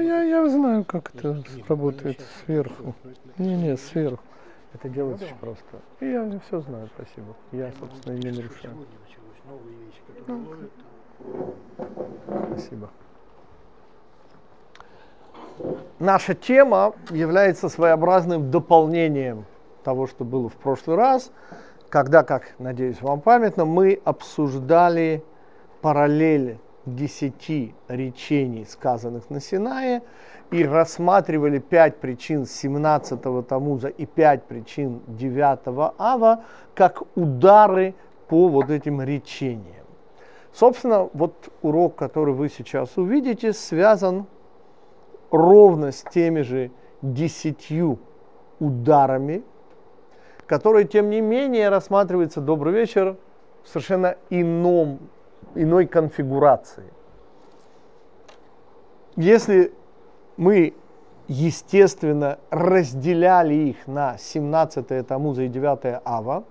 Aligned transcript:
я, 0.00 0.22
я 0.22 0.48
знаю, 0.48 0.84
как 0.84 1.14
это 1.14 1.42
работает 1.68 2.18
ну, 2.18 2.24
сверху. 2.44 2.94
просто- 3.02 3.42
Не, 3.42 3.56
не, 3.56 3.76
сверху. 3.76 4.22
Это 4.72 4.88
делается 4.88 5.26
да. 5.28 5.36
просто. 5.40 5.80
И 6.00 6.06
я 6.06 6.40
все 6.46 6.60
знаю, 6.60 6.88
спасибо. 6.94 7.36
Я, 7.52 7.72
собственно, 7.78 8.14
и 8.14 8.18
не 8.18 8.30
нарушаю. 8.30 8.76
Спасибо. 12.48 12.90
Наша 15.98 16.34
тема 16.34 16.94
является 17.10 17.68
своеобразным 17.68 18.50
дополнением 18.50 19.44
того, 19.82 20.06
что 20.06 20.24
было 20.24 20.48
в 20.48 20.54
прошлый 20.54 20.96
раз, 20.96 21.30
когда, 21.88 22.22
как 22.22 22.54
надеюсь, 22.58 23.02
вам 23.02 23.20
памятно, 23.20 23.64
мы 23.64 24.00
обсуждали 24.04 25.22
параллели 25.82 26.58
десяти 26.86 27.74
речений, 27.88 28.64
сказанных 28.64 29.30
на 29.30 29.40
Синае, 29.40 30.02
и 30.50 30.64
рассматривали 30.64 31.58
пять 31.58 31.96
причин 31.96 32.42
17-го 32.42 33.42
Тамуза 33.42 33.88
и 33.88 34.06
пять 34.06 34.44
причин 34.44 35.00
9 35.06 35.94
Ава 35.98 36.44
как 36.74 37.02
удары 37.14 37.94
по 38.28 38.48
вот 38.48 38.70
этим 38.70 39.02
речениям. 39.02 39.86
Собственно, 40.52 41.08
вот 41.12 41.52
урок, 41.62 41.96
который 41.96 42.34
вы 42.34 42.48
сейчас 42.48 42.96
увидите, 42.96 43.52
связан 43.52 44.26
ровно 45.30 45.92
с 45.92 46.02
теми 46.02 46.40
же 46.40 46.72
десятью 47.02 48.00
ударами, 48.58 49.44
которые, 50.46 50.86
тем 50.86 51.10
не 51.10 51.20
менее, 51.20 51.68
рассматриваются, 51.68 52.40
добрый 52.40 52.72
вечер, 52.72 53.16
в 53.62 53.68
совершенно 53.68 54.16
ином, 54.30 54.98
иной 55.54 55.86
конфигурации. 55.86 56.92
Если 59.16 59.72
мы, 60.36 60.74
естественно, 61.28 62.38
разделяли 62.50 63.54
их 63.54 63.86
на 63.86 64.16
17 64.18 65.06
Тамуза 65.06 65.42
и 65.42 65.48
9 65.48 66.00
Ава, 66.04 66.44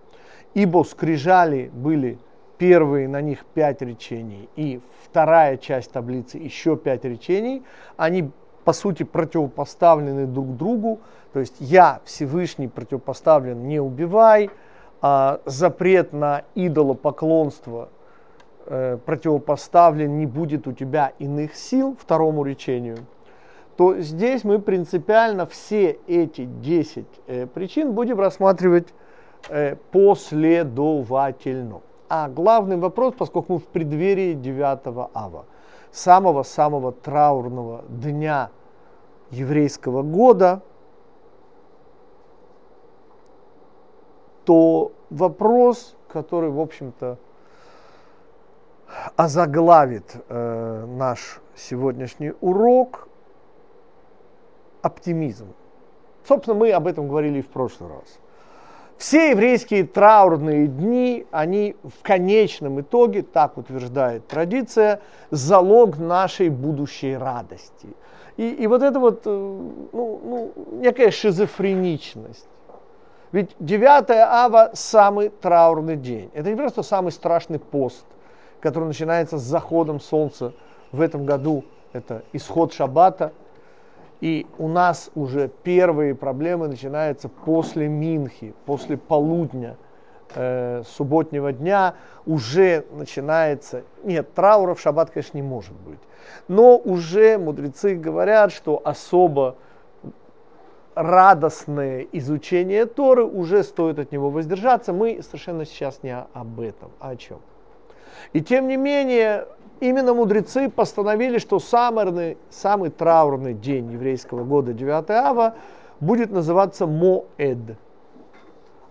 ибо 0.53 0.83
скрижали 0.83 1.69
были 1.73 2.19
первые 2.57 3.07
на 3.07 3.21
них 3.21 3.45
пять 3.53 3.81
речений 3.81 4.49
и 4.55 4.81
вторая 5.05 5.57
часть 5.57 5.91
таблицы 5.91 6.37
еще 6.37 6.75
пять 6.75 7.05
речений, 7.05 7.63
они 7.97 8.31
по 8.65 8.73
сути 8.73 9.03
противопоставлены 9.03 10.27
друг 10.27 10.57
другу, 10.57 10.99
то 11.33 11.39
есть 11.39 11.55
я 11.59 12.01
Всевышний 12.03 12.67
противопоставлен 12.67 13.67
не 13.67 13.79
убивай, 13.79 14.49
а 15.01 15.39
запрет 15.45 16.11
на 16.11 16.43
идолопоклонство 16.55 17.89
э, 18.65 18.97
противопоставлен 19.05 20.17
не 20.17 20.25
будет 20.25 20.67
у 20.67 20.71
тебя 20.71 21.13
иных 21.19 21.55
сил 21.55 21.95
второму 21.99 22.43
речению, 22.43 22.97
то 23.77 23.97
здесь 23.99 24.43
мы 24.43 24.59
принципиально 24.59 25.45
все 25.45 25.99
эти 26.07 26.45
10 26.45 27.05
э, 27.27 27.47
причин 27.47 27.93
будем 27.93 28.19
рассматривать 28.19 28.89
э, 29.49 29.75
последовательно. 29.91 31.81
А 32.09 32.27
главный 32.27 32.77
вопрос, 32.77 33.13
поскольку 33.17 33.53
мы 33.53 33.59
в 33.59 33.67
преддверии 33.67 34.33
9 34.33 35.09
ава, 35.13 35.45
самого-самого 35.91 36.91
траурного 36.91 37.83
дня 37.87 38.49
еврейского 39.31 40.01
года, 40.01 40.61
то 44.45 44.91
вопрос, 45.09 45.95
который, 46.07 46.49
в 46.49 46.59
общем-то, 46.59 47.17
озаглавит 49.15 50.15
э, 50.27 50.85
наш 50.87 51.41
сегодняшний 51.55 52.33
урок, 52.41 53.07
оптимизм. 54.81 55.47
Собственно, 56.27 56.55
мы 56.55 56.71
об 56.71 56.87
этом 56.87 57.07
говорили 57.07 57.41
в 57.41 57.47
прошлый 57.47 57.89
раз. 57.89 58.19
Все 58.97 59.31
еврейские 59.31 59.85
траурные 59.85 60.67
дни, 60.67 61.25
они 61.31 61.75
в 61.83 62.03
конечном 62.03 62.81
итоге, 62.81 63.21
так 63.21 63.57
утверждает 63.57 64.27
традиция, 64.27 64.99
залог 65.31 65.97
нашей 65.97 66.49
будущей 66.49 67.15
радости. 67.15 67.87
И, 68.35 68.49
и 68.49 68.67
вот 68.67 68.83
это 68.83 68.99
вот, 68.99 69.21
э, 69.25 69.29
ну, 69.29 70.21
ну, 70.23 70.53
некая 70.71 71.11
шизофреничность. 71.11 72.47
Ведь 73.31 73.55
9 73.59 74.09
ава 74.09 74.71
самый 74.73 75.29
траурный 75.29 75.95
день. 75.95 76.31
Это 76.33 76.49
не 76.49 76.55
просто 76.55 76.83
самый 76.83 77.11
страшный 77.11 77.59
пост, 77.59 78.05
который 78.61 78.85
начинается 78.85 79.37
с 79.37 79.41
заходом 79.41 79.99
солнца. 79.99 80.53
В 80.91 81.01
этом 81.01 81.25
году 81.25 81.63
это 81.93 82.23
исход 82.33 82.73
шаббата. 82.73 83.33
И 84.21 84.45
у 84.57 84.67
нас 84.67 85.09
уже 85.15 85.49
первые 85.63 86.13
проблемы 86.13 86.67
начинаются 86.67 87.29
после 87.29 87.87
Минхи, 87.87 88.53
после 88.65 88.97
полудня 88.97 89.77
э, 90.35 90.83
субботнего 90.85 91.53
дня. 91.53 91.95
Уже 92.25 92.85
начинается... 92.91 93.83
Нет, 94.03 94.33
траура 94.33 94.75
в 94.75 94.81
шаббат, 94.81 95.11
конечно, 95.11 95.37
не 95.37 95.43
может 95.43 95.73
быть. 95.73 95.99
Но 96.49 96.77
уже 96.77 97.37
мудрецы 97.37 97.95
говорят, 97.95 98.51
что 98.51 98.81
особо 98.83 99.55
радостное 100.95 102.05
изучение 102.11 102.85
Торы, 102.85 103.23
уже 103.23 103.63
стоит 103.63 103.99
от 103.99 104.11
него 104.11 104.29
воздержаться. 104.29 104.91
Мы 104.91 105.21
совершенно 105.23 105.65
сейчас 105.65 106.03
не 106.03 106.13
об 106.13 106.59
этом, 106.59 106.91
а 106.99 107.11
о 107.11 107.15
чем. 107.15 107.39
И 108.33 108.41
тем 108.41 108.67
не 108.67 108.77
менее, 108.77 109.47
именно 109.79 110.13
мудрецы 110.13 110.69
постановили, 110.69 111.37
что 111.37 111.59
самый, 111.59 112.37
самый 112.49 112.89
траурный 112.89 113.53
день 113.53 113.91
еврейского 113.91 114.43
года 114.43 114.73
9 114.73 115.09
ава 115.09 115.55
будет 115.99 116.31
называться 116.31 116.87
Моэд. 116.87 117.77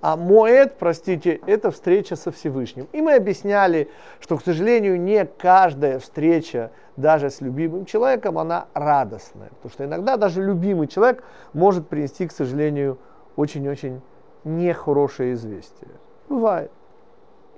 А 0.01 0.17
Моэд, 0.17 0.77
простите, 0.79 1.41
это 1.47 1.71
встреча 1.73 2.15
со 2.15 2.31
Всевышним. 2.31 2.87
И 2.93 3.01
мы 3.01 3.15
объясняли, 3.15 3.91
что, 4.21 4.37
к 4.37 4.45
сожалению, 4.45 5.01
не 5.01 5.25
каждая 5.27 5.99
встреча 5.99 6.71
даже 6.97 7.31
с 7.31 7.41
любимым 7.41 7.85
человеком, 7.85 8.39
она 8.39 8.67
радостная. 8.75 9.49
Потому 9.49 9.71
что 9.73 9.85
иногда 9.85 10.17
даже 10.17 10.43
любимый 10.43 10.87
человек 10.87 11.25
может 11.53 11.89
принести, 11.89 12.29
к 12.29 12.33
сожалению, 12.33 12.99
очень-очень 13.35 14.01
нехорошее 14.45 15.35
известие. 15.35 15.91
Бывает. 16.29 16.71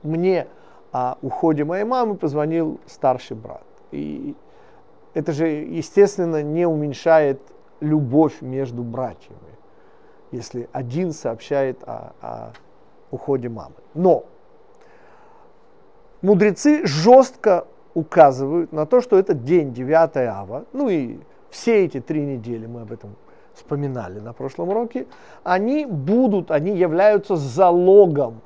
Мне 0.02 0.46
о 0.92 1.16
уходе 1.22 1.64
моей 1.64 1.84
мамы 1.84 2.16
позвонил 2.16 2.80
старший 2.86 3.36
брат. 3.36 3.64
И 3.92 4.34
это 5.14 5.32
же, 5.32 5.46
естественно, 5.46 6.42
не 6.42 6.66
уменьшает 6.66 7.40
любовь 7.80 8.40
между 8.40 8.82
братьями, 8.82 9.38
если 10.32 10.68
один 10.72 11.12
сообщает 11.12 11.82
о, 11.84 12.12
о 12.20 12.52
уходе 13.10 13.48
мамы. 13.48 13.74
Но 13.94 14.24
мудрецы 16.22 16.86
жестко 16.86 17.66
указывают 17.94 18.72
на 18.72 18.86
то, 18.86 19.00
что 19.00 19.18
это 19.18 19.34
день 19.34 19.72
9 19.72 20.16
ава, 20.16 20.64
ну 20.72 20.88
и 20.88 21.18
все 21.50 21.84
эти 21.84 22.00
три 22.00 22.24
недели 22.24 22.66
мы 22.66 22.82
об 22.82 22.92
этом 22.92 23.16
вспоминали 23.54 24.20
на 24.20 24.32
прошлом 24.32 24.68
уроке, 24.68 25.06
они 25.42 25.86
будут, 25.86 26.50
они 26.50 26.76
являются 26.76 27.36
залогом. 27.36 28.40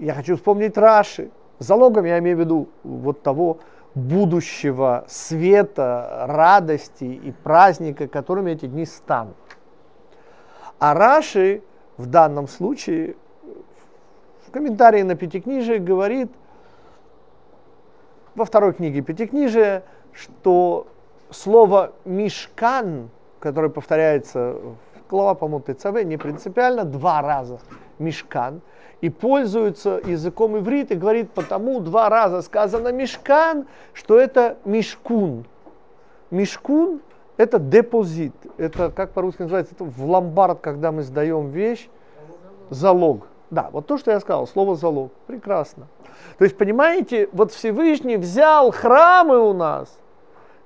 Я 0.00 0.14
хочу 0.14 0.36
вспомнить 0.36 0.78
Раши. 0.78 1.30
Залогом 1.58 2.06
я 2.06 2.18
имею 2.20 2.38
в 2.38 2.40
виду 2.40 2.68
вот 2.84 3.22
того 3.22 3.58
будущего 3.94 5.04
света, 5.08 6.24
радости 6.26 7.04
и 7.04 7.32
праздника, 7.32 8.08
которыми 8.08 8.52
эти 8.52 8.64
дни 8.64 8.86
станут. 8.86 9.36
А 10.78 10.94
Раши 10.94 11.62
в 11.98 12.06
данном 12.06 12.48
случае 12.48 13.16
в 14.46 14.50
комментарии 14.50 15.02
на 15.02 15.16
Пятикнижие 15.16 15.78
говорит, 15.78 16.32
во 18.34 18.46
второй 18.46 18.72
книге 18.72 19.02
Пятикнижия, 19.02 19.82
что 20.14 20.86
слово 21.30 21.92
«мишкан», 22.06 23.10
которое 23.38 23.68
повторяется 23.68 24.54
в 24.54 25.10
глава, 25.10 25.34
по-моему, 25.34 25.60
ТЦВ, 25.60 26.04
не 26.04 26.16
принципиально, 26.16 26.84
два 26.84 27.20
раза 27.20 27.58
«мишкан», 27.98 28.62
и 29.00 29.08
пользуется 29.08 30.00
языком 30.04 30.58
иврит 30.58 30.90
и 30.90 30.94
говорит, 30.94 31.30
потому 31.30 31.80
два 31.80 32.08
раза 32.08 32.42
сказано 32.42 32.92
«мишкан», 32.92 33.66
что 33.92 34.18
это 34.18 34.56
«мишкун». 34.64 35.44
«Мишкун»– 36.30 37.00
это 37.36 37.58
депозит, 37.58 38.34
это, 38.58 38.90
как 38.90 39.12
по-русски 39.12 39.42
называется, 39.42 39.74
это 39.74 39.84
в 39.84 40.04
ломбард, 40.04 40.60
когда 40.60 40.92
мы 40.92 41.02
сдаем 41.02 41.50
вещь, 41.50 41.88
залог. 42.68 43.26
Да, 43.50 43.68
вот 43.72 43.86
то, 43.86 43.98
что 43.98 44.12
я 44.12 44.20
сказал, 44.20 44.46
слово 44.46 44.76
залог. 44.76 45.10
Прекрасно. 45.26 45.88
То 46.38 46.44
есть, 46.44 46.56
понимаете, 46.56 47.28
вот 47.32 47.52
Всевышний 47.52 48.16
взял 48.16 48.70
храмы 48.70 49.38
у 49.38 49.52
нас 49.52 49.98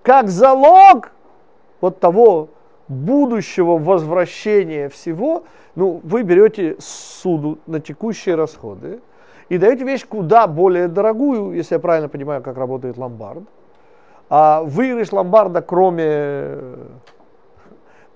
как 0.02 0.28
залог 0.28 1.12
вот 1.80 1.98
того 1.98 2.48
будущего 2.88 3.78
возвращения 3.78 4.88
всего, 4.88 5.44
ну, 5.74 6.00
вы 6.02 6.22
берете 6.22 6.76
суду 6.78 7.58
на 7.66 7.80
текущие 7.80 8.34
расходы 8.34 9.00
и 9.48 9.58
даете 9.58 9.84
вещь 9.84 10.06
куда 10.06 10.46
более 10.46 10.88
дорогую, 10.88 11.52
если 11.52 11.74
я 11.74 11.78
правильно 11.78 12.08
понимаю, 12.08 12.42
как 12.42 12.56
работает 12.56 12.96
ломбард. 12.96 13.44
А 14.30 14.62
выигрыш 14.62 15.12
ломбарда, 15.12 15.62
кроме 15.62 16.58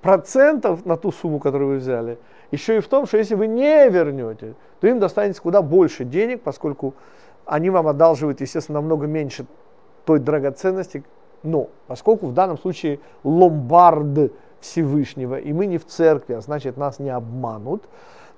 процентов 0.01 0.87
на 0.87 0.97
ту 0.97 1.13
сумму, 1.13 1.39
которую 1.39 1.73
вы 1.73 1.77
взяли, 1.77 2.19
еще 2.51 2.79
и 2.79 2.81
в 2.81 2.89
том, 2.89 3.07
что 3.07 3.19
если 3.19 3.35
вы 3.35 3.47
не 3.47 3.89
вернете, 3.89 4.55
то 4.81 4.87
им 4.87 5.01
достанется 5.01 5.43
куда 5.43 5.61
больше 5.61 6.05
денег, 6.05 6.43
поскольку 6.43 6.95
они 7.45 7.71
вам 7.71 7.89
одалживают, 7.89 8.41
естественно, 8.41 8.81
намного 8.81 9.07
меньше 9.07 9.47
той 10.05 10.19
драгоценности, 10.19 11.05
но 11.43 11.69
поскольку 11.87 12.27
в 12.27 12.33
данном 12.33 12.59
случае 12.59 13.01
ломбард 13.23 14.33
Всевышнего, 14.61 15.37
и 15.39 15.53
мы 15.53 15.67
не 15.67 15.79
в 15.79 15.87
церкви, 15.87 16.35
а 16.35 16.41
значит 16.41 16.77
нас 16.77 16.99
не 16.99 17.11
обманут, 17.11 17.85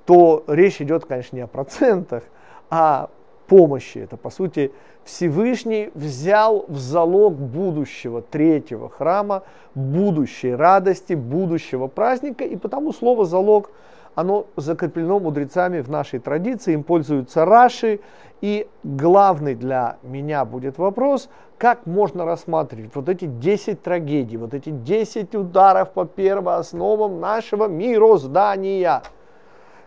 то 0.06 0.44
речь 0.46 0.80
идет, 0.80 1.04
конечно, 1.04 1.36
не 1.36 1.42
о 1.42 1.46
процентах, 1.46 2.24
а 2.68 3.10
помощи. 3.46 3.98
Это, 3.98 4.16
по 4.16 4.30
сути, 4.30 4.72
Всевышний 5.04 5.90
взял 5.94 6.64
в 6.68 6.78
залог 6.78 7.34
будущего 7.34 8.22
третьего 8.22 8.88
храма, 8.88 9.42
будущей 9.74 10.54
радости, 10.54 11.14
будущего 11.14 11.88
праздника, 11.88 12.44
и 12.44 12.56
потому 12.56 12.92
слово 12.92 13.24
«залог» 13.24 13.70
оно 14.14 14.46
закреплено 14.56 15.18
мудрецами 15.20 15.80
в 15.80 15.88
нашей 15.88 16.18
традиции, 16.18 16.74
им 16.74 16.82
пользуются 16.82 17.44
Раши, 17.44 18.00
и 18.40 18.66
главный 18.82 19.54
для 19.54 19.96
меня 20.02 20.44
будет 20.44 20.78
вопрос, 20.78 21.28
как 21.60 21.84
можно 21.84 22.24
рассматривать 22.24 22.94
вот 22.94 23.10
эти 23.10 23.26
10 23.26 23.82
трагедий, 23.82 24.38
вот 24.38 24.54
эти 24.54 24.70
10 24.70 25.34
ударов 25.34 25.90
по 25.92 26.06
первоосновам 26.06 27.20
нашего 27.20 27.66
мироздания, 27.68 29.02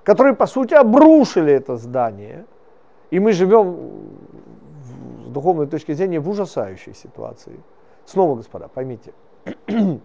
которые, 0.04 0.36
по 0.36 0.46
сути, 0.46 0.76
обрушили 0.76 1.52
это 1.52 1.78
здание. 1.78 2.46
И 3.10 3.20
мы 3.20 3.32
живем 3.34 3.92
с 5.26 5.30
духовной 5.32 5.66
точки 5.66 5.94
зрения 5.94 6.20
в 6.20 6.30
ужасающей 6.30 6.94
ситуации. 6.94 7.60
Снова, 8.06 8.36
господа, 8.36 8.68
поймите, 8.68 9.12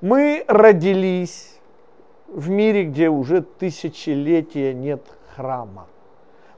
мы 0.00 0.44
родились 0.46 1.58
в 2.28 2.48
мире, 2.48 2.84
где 2.84 3.08
уже 3.08 3.42
тысячелетия 3.42 4.72
нет 4.72 5.02
храма. 5.34 5.88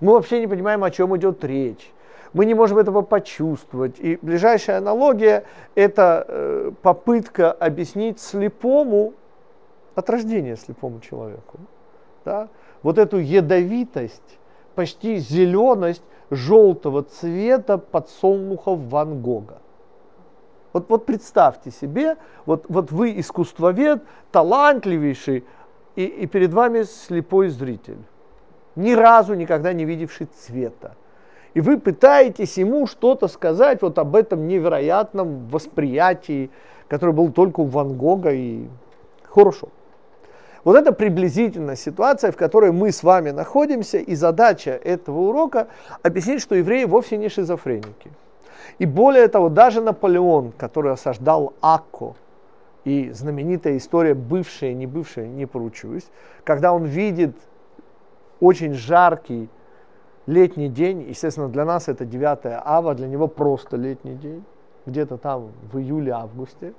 Мы 0.01 0.13
вообще 0.13 0.41
не 0.41 0.47
понимаем, 0.47 0.85
о 0.85 0.91
чем 0.91 1.17
идет 1.17 1.43
речь. 1.45 1.94
Мы 2.35 2.47
не 2.47 2.55
можем 2.55 2.79
этого 2.79 3.03
почувствовать. 3.03 4.01
И 4.01 4.19
ближайшая 4.21 4.79
аналогия– 4.79 5.45
это 5.77 6.25
э, 6.27 6.73
попытка 6.83 7.53
объяснить 7.53 8.21
слепому 8.21 9.15
от 9.95 10.11
рождения 10.11 10.57
слепому 10.57 11.01
человеку. 11.01 11.59
Да? 12.25 12.49
Вот 12.83 12.99
эту 12.99 13.19
ядовитость, 13.19 14.39
почти 14.75 15.19
зеленость 15.19 16.03
желтого 16.31 17.05
цвета 17.05 17.79
подсолнухов 17.79 18.81
Ван 18.81 19.23
Гога. 19.23 19.59
Вот, 20.73 20.87
вот 20.89 21.07
представьте 21.07 21.71
себе, 21.71 22.17
вот, 22.47 22.65
вот 22.69 22.91
вы 22.91 23.21
искусствовед, 23.21 24.03
талантливейший, 24.33 25.45
и, 25.95 26.05
и 26.05 26.27
перед 26.27 26.53
вами 26.53 26.83
слепой 26.83 27.49
зритель, 27.49 27.99
ни 28.75 28.93
разу 28.93 29.35
никогда 29.35 29.73
не 29.73 29.85
видевший 29.85 30.27
цвета. 30.27 30.97
И 31.55 31.61
вы 31.61 31.79
пытаетесь 31.79 32.59
ему 32.59 32.87
что-то 32.87 33.29
сказать 33.29 33.81
вот 33.83 33.99
об 33.99 34.17
этом 34.17 34.49
невероятном 34.49 35.49
восприятии, 35.49 36.51
которое 36.89 37.13
было 37.13 37.31
только 37.31 37.61
у 37.61 37.65
Ван 37.65 37.97
Гога 37.97 38.33
и 38.33 38.67
хорошо. 39.23 39.69
Вот 40.65 40.77
это 40.77 40.93
приблизительно 40.93 41.77
ситуация, 41.77 42.33
в 42.33 42.37
которой 42.37 42.73
мы 42.73 42.91
с 42.91 43.03
вами 43.03 43.31
находимся, 43.31 43.99
и 43.99 44.15
задача 44.15 44.71
этого 44.71 45.29
урока 45.29 45.69
объяснить, 46.03 46.41
что 46.41 46.55
евреи 46.55 46.85
вовсе 46.85 47.19
не 47.19 47.29
шизофреники. 47.29 48.11
И 48.79 48.87
более 48.87 49.29
того, 49.29 49.51
даже 49.51 49.81
Наполеон, 49.81 50.53
который 50.57 50.93
осаждал 50.93 51.53
Акко, 51.61 52.15
и 52.85 53.11
знаменитая 53.13 53.77
история 53.77 54.15
бывшая, 54.15 54.75
не 54.75 54.87
бывшая, 54.87 55.27
не 55.27 55.47
поручусь, 55.47 56.05
когда 56.45 56.73
он 56.73 56.85
видит 56.85 57.37
очень 58.41 58.75
жаркий 58.75 59.49
летний 60.27 60.69
день, 60.69 61.03
естественно, 61.09 61.49
для 61.49 61.65
нас 61.65 61.89
это 61.89 62.05
9 62.05 62.63
ава, 62.65 62.95
для 62.95 63.09
него 63.09 63.29
просто 63.29 63.77
летний 63.77 64.15
день, 64.15 64.45
где-то 64.87 65.17
там 65.17 65.53
в 65.73 65.79
июле-августе, 65.79 66.75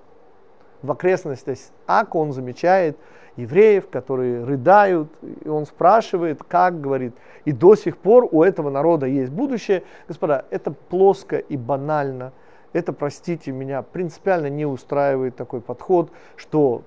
в 0.81 0.91
окрестностях 0.91 1.57
Ака 1.87 2.17
он 2.17 2.31
замечает 2.31 2.97
евреев, 3.37 3.89
которые 3.89 4.43
рыдают, 4.43 5.09
и 5.43 5.47
он 5.47 5.65
спрашивает, 5.65 6.43
как, 6.43 6.79
говорит, 6.79 7.13
и 7.43 7.51
до 7.51 7.75
сих 7.75 7.97
пор 7.97 8.27
у 8.31 8.43
этого 8.43 8.69
народа 8.69 9.07
есть 9.07 9.31
будущее. 9.31 9.83
Господа, 10.07 10.45
это 10.51 10.71
плоско 10.71 11.37
и 11.37 11.57
банально– 11.57 12.33
это, 12.75 12.91
простите 12.91 13.53
меня, 13.53 13.81
принципиально 13.83 14.47
не 14.47 14.65
устраивает 14.65 15.37
такой 15.37 15.61
подход, 15.61 16.11
что 16.35 16.81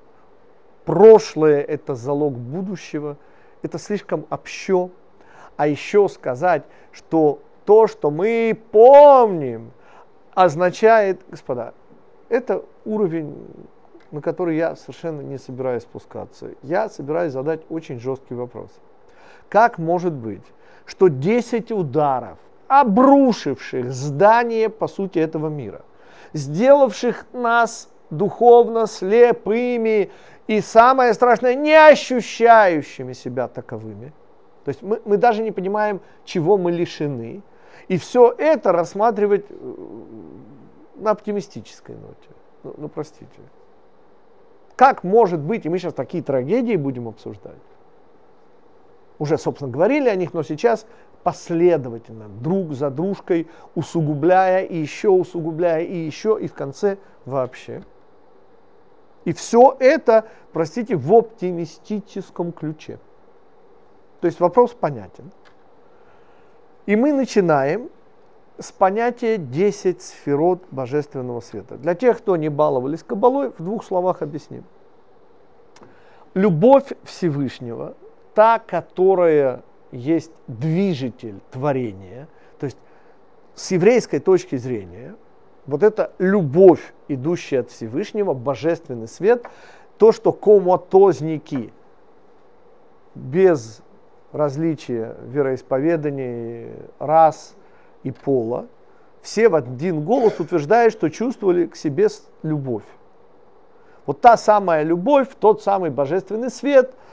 прошлое– 0.85 1.63
это 1.69 1.95
залог 1.95 2.35
будущего, 2.35 3.17
это 3.63 3.79
слишком 3.79 4.27
общо. 4.29 4.91
А 5.59 5.67
еще 5.67 6.09
сказать, 6.09 6.63
что 6.93 7.41
то, 7.67 7.89
что 7.89 8.11
мы 8.11 8.57
помним, 8.71 9.73
означает, 10.35 11.21
господа, 11.29 11.75
это 12.29 12.65
уровень, 12.85 13.35
на 14.13 14.23
который 14.23 14.57
я 14.57 14.77
совершенно 14.77 15.21
не 15.21 15.37
собираюсь 15.37 15.83
спускаться. 15.83 16.53
Я 16.63 16.89
собираюсь 16.89 17.33
задать 17.33 17.63
очень 17.71 17.99
жесткий 17.99 18.35
вопрос. 18.35 18.71
Как 19.49 19.79
может 19.79 20.13
быть, 20.13 20.45
что 20.87 21.09
10 21.09 21.73
ударов 21.73 22.39
обрушивших 22.69 23.93
здание, 23.93 24.69
по 24.69 24.87
сути, 24.87 25.19
этого 25.19 25.49
мира, 25.49 25.83
сделавших 26.35 27.27
нас 27.33 27.89
духовно 28.11 28.87
слепыми 28.87 30.11
и, 30.47 30.61
самое 30.61 31.15
страшное, 31.15 31.57
не 31.57 31.75
ощущающими 31.75 33.13
себя 33.13 33.49
таковыми. 33.49 34.13
То 34.69 34.71
есть 34.71 34.83
мы, 34.83 35.01
мы 35.07 35.17
даже 35.17 35.43
не 35.43 35.51
понимаем, 35.51 36.03
чего 36.27 36.59
мы 36.59 36.71
лишены. 36.71 37.41
И 37.89 37.97
все 37.97 38.35
это 38.37 38.71
рассматривать 38.71 39.47
э, 39.49 39.75
на 40.97 41.13
оптимистической 41.13 41.95
ноте. 41.95 42.29
Ну, 42.63 42.75
ну 42.77 42.89
простите. 42.91 43.41
Как 44.77 45.05
может 45.05 45.41
быть, 45.41 45.65
и 45.65 45.71
мы 45.71 45.79
сейчас 45.79 45.95
такие 45.95 46.23
трагедии 46.23 46.77
будем 46.77 47.09
обсуждать, 47.09 47.55
уже, 49.19 49.39
собственно, 49.39 49.71
говорили 49.71 50.11
о 50.11 50.17
них, 50.17 50.35
но 50.35 50.43
сейчас 50.43 50.85
последовательно, 51.23 52.29
друг 52.29 52.75
за 52.75 52.91
дружкой, 52.91 53.49
усугубляя 53.75 54.65
и 54.65 54.77
еще 54.77 55.09
усугубляя 55.09 55.81
и 55.81 55.97
еще, 55.97 56.39
и 56.39 56.47
в 56.47 56.53
конце 56.53 56.99
вообще. 57.25 57.85
И 59.25 59.33
все 59.33 59.75
это, 59.81 60.27
простите, 60.53 60.95
в 60.95 61.11
оптимистическом 61.15 62.53
ключе. 62.53 62.99
То 64.21 64.27
есть 64.27 64.41
вопрос 64.41 64.73
понятен. 64.73 65.31
И 66.87 66.97
мы 66.97 67.13
начинаем 67.13 67.91
с 68.59 68.73
понятия 68.73 69.37
10 69.37 70.03
сферот 70.03 70.65
божественного 70.71 71.41
света. 71.41 71.77
Для 71.77 71.95
тех, 71.95 72.19
кто 72.19 72.37
не 72.37 72.49
баловались 72.49 73.03
кабалой, 73.03 73.51
в 73.51 73.63
двух 73.63 73.85
словах 73.85 74.23
объясним. 74.23 74.65
Любовь 76.35 76.93
Всевышнего 77.05 77.95
та, 78.35 78.59
которая 78.59 79.63
есть 79.91 80.33
движитель 80.47 81.41
творения, 81.51 82.29
то 82.59 82.67
есть 82.67 82.79
с 83.55 83.71
еврейской 83.71 84.19
точки 84.19 84.57
зрения, 84.57 85.17
вот 85.67 85.83
эта 85.83 86.13
любовь, 86.19 86.95
идущая 87.09 87.61
от 87.61 87.71
Всевышнего, 87.71 88.35
божественный 88.35 89.09
свет, 89.09 89.47
то, 89.99 90.13
что 90.13 90.33
коматозники 90.33 91.73
без 93.15 93.83
различия 94.33 95.17
вероисповеданий, 95.25 96.73
рас 96.99 97.55
и 98.03 98.11
пола, 98.11 98.67
все 99.23 99.49
в 99.49 99.55
один 99.55 100.05
голос 100.05 100.39
утверждают, 100.39 100.93
что 100.93 101.09
чувствовали 101.09 101.67
к 101.67 101.77
себе 101.77 102.09
любовь. 102.43 102.85
Вот 104.07 104.21
та 104.21 104.37
самая 104.37 104.85
любовь, 104.85 105.29
тот 105.39 105.63
самый 105.63 105.91
божественный 105.91 106.51
свет– 106.51 106.95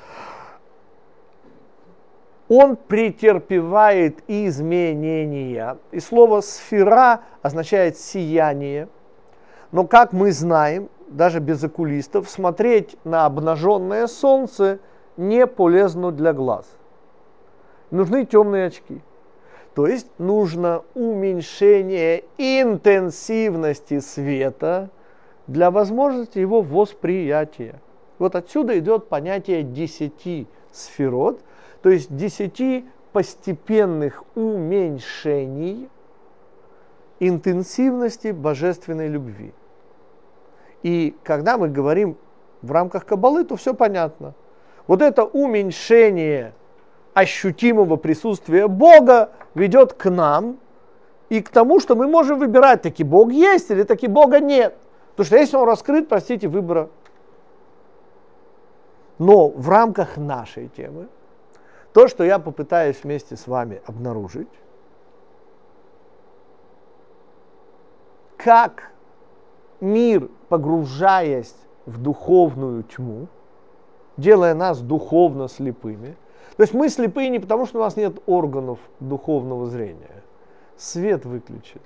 он 2.48 2.76
претерпевает 2.76 4.20
изменения. 4.28 5.78
И 5.92 6.00
слово 6.00 6.42
сфера 6.42 7.22
означает 7.42 7.98
сияние. 7.98 8.88
Но 9.72 9.86
как 9.86 10.14
мы 10.14 10.32
знаем, 10.32 10.90
даже 11.08 11.40
без 11.40 11.64
окулистов, 11.64 12.30
смотреть 12.30 12.98
на 13.04 13.26
обнаженное 13.26 14.08
солнце 14.08 14.80
не 15.18 15.48
полезно 15.48 16.12
для 16.12 16.34
глаз. 16.34 16.66
Нужны 17.92 18.26
темные 18.26 18.68
очки. 18.68 19.02
То 19.74 19.88
есть 19.88 20.08
нужно 20.18 20.84
уменьшение 20.94 22.24
интенсивности 22.38 24.00
света 24.00 24.90
для 25.48 25.70
возможности 25.70 26.40
его 26.40 26.62
восприятия. 26.62 27.82
Вот 28.20 28.36
отсюда 28.36 28.80
идет 28.80 29.10
понятие 29.10 29.64
десяти 29.64 30.48
сферот– 30.72 31.42
то 31.86 31.92
есть 31.92 32.16
десяти 32.18 32.84
постепенных 33.14 34.24
уменьшений 34.34 35.88
интенсивности 37.20 38.32
божественной 38.32 39.08
любви. 39.08 39.54
И 40.82 41.16
когда 41.22 41.60
мы 41.60 41.70
говорим 41.70 42.18
в 42.64 42.72
рамках 42.72 43.06
Кабалы, 43.06 43.44
то 43.44 43.56
все 43.56 43.76
понятно. 43.76 44.34
Вот 44.88 45.04
это 45.04 45.26
уменьшение 45.26 46.56
ощутимого 47.16 47.96
присутствия 47.96 48.68
Бога 48.68 49.32
ведет 49.56 49.94
к 49.94 50.12
нам 50.12 50.60
и 51.30 51.42
к 51.42 51.50
тому, 51.50 51.80
что 51.80 51.96
мы 51.96 52.08
можем 52.08 52.38
выбирать, 52.38 52.84
таки 52.84 53.04
Бог 53.04 53.32
есть 53.32 53.72
или 53.72 53.84
таки 53.84 54.08
Бога 54.08 54.40
нет. 54.40 54.78
Потому 55.12 55.26
что 55.26 55.38
если 55.38 55.56
Он 55.56 55.66
раскрыт, 55.66 56.10
простите, 56.10 56.48
выбора. 56.50 56.90
Но 59.18 59.48
в 59.48 59.70
рамках 59.70 60.18
нашей 60.18 60.68
темы, 60.68 61.08
то, 61.94 62.10
что 62.10 62.26
я 62.26 62.38
попытаюсь 62.38 63.02
вместе 63.02 63.38
с 63.38 63.48
вами 63.48 63.82
обнаружить, 63.86 64.50
как 68.36 68.92
мир, 69.80 70.30
погружаясь 70.50 71.56
в 71.86 71.98
духовную 71.98 72.84
тьму, 72.84 73.28
делая 74.18 74.54
нас 74.54 74.82
духовно 74.82 75.48
слепыми. 75.48 76.18
То 76.58 76.64
есть 76.64 76.74
мы 76.74 76.90
слепые 76.90 77.30
не 77.30 77.40
потому, 77.40 77.66
что 77.66 77.80
у 77.80 77.82
нас 77.82 77.98
нет 77.98 78.18
органов 78.28 78.80
духовного 79.00 79.66
зрения. 79.68 80.24
Свет 80.78 81.26
выключили. 81.26 81.82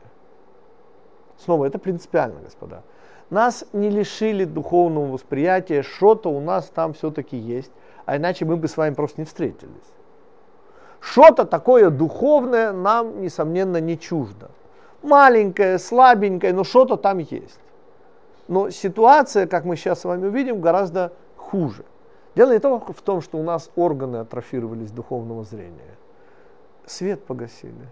Снова, 1.37 1.65
это 1.65 1.79
принципиально, 1.79 2.41
господа. 2.41 2.83
Нас 3.29 3.65
не 3.73 3.89
лишили 3.89 4.45
духовного 4.45 5.07
восприятия, 5.11 5.83
что-то 5.83 6.29
у 6.29 6.39
нас 6.39 6.71
там 6.73 6.93
все-таки 6.93 7.37
есть, 7.37 7.71
а 8.05 8.17
иначе 8.17 8.45
мы 8.45 8.57
бы 8.57 8.67
с 8.67 8.75
вами 8.77 8.93
просто 8.93 9.21
не 9.21 9.25
встретились. 9.25 9.93
Что-то 10.99 11.45
такое 11.45 11.89
духовное 11.89 12.71
нам, 12.71 13.21
несомненно, 13.21 13.77
не 13.77 13.97
чуждо. 13.97 14.51
Маленькое, 15.01 15.79
слабенькое, 15.79 16.53
но 16.53 16.63
что-то 16.63 16.97
там 16.97 17.19
есть. 17.19 17.59
Но 18.47 18.69
ситуация, 18.69 19.47
как 19.47 19.63
мы 19.63 19.75
сейчас 19.75 20.01
с 20.01 20.05
вами 20.05 20.27
увидим, 20.27 20.59
гораздо 20.59 21.13
хуже. 21.37 21.85
Дело 22.35 22.51
не 22.51 22.59
только 22.59 22.93
в 22.93 23.01
том, 23.01 23.21
что 23.21 23.37
у 23.37 23.43
нас 23.43 23.69
органы 23.75 24.17
атрофировались 24.17 24.91
духовного 24.91 25.43
зрения. 25.43 25.97
Свет 26.85 27.23
погасили. 27.23 27.87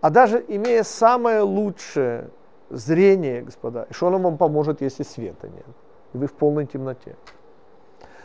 А 0.00 0.10
даже 0.10 0.44
имея 0.48 0.82
самое 0.82 1.40
лучшее 1.40 2.30
зрение, 2.70 3.42
господа, 3.42 3.86
что 3.90 4.08
оно 4.08 4.18
вам 4.18 4.36
поможет, 4.36 4.80
если 4.80 5.02
света 5.02 5.48
нет? 5.48 5.66
И 6.12 6.18
вы 6.18 6.26
в 6.26 6.32
полной 6.32 6.66
темноте. 6.66 7.16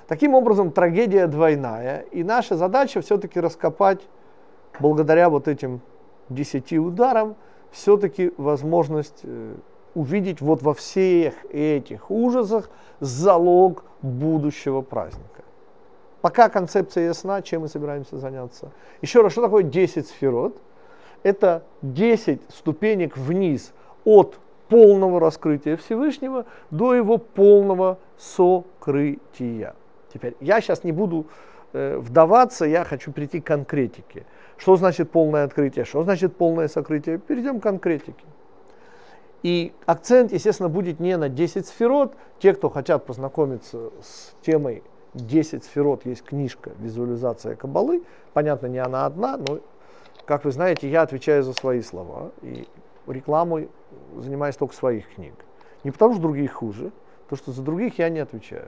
Таким 0.08 0.34
образом, 0.34 0.72
трагедия 0.72 1.28
двойная. 1.28 2.02
И 2.12 2.24
наша 2.24 2.56
задача 2.56 3.02
все-таки 3.02 3.40
раскопать, 3.40 4.08
благодаря 4.80 5.30
вот 5.30 5.48
этим 5.48 5.82
десяти 6.30 6.80
ударам, 6.80 7.36
все-таки 7.72 8.34
возможность 8.38 9.22
э, 9.24 9.56
увидеть 9.96 10.42
вот 10.42 10.62
во 10.62 10.74
всех 10.74 11.34
этих 11.52 12.10
ужасах 12.10 12.70
залог 13.00 13.84
будущего 14.02 14.82
праздника. 14.82 15.44
Пока 16.22 16.50
концепция 16.50 17.06
ясна, 17.06 17.42
чем 17.42 17.62
мы 17.62 17.68
собираемся 17.68 18.18
заняться. 18.18 18.72
Еще 19.02 19.22
раз, 19.22 19.32
что 19.32 19.42
такое 19.42 19.64
10 19.64 20.08
сферот? 20.08 20.58
Это 21.24 21.64
10 21.82 22.42
ступенек 22.50 23.18
вниз 23.18 23.74
от 24.06 24.40
полного 24.70 25.20
раскрытия 25.20 25.78
Всевышнего 25.78 26.46
до 26.70 26.94
его 26.94 27.18
полного 27.18 27.98
сокрытия. 28.18 29.76
Теперь, 30.14 30.36
я 30.40 30.62
сейчас 30.62 30.84
не 30.84 30.92
буду 30.92 31.26
э, 31.74 31.98
вдаваться, 31.98 32.66
я 32.66 32.84
хочу 32.84 33.12
перейти 33.12 33.42
к 33.42 33.48
конкретике. 33.48 34.26
Что 34.58 34.76
значит 34.76 35.10
полное 35.12 35.44
открытие, 35.44 35.86
что 35.86 36.04
значит 36.04 36.36
полное 36.36 36.68
сокрытие? 36.68 37.18
Перейдем 37.18 37.60
к 37.60 37.64
конкретике. 37.64 38.24
И 39.44 39.74
акцент, 39.86 40.32
естественно, 40.32 40.70
будет 40.70 41.00
не 41.00 41.18
на 41.18 41.30
10 41.30 41.66
сферот. 41.66 42.14
Те, 42.40 42.54
кто 42.54 42.70
хотят 42.70 43.06
познакомиться 43.06 43.92
с 44.02 44.34
темой 44.44 44.84
10 45.16 45.64
сферот, 45.64 46.06
есть 46.06 46.24
книжка 46.24 46.72
«Визуализация 46.78 47.56
Кабалы». 47.56 48.04
Понятно, 48.34 48.68
не 48.68 48.78
она 48.78 49.06
одна, 49.06 49.38
но, 49.38 49.60
как 50.26 50.46
вы 50.46 50.52
знаете, 50.52 50.90
я 50.90 51.02
отвечаю 51.02 51.44
за 51.44 51.54
свои 51.54 51.82
слова. 51.82 52.32
И 52.44 52.68
рекламой 53.08 53.70
занимаюсь 54.16 54.56
только 54.56 54.76
своих 54.76 55.10
книг. 55.16 55.34
Не 55.84 55.92
потому, 55.92 56.14
что 56.14 56.22
другие 56.22 56.48
хуже, 56.48 56.92
потому 57.24 57.38
что 57.38 57.52
за 57.52 57.64
других 57.64 57.98
я 57.98 58.10
не 58.10 58.20
отвечаю. 58.20 58.68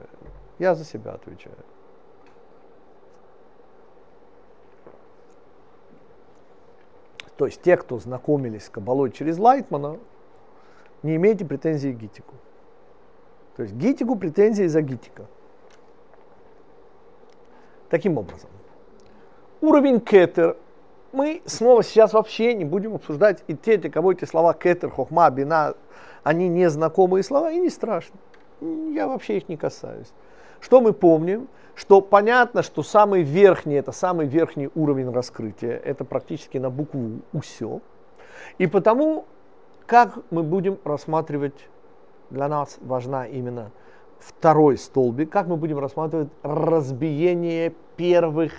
Я 0.57 0.73
за 0.73 0.85
себя 0.85 1.11
отвечаю. 1.13 1.55
То 7.37 7.45
есть 7.45 7.61
те, 7.61 7.77
кто 7.77 7.99
знакомились 7.99 8.65
с 8.65 8.69
Кабалой 8.69 9.11
через 9.11 9.37
Лайтмана, 9.37 9.99
не 11.03 11.15
имеете 11.15 11.45
претензий 11.45 11.93
к 11.93 11.97
Гитику. 11.97 12.35
То 13.55 13.63
есть 13.63 13.75
Гитику 13.75 14.15
претензии 14.15 14.65
за 14.65 14.81
Гитика. 14.81 15.25
Таким 17.89 18.17
образом, 18.17 18.49
уровень 19.61 19.99
кетер 19.99 20.57
мы 21.11 21.43
снова 21.45 21.83
сейчас 21.83 22.13
вообще 22.13 22.55
не 22.55 22.65
будем 22.65 22.95
обсуждать 22.95 23.43
и 23.47 23.55
те, 23.55 23.77
для 23.77 23.91
кого 23.91 24.11
эти 24.11 24.25
слова 24.25 24.53
кетер, 24.53 24.89
хохма, 24.89 25.29
бина, 25.29 25.75
они 26.23 26.49
незнакомые 26.49 27.23
слова 27.23 27.51
и 27.51 27.59
не 27.59 27.69
страшно. 27.69 28.19
Я 28.61 29.07
вообще 29.07 29.37
их 29.37 29.47
не 29.47 29.57
касаюсь. 29.57 30.11
Что 30.59 30.81
мы 30.81 30.91
помним? 30.93 31.47
Что 31.75 32.01
понятно, 32.01 32.63
что 32.63 32.81
самый 32.81 33.21
верхний, 33.21 33.75
это 33.75 33.91
самый 33.91 34.25
верхний 34.25 34.69
уровень 34.73 35.11
раскрытия, 35.11 35.77
это 35.77 36.03
практически 36.03 36.57
на 36.57 36.69
букву 36.69 37.19
УСЕ. 37.31 37.79
И 38.57 38.67
потому 38.67 39.25
как 39.85 40.19
мы 40.31 40.43
будем 40.43 40.79
рассматривать, 40.83 41.69
для 42.29 42.47
нас 42.47 42.77
важна 42.81 43.27
именно 43.27 43.71
второй 44.19 44.77
столбик, 44.77 45.29
как 45.29 45.47
мы 45.47 45.57
будем 45.57 45.79
рассматривать 45.79 46.29
разбиение 46.41 47.73
первых 47.95 48.53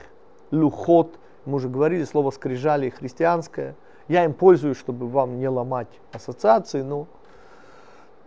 люхот, 0.51 1.19
мы 1.45 1.57
уже 1.57 1.69
говорили, 1.69 2.05
слово 2.05 2.31
скрижали 2.31 2.91
христианское, 2.91 3.75
я 4.09 4.25
им 4.25 4.35
пользуюсь, 4.35 4.77
чтобы 4.77 5.09
вам 5.09 5.39
не 5.39 5.49
ломать 5.49 5.89
ассоциации, 6.13 6.83
но 6.83 7.07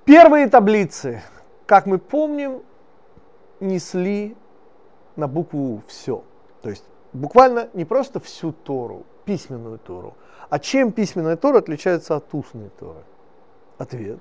первые 0.06 0.48
таблицы, 0.48 1.22
как 1.66 1.86
мы 1.86 2.00
помним, 2.00 2.64
несли 3.60 4.36
на 5.16 5.28
букву 5.28 5.82
все. 5.88 6.24
То 6.62 6.70
есть 6.70 6.84
буквально 7.14 7.70
не 7.74 7.86
просто 7.86 8.20
всю 8.20 8.52
Тору, 8.52 9.06
письменную 9.28 9.78
Тору, 9.78 10.16
а 10.50 10.58
чем 10.58 10.94
письменная 10.94 11.36
Тора 11.36 11.58
отличается 11.60 12.16
от 12.16 12.34
устной 12.34 12.70
Торы? 12.80 13.04
Ответ. 13.78 14.20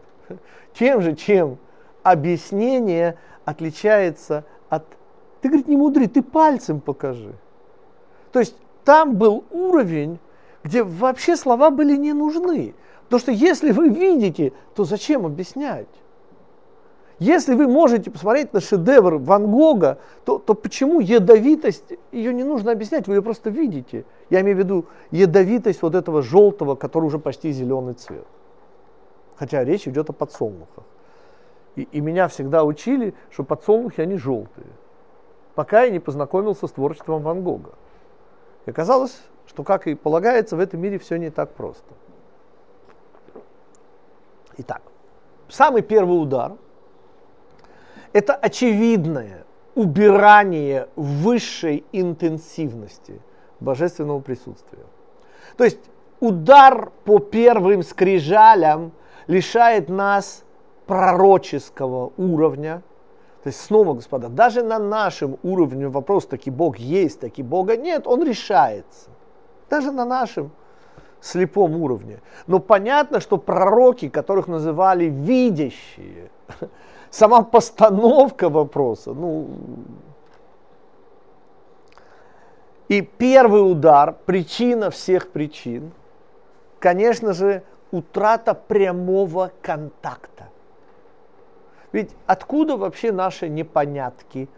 Тем 0.75 1.00
же, 1.00 1.14
чем 1.14 1.58
объяснение 2.02 3.16
отличается 3.44 4.44
от... 4.68 4.84
Ты, 5.40 5.48
говорит, 5.48 5.68
не 5.68 5.76
мудри, 5.76 6.06
ты 6.06 6.22
пальцем 6.22 6.80
покажи. 6.80 7.32
То 8.32 8.40
есть 8.40 8.56
там 8.84 9.14
был 9.14 9.44
уровень, 9.50 10.18
где 10.64 10.82
вообще 10.82 11.36
слова 11.36 11.70
были 11.70 11.96
не 11.96 12.12
нужны. 12.12 12.75
Потому 13.04 13.20
что 13.20 13.30
если 13.30 13.70
вы 13.70 13.88
видите, 13.88 14.52
то 14.75 14.84
зачем 14.84 15.25
объяснять? 15.25 15.86
Если 17.18 17.54
вы 17.54 17.66
можете 17.66 18.11
посмотреть 18.11 18.52
на 18.52 18.61
шедевр 18.61 19.16
Ван 19.16 19.50
Гога, 19.50 19.99
то, 20.26 20.38
то 20.38 20.52
почему 20.54 21.00
ядовитость, 21.00 21.94
ее 22.12 22.35
не 22.35 22.44
нужно 22.44 22.73
объяснять, 22.73 23.08
вы 23.08 23.14
ее 23.14 23.23
просто 23.23 23.49
видите. 23.49 24.04
Я 24.28 24.42
имею 24.42 24.56
в 24.56 24.58
виду 24.58 24.87
ядовитость 25.11 25.80
вот 25.80 25.94
этого 25.94 26.20
желтого, 26.20 26.75
который 26.75 27.06
уже 27.06 27.18
почти 27.18 27.52
зеленый 27.52 27.94
цвет. 27.94 28.26
Хотя 29.37 29.64
речь 29.64 29.88
идет 29.88 30.11
о 30.11 30.12
подсолнухах. 30.12 30.85
И, 31.75 31.82
и 31.85 32.00
меня 32.00 32.28
всегда 32.28 32.64
учили, 32.64 33.14
что 33.30 33.44
подсолнухи, 33.44 34.02
они 34.02 34.18
желтые. 34.18 34.66
Пока 35.54 35.85
я 35.85 35.90
не 35.90 36.00
познакомился 36.00 36.66
с 36.66 36.73
творчеством 36.73 37.23
Ван 37.23 37.42
Гога. 37.42 37.73
И 38.66 38.70
оказалось, 38.70 39.23
что, 39.46 39.62
как 39.62 39.87
и 39.87 39.94
полагается, 39.94 40.54
в 40.54 40.61
этом 40.61 40.80
мире 40.80 40.99
все 40.99 41.16
не 41.16 41.30
так 41.30 41.54
просто. 41.54 41.94
Итак, 44.58 44.82
самый 45.49 45.80
первый 45.80 46.20
удар– 46.20 46.52
это 48.16 48.35
очевидное 48.35 49.44
убирание 49.75 50.88
высшей 50.96 51.85
интенсивности 51.92 53.20
божественного 53.61 54.20
присутствия. 54.20 54.85
То 55.58 55.64
есть 55.64 55.80
удар 56.20 56.92
по 57.04 57.18
первым 57.18 57.82
скрижалям 57.82 58.92
лишает 59.26 59.90
нас 59.90 60.44
пророческого 60.87 62.14
уровня. 62.16 62.82
То 63.42 63.49
есть 63.49 63.61
снова, 63.61 63.92
господа, 63.92 64.28
даже 64.28 64.62
на 64.62 64.78
нашем 64.78 65.37
уровне 65.42 65.87
вопрос, 65.88 66.25
таки 66.25 66.50
Бог 66.50 66.78
есть, 66.78 67.20
таки 67.20 67.42
Бога 67.42 67.76
нет, 67.76 68.06
он 68.06 68.25
решается. 68.25 69.11
Даже 69.68 69.92
на 69.92 70.06
нашем 70.06 70.52
слепом 71.20 71.76
уровне. 71.76 72.23
Но 72.46 72.61
понятно, 72.61 73.20
что 73.20 73.37
пророки, 73.37 74.08
которых 74.08 74.49
называли 74.49 75.04
видящие, 75.04 76.30
сама 77.10 77.42
постановка 77.42 78.48
вопроса, 78.48 79.12
ну, 79.12 79.48
И 82.88 83.00
первый 83.00 83.68
удар, 83.68 84.14
причина 84.26 84.90
всех 84.90 85.32
причин, 85.32 85.90
конечно 86.78 87.32
же, 87.32 87.62
утрата 87.90 88.54
прямого 88.54 89.50
контакта. 89.60 90.48
Ведь 91.92 92.10
откуда 92.26 92.76
вообще 92.76 93.10
наши 93.10 93.48
непонятки, 93.48 94.48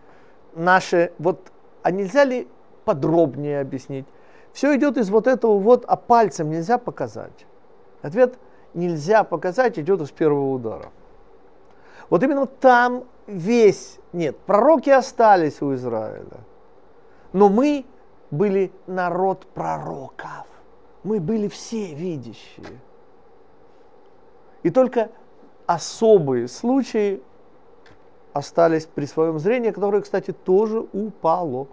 наши, 0.55 1.13
вот, 1.19 1.53
а 1.83 1.91
нельзя 1.91 2.25
ли 2.25 2.49
подробнее 2.85 3.61
объяснить? 3.61 4.07
Все 4.53 4.77
идет 4.77 4.99
из 4.99 5.09
вот 5.09 5.27
этого 5.27 5.59
вот, 5.59 5.85
а 5.87 5.97
пальцем 5.97 6.51
нельзя 6.51 6.79
показать. 6.79 7.47
Ответ 8.03 8.39
нельзя 8.75 9.25
показать 9.25 9.79
идет 9.79 10.01
из 10.03 10.11
первого 10.11 10.53
удара. 10.53 10.91
Вот 12.11 12.23
именно 12.23 12.47
там 12.47 13.05
весь, 13.27 13.99
нет, 14.13 14.37
пророки 14.39 14.91
остались 14.91 15.61
у 15.61 15.75
Израиля. 15.75 16.41
Но 17.33 17.49
мы 17.49 17.85
были 18.31 18.73
народ 18.87 19.47
пророков. 19.47 20.47
Мы 21.03 21.21
были 21.21 21.49
все 21.49 21.95
видящие. 21.95 22.81
И 24.63 24.71
только 24.71 25.11
особые 25.67 26.49
случаи 26.49 27.23
остались 28.33 28.87
при 28.87 29.05
своем 29.05 29.39
зрении, 29.39 29.71
которое, 29.71 30.03
кстати, 30.03 30.33
тоже 30.33 30.87
упало. 30.93 31.69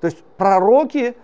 То 0.00 0.06
есть 0.06 0.22
пророки 0.36 1.16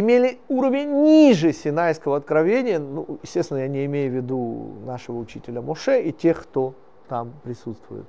имели 0.00 0.40
уровень 0.48 1.04
ниже 1.04 1.52
Синайского 1.52 2.16
откровения. 2.16 2.80
Ну, 2.80 3.20
естественно, 3.22 3.58
я 3.58 3.68
не 3.68 3.84
имею 3.84 4.10
в 4.10 4.14
виду 4.16 4.72
нашего 4.84 5.18
учителя 5.18 5.62
Моше 5.62 6.02
и 6.02 6.12
тех, 6.12 6.42
кто 6.42 6.74
там 7.08 7.32
присутствует. 7.44 8.04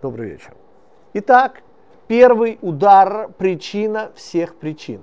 Добрый 0.00 0.30
вечер. 0.30 0.54
Итак, 1.14 1.62
первый 2.06 2.60
удар– 2.62 3.28
причина 3.38 4.12
всех 4.14 4.54
причин. 4.54 5.00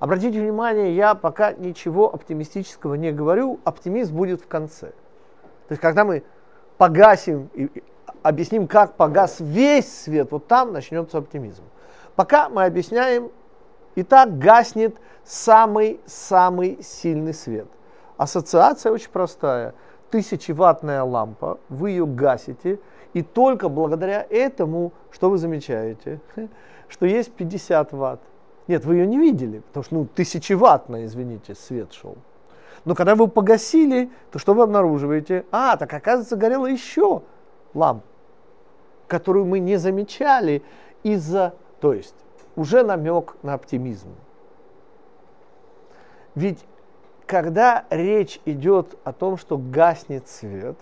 Обратите 0.00 0.40
внимание, 0.40 0.94
я 0.96 1.14
пока 1.14 1.52
ничего 1.52 2.12
оптимистического 2.12 2.94
не 2.94 3.12
говорю, 3.12 3.60
оптимизм 3.62 4.16
будет 4.16 4.42
в 4.42 4.48
конце. 4.48 4.88
То 4.88 5.70
есть, 5.70 5.80
когда 5.80 6.04
мы 6.04 6.24
погасим 6.78 7.48
и 7.54 7.70
объясним, 8.24 8.66
как 8.66 8.96
погас 8.96 9.36
весь 9.38 10.02
свет, 10.02 10.32
вот 10.32 10.48
там 10.48 10.72
начнется 10.72 11.18
оптимизм. 11.18 11.62
Пока 12.16 12.48
мы 12.48 12.64
объясняем, 12.64 13.30
и 13.94 14.02
так 14.02 14.38
гаснет 14.38 14.96
самый-самый 15.24 16.78
сильный 16.82 17.34
свет. 17.34 17.66
Ассоциация 18.16 18.92
очень 18.92 19.10
простая. 19.10 19.74
Тысячеваттная 20.10 21.02
лампа, 21.02 21.58
вы 21.68 21.90
ее 21.90 22.06
гасите, 22.06 22.78
и 23.14 23.22
только 23.22 23.68
благодаря 23.68 24.26
этому, 24.28 24.92
что 25.10 25.30
вы 25.30 25.38
замечаете, 25.38 26.20
что 26.88 27.06
есть 27.06 27.32
50 27.32 27.92
ватт. 27.92 28.20
Нет, 28.68 28.84
вы 28.84 28.96
ее 28.96 29.06
не 29.06 29.18
видели, 29.18 29.60
потому 29.60 29.84
что 29.84 29.94
ну, 29.94 30.06
тысячеваттная, 30.06 31.06
извините, 31.06 31.54
свет 31.54 31.92
шел. 31.92 32.16
Но 32.84 32.94
когда 32.94 33.14
вы 33.14 33.28
погасили, 33.28 34.10
то 34.30 34.38
что 34.38 34.54
вы 34.54 34.62
обнаруживаете? 34.62 35.44
А, 35.50 35.76
так 35.76 35.92
оказывается, 35.92 36.36
горела 36.36 36.66
еще 36.66 37.22
лампа, 37.72 38.06
которую 39.06 39.46
мы 39.46 39.58
не 39.58 39.76
замечали 39.76 40.62
из-за 41.02 41.54
то 41.80 41.92
есть 41.92 42.14
уже 42.56 42.82
намек 42.82 43.36
на 43.42 43.54
оптимизм. 43.54 44.14
Ведь 46.34 46.64
когда 47.26 47.84
речь 47.90 48.40
идет 48.44 48.98
о 49.04 49.12
том, 49.12 49.36
что 49.36 49.56
гаснет 49.56 50.28
свет, 50.28 50.76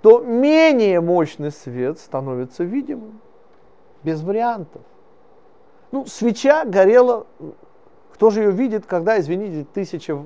то 0.00 0.20
менее 0.20 1.00
мощный 1.00 1.52
свет 1.52 1.98
становится 1.98 2.64
видимым, 2.64 3.20
без 4.02 4.22
вариантов. 4.22 4.82
Ну, 5.92 6.06
свеча 6.06 6.64
горела, 6.64 7.26
кто 8.12 8.30
же 8.30 8.40
ее 8.42 8.50
видит, 8.50 8.86
когда, 8.86 9.18
извините, 9.20 9.66
тысяча... 9.72 10.24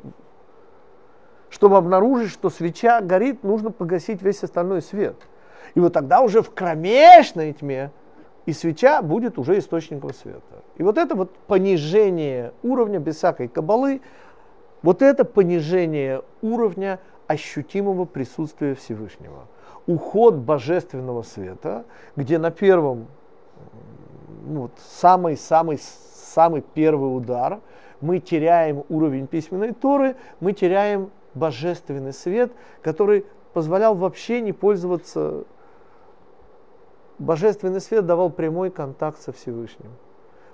Чтобы 1.48 1.76
обнаружить, 1.76 2.30
что 2.30 2.50
свеча 2.50 3.00
горит, 3.00 3.42
нужно 3.42 3.70
погасить 3.70 4.20
весь 4.22 4.42
остальной 4.42 4.82
свет. 4.82 5.16
И 5.74 5.80
вот 5.80 5.92
тогда 5.92 6.20
уже 6.20 6.42
в 6.42 6.52
кромешной 6.52 7.52
тьме 7.52 7.90
и 8.46 8.52
свеча 8.52 9.02
будет 9.02 9.38
уже 9.38 9.58
источником 9.58 10.14
света. 10.14 10.62
И 10.76 10.82
вот 10.82 10.98
это 10.98 11.14
вот 11.14 11.36
понижение 11.46 12.52
уровня 12.62 12.98
без 12.98 13.16
всякой 13.16 13.48
кабалы, 13.48 14.00
вот 14.82 15.02
это 15.02 15.24
понижение 15.24 16.22
уровня 16.42 17.00
ощутимого 17.26 18.04
присутствия 18.04 18.74
Всевышнего. 18.74 19.48
Уход 19.86 20.36
божественного 20.36 21.22
света, 21.22 21.84
где 22.14 22.38
на 22.38 22.50
первом, 22.50 23.08
ну, 24.46 24.70
самый-самый 24.78 25.78
самый 26.36 26.60
первый 26.60 27.16
удар, 27.16 27.60
мы 28.00 28.18
теряем 28.18 28.84
уровень 28.90 29.26
письменной 29.26 29.72
Торы, 29.72 30.16
мы 30.38 30.52
теряем 30.52 31.10
божественный 31.34 32.12
свет, 32.12 32.52
который 32.82 33.24
позволял 33.54 33.94
вообще 33.94 34.42
не 34.42 34.52
пользоваться 34.52 35.44
Божественный 37.18 37.80
свет 37.80 38.06
давал 38.06 38.30
прямой 38.30 38.70
контакт 38.70 39.20
со 39.20 39.32
Всевышним. 39.32 39.90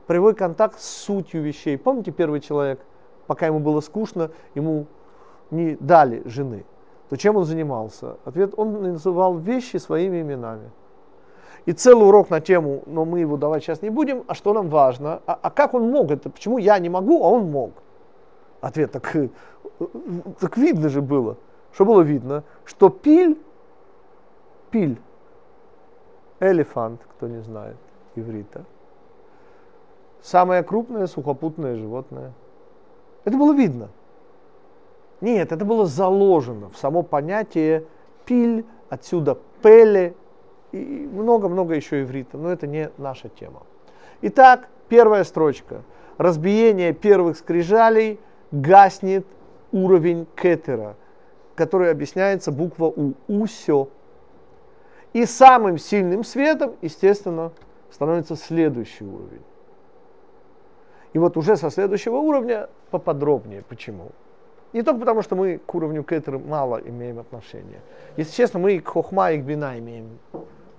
Прямой 0.07 0.35
контакт 0.35 0.81
с 0.81 0.87
сутью 0.87 1.43
вещей. 1.43 1.77
Помните 1.77 2.13
первый 2.13 2.41
человек, 2.41 2.81
пока 3.27 3.47
ему 3.47 3.61
было 3.61 3.81
скучно, 3.81 4.31
ему 4.55 4.87
не 5.51 5.77
дали 5.81 6.23
жены. 6.27 6.65
То 7.09 7.17
чем 7.17 7.37
он 7.37 7.45
занимался? 7.45 8.17
Ответ, 8.25 8.55
он 8.57 8.83
называл 8.83 9.37
вещи 9.37 9.77
своими 9.77 10.23
именами. 10.23 10.71
И 11.67 11.73
целый 11.73 12.09
урок 12.09 12.31
на 12.31 12.41
тему, 12.41 12.83
но 12.87 13.05
мы 13.05 13.21
его 13.21 13.37
давать 13.37 13.63
сейчас 13.63 13.83
не 13.83 13.91
будем, 13.91 14.25
а 14.27 14.35
что 14.35 14.53
нам 14.53 14.69
важно, 14.69 15.23
а, 15.27 15.39
а 15.41 15.51
как 15.51 15.75
он 15.75 15.91
мог 15.91 16.11
это, 16.11 16.29
почему 16.31 16.59
я 16.59 16.79
не 16.79 16.89
могу, 16.89 17.23
а 17.23 17.29
он 17.29 17.51
мог. 17.51 17.73
Ответ, 18.61 18.91
так, 18.93 19.15
э, 19.15 19.29
так 20.41 20.57
видно 20.57 20.89
же 20.89 21.03
было. 21.03 21.37
Что 21.73 21.85
было 21.85 22.01
видно? 22.01 22.43
Что 22.65 22.89
пиль, 22.89 23.39
пиль, 24.71 24.99
Элефант, 26.43 27.01
кто 27.17 27.29
не 27.29 27.41
знает 27.41 27.77
иврита. 28.17 28.65
Самое 30.21 30.65
крупное 30.65 31.07
сухопутное 31.07 31.77
животное. 31.77 32.33
Это 33.25 33.37
было 33.37 33.55
видно. 33.55 33.91
Нет, 35.21 35.53
это 35.53 35.65
было 35.65 35.87
заложено 35.87 36.69
в 36.69 36.77
само 36.77 37.05
понятие 37.05 37.85
пиль, 38.25 38.67
отсюда 38.89 39.39
пеле 39.63 40.15
и 40.73 41.09
много-много 41.13 41.75
еще 41.75 42.03
иврита, 42.03 42.37
но 42.37 42.51
это 42.51 42.67
не 42.67 42.91
наша 42.99 43.29
тема. 43.29 43.63
Итак, 44.23 44.69
первая 44.89 45.23
строчка. 45.23 45.83
Разбиение 46.19 46.93
первых 46.93 47.37
скрижалей 47.37 48.19
гаснет 48.51 49.25
уровень 49.71 50.27
кетера, 50.35 50.97
который 51.55 51.93
объясняется 51.93 52.51
буква 52.51 52.87
У, 52.87 53.15
усё, 53.29 53.91
и 55.13 55.27
самым 55.27 55.79
сильным 55.79 56.25
светом, 56.25 56.77
естественно, 56.81 57.53
становится 57.91 58.37
следующий 58.37 59.05
уровень. 59.05 59.43
И 61.13 61.19
вот 61.19 61.37
уже 61.37 61.57
со 61.57 61.71
следующего 61.71 62.17
уровня 62.17 62.69
поподробнее. 62.91 63.63
Почему? 63.69 64.11
Не 64.73 64.83
только 64.83 65.01
потому, 65.01 65.21
что 65.21 65.37
мы 65.37 65.59
к 65.59 65.75
уровню 65.75 66.03
Кетера 66.03 66.39
мало 66.39 66.79
имеем 66.79 67.19
отношения. 67.19 67.81
Если 68.17 68.33
честно, 68.33 68.59
мы 68.59 68.73
и 68.73 68.81
к 68.81 68.89
Хохма 68.89 69.33
и 69.33 69.39
к 69.39 69.45
Бина 69.45 69.79
имеем 69.79 70.19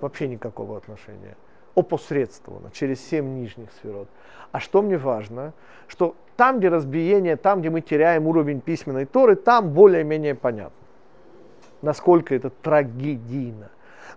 вообще 0.01 0.27
никакого 0.27 0.77
отношения. 0.77 1.37
Опосредствованно, 1.75 2.71
через 2.71 3.05
семь 3.05 3.35
нижних 3.35 3.71
сферот. 3.73 4.07
А 4.51 4.59
что 4.59 4.81
мне 4.81 4.97
важно, 4.97 5.53
что 5.87 6.15
там, 6.35 6.59
где 6.59 6.69
разбиение, 6.69 7.35
там, 7.35 7.59
где 7.59 7.69
мы 7.69 7.81
теряем 7.81 8.27
уровень 8.27 8.61
письменной 8.61 9.05
Торы, 9.05 9.35
там 9.35 9.73
более-менее 9.73 10.33
понятно, 10.33 10.75
насколько 11.81 12.33
это 12.33 12.49
трагедийно. 12.49 13.69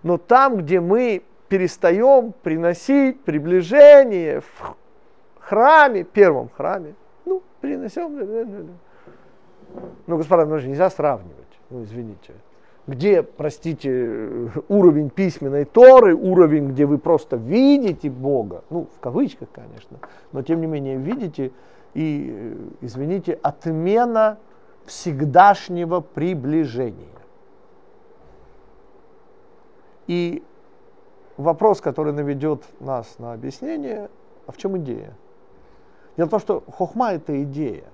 Но 0.03 0.17
там, 0.17 0.57
где 0.57 0.79
мы 0.79 1.23
перестаем 1.49 2.33
приносить 2.43 3.21
приближение 3.21 4.41
в 4.41 4.75
храме, 5.39 6.03
первом 6.03 6.49
храме, 6.49 6.95
ну, 7.25 7.41
принесем. 7.61 8.69
Ну, 10.07 10.17
господа, 10.17 10.45
ну 10.45 10.59
же 10.59 10.67
нельзя 10.67 10.89
сравнивать, 10.89 11.59
ну, 11.69 11.83
извините. 11.83 12.33
Где, 12.85 13.21
простите, 13.21 14.49
уровень 14.69 15.09
письменной 15.09 15.65
Торы, 15.65 16.15
уровень, 16.15 16.69
где 16.69 16.85
вы 16.85 16.97
просто 16.97 17.35
видите 17.35 18.09
Бога, 18.09 18.63
ну, 18.69 18.87
в 18.95 18.99
кавычках, 19.01 19.49
конечно, 19.51 19.97
но 20.31 20.41
тем 20.41 20.61
не 20.61 20.67
менее 20.67 20.97
видите, 20.97 21.51
и, 21.93 22.55
извините, 22.79 23.37
отмена 23.41 24.37
всегдашнего 24.85 25.99
приближения. 25.99 27.16
И 30.07 30.43
вопрос, 31.37 31.81
который 31.81 32.13
наведет 32.13 32.63
нас 32.79 33.19
на 33.19 33.33
объяснение, 33.33 34.09
а 34.45 34.51
в 34.51 34.57
чем 34.57 34.77
идея? 34.77 35.13
Дело 36.15 36.27
в 36.27 36.31
том, 36.31 36.39
что 36.39 36.63
хохма 36.71 37.13
это 37.13 37.43
идея. 37.43 37.85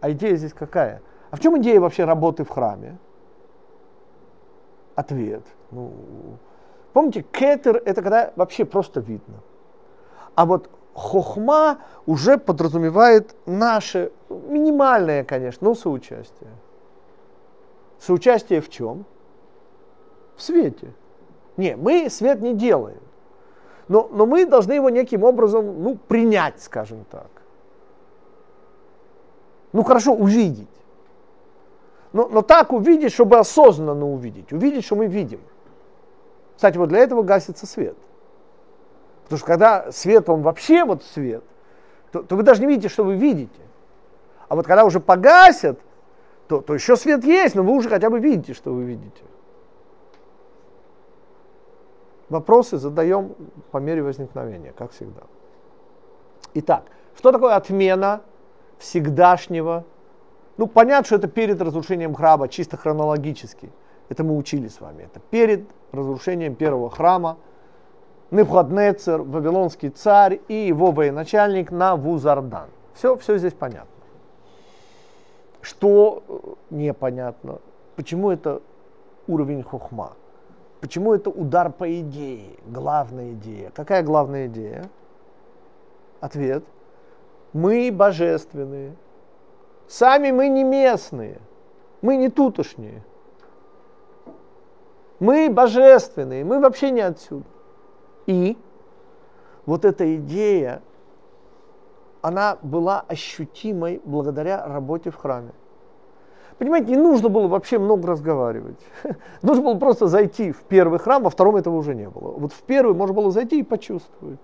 А 0.00 0.10
идея 0.12 0.36
здесь 0.36 0.54
какая? 0.54 1.02
А 1.30 1.36
в 1.36 1.40
чем 1.40 1.58
идея 1.58 1.80
вообще 1.80 2.04
работы 2.04 2.44
в 2.44 2.48
храме? 2.48 2.96
Ответ. 4.94 5.42
Ну, 5.70 5.92
помните, 6.92 7.22
кетер 7.22 7.82
это 7.84 8.02
когда 8.02 8.32
вообще 8.36 8.64
просто 8.64 9.00
видно. 9.00 9.40
А 10.34 10.46
вот 10.46 10.70
хохма 10.94 11.78
уже 12.06 12.38
подразумевает 12.38 13.34
наше, 13.44 14.12
минимальное, 14.28 15.24
конечно, 15.24 15.68
но 15.68 15.74
соучастие. 15.74 16.50
Соучастие 17.98 18.60
в 18.60 18.70
чем? 18.70 19.04
В 20.36 20.42
свете. 20.42 20.92
Не, 21.56 21.76
мы 21.76 22.10
свет 22.10 22.40
не 22.40 22.54
делаем. 22.54 23.00
Но, 23.88 24.08
но 24.12 24.26
мы 24.26 24.46
должны 24.46 24.72
его 24.72 24.90
неким 24.90 25.24
образом 25.24 25.82
ну, 25.82 25.96
принять, 25.96 26.60
скажем 26.62 27.04
так. 27.10 27.30
Ну 29.72 29.82
хорошо, 29.82 30.12
увидеть. 30.12 30.68
Но, 32.12 32.28
но 32.28 32.42
так 32.42 32.72
увидеть, 32.72 33.12
чтобы 33.12 33.38
осознанно 33.38 34.10
увидеть. 34.10 34.52
Увидеть, 34.52 34.84
что 34.84 34.96
мы 34.96 35.06
видим. 35.06 35.40
Кстати, 36.56 36.78
вот 36.78 36.88
для 36.88 37.00
этого 37.00 37.22
гасится 37.22 37.66
свет. 37.66 37.96
Потому 39.24 39.38
что 39.38 39.46
когда 39.46 39.92
свет, 39.92 40.28
он 40.28 40.42
вообще 40.42 40.84
вот 40.84 41.02
свет, 41.04 41.44
то, 42.12 42.22
то 42.22 42.36
вы 42.36 42.42
даже 42.42 42.60
не 42.60 42.66
видите, 42.66 42.88
что 42.88 43.04
вы 43.04 43.16
видите. 43.16 43.60
А 44.48 44.56
вот 44.56 44.66
когда 44.66 44.84
уже 44.84 45.00
погасят, 45.00 45.78
то, 46.48 46.60
то 46.60 46.74
еще 46.74 46.96
свет 46.96 47.24
есть, 47.24 47.54
но 47.54 47.62
вы 47.62 47.72
уже 47.72 47.88
хотя 47.88 48.08
бы 48.08 48.18
видите, 48.18 48.54
что 48.54 48.72
вы 48.72 48.84
видите. 48.84 49.22
Вопросы 52.28 52.78
задаем 52.78 53.34
по 53.70 53.78
мере 53.78 54.02
возникновения, 54.02 54.72
как 54.76 54.92
всегда. 54.92 55.22
Итак, 56.54 56.84
что 57.16 57.32
такое 57.32 57.54
отмена 57.54 58.22
всегдашнего? 58.78 59.84
Ну, 60.56 60.66
понятно, 60.66 61.04
что 61.04 61.16
это 61.16 61.28
перед 61.28 61.60
разрушением 61.60 62.14
храма, 62.14 62.48
чисто 62.48 62.76
хронологически. 62.76 63.70
Это 64.08 64.24
мы 64.24 64.36
учили 64.36 64.68
с 64.68 64.80
вами. 64.80 65.04
Это 65.04 65.20
перед 65.30 65.68
разрушением 65.92 66.54
первого 66.54 66.90
храма– 66.90 67.38
Небхаднецер, 68.30 69.22
вавилонский 69.22 69.90
царь 69.90 70.40
и 70.48 70.54
его 70.54 70.90
военачальник 70.90 71.70
Навузардан. 71.70 72.68
Все, 72.94 73.16
все 73.16 73.38
здесь 73.38 73.52
понятно. 73.52 73.86
Что 75.60 76.22
э, 76.28 76.34
непонятно? 76.70 77.60
Почему 77.94 78.30
это 78.30 78.62
уровень 79.28 79.62
хухма? 79.62 80.14
Почему 80.80 81.14
это 81.14 81.30
удар 81.30 81.72
по 81.72 82.00
идее? 82.00 82.56
Главная 82.66 83.32
идея. 83.32 83.70
Какая 83.70 84.02
главная 84.02 84.46
идея? 84.46 84.88
Ответ. 86.20 86.64
Мы 87.52 87.90
божественные. 87.90 88.94
Сами 89.88 90.30
мы 90.30 90.48
не 90.48 90.64
местные. 90.64 91.40
Мы 92.02 92.16
не 92.16 92.28
тутошние. 92.28 93.02
Мы 95.18 95.48
божественные. 95.48 96.44
Мы 96.44 96.60
вообще 96.60 96.90
не 96.90 97.00
отсюда. 97.00 97.46
И 98.26 98.58
вот 99.64 99.84
эта 99.84 100.16
идея, 100.16 100.82
она 102.20 102.58
была 102.62 103.00
ощутимой 103.08 104.02
благодаря 104.04 104.66
работе 104.66 105.10
в 105.10 105.16
храме. 105.16 105.52
Понимаете, 106.58 106.92
не 106.92 106.96
нужно 106.96 107.28
было 107.28 107.48
вообще 107.48 107.78
много 107.78 108.08
разговаривать. 108.08 108.78
Нужно 109.42 109.62
было 109.62 109.74
просто 109.74 110.06
зайти 110.06 110.52
в 110.52 110.62
первый 110.62 110.98
храм, 110.98 111.22
во 111.22 111.28
втором 111.28 111.56
этого 111.56 111.76
уже 111.76 111.94
не 111.94 112.08
было. 112.08 112.30
Вот 112.32 112.52
в 112.52 112.62
первый 112.62 112.94
можно 112.94 113.14
было 113.14 113.30
зайти 113.30 113.60
и 113.60 113.62
почувствовать. 113.62 114.40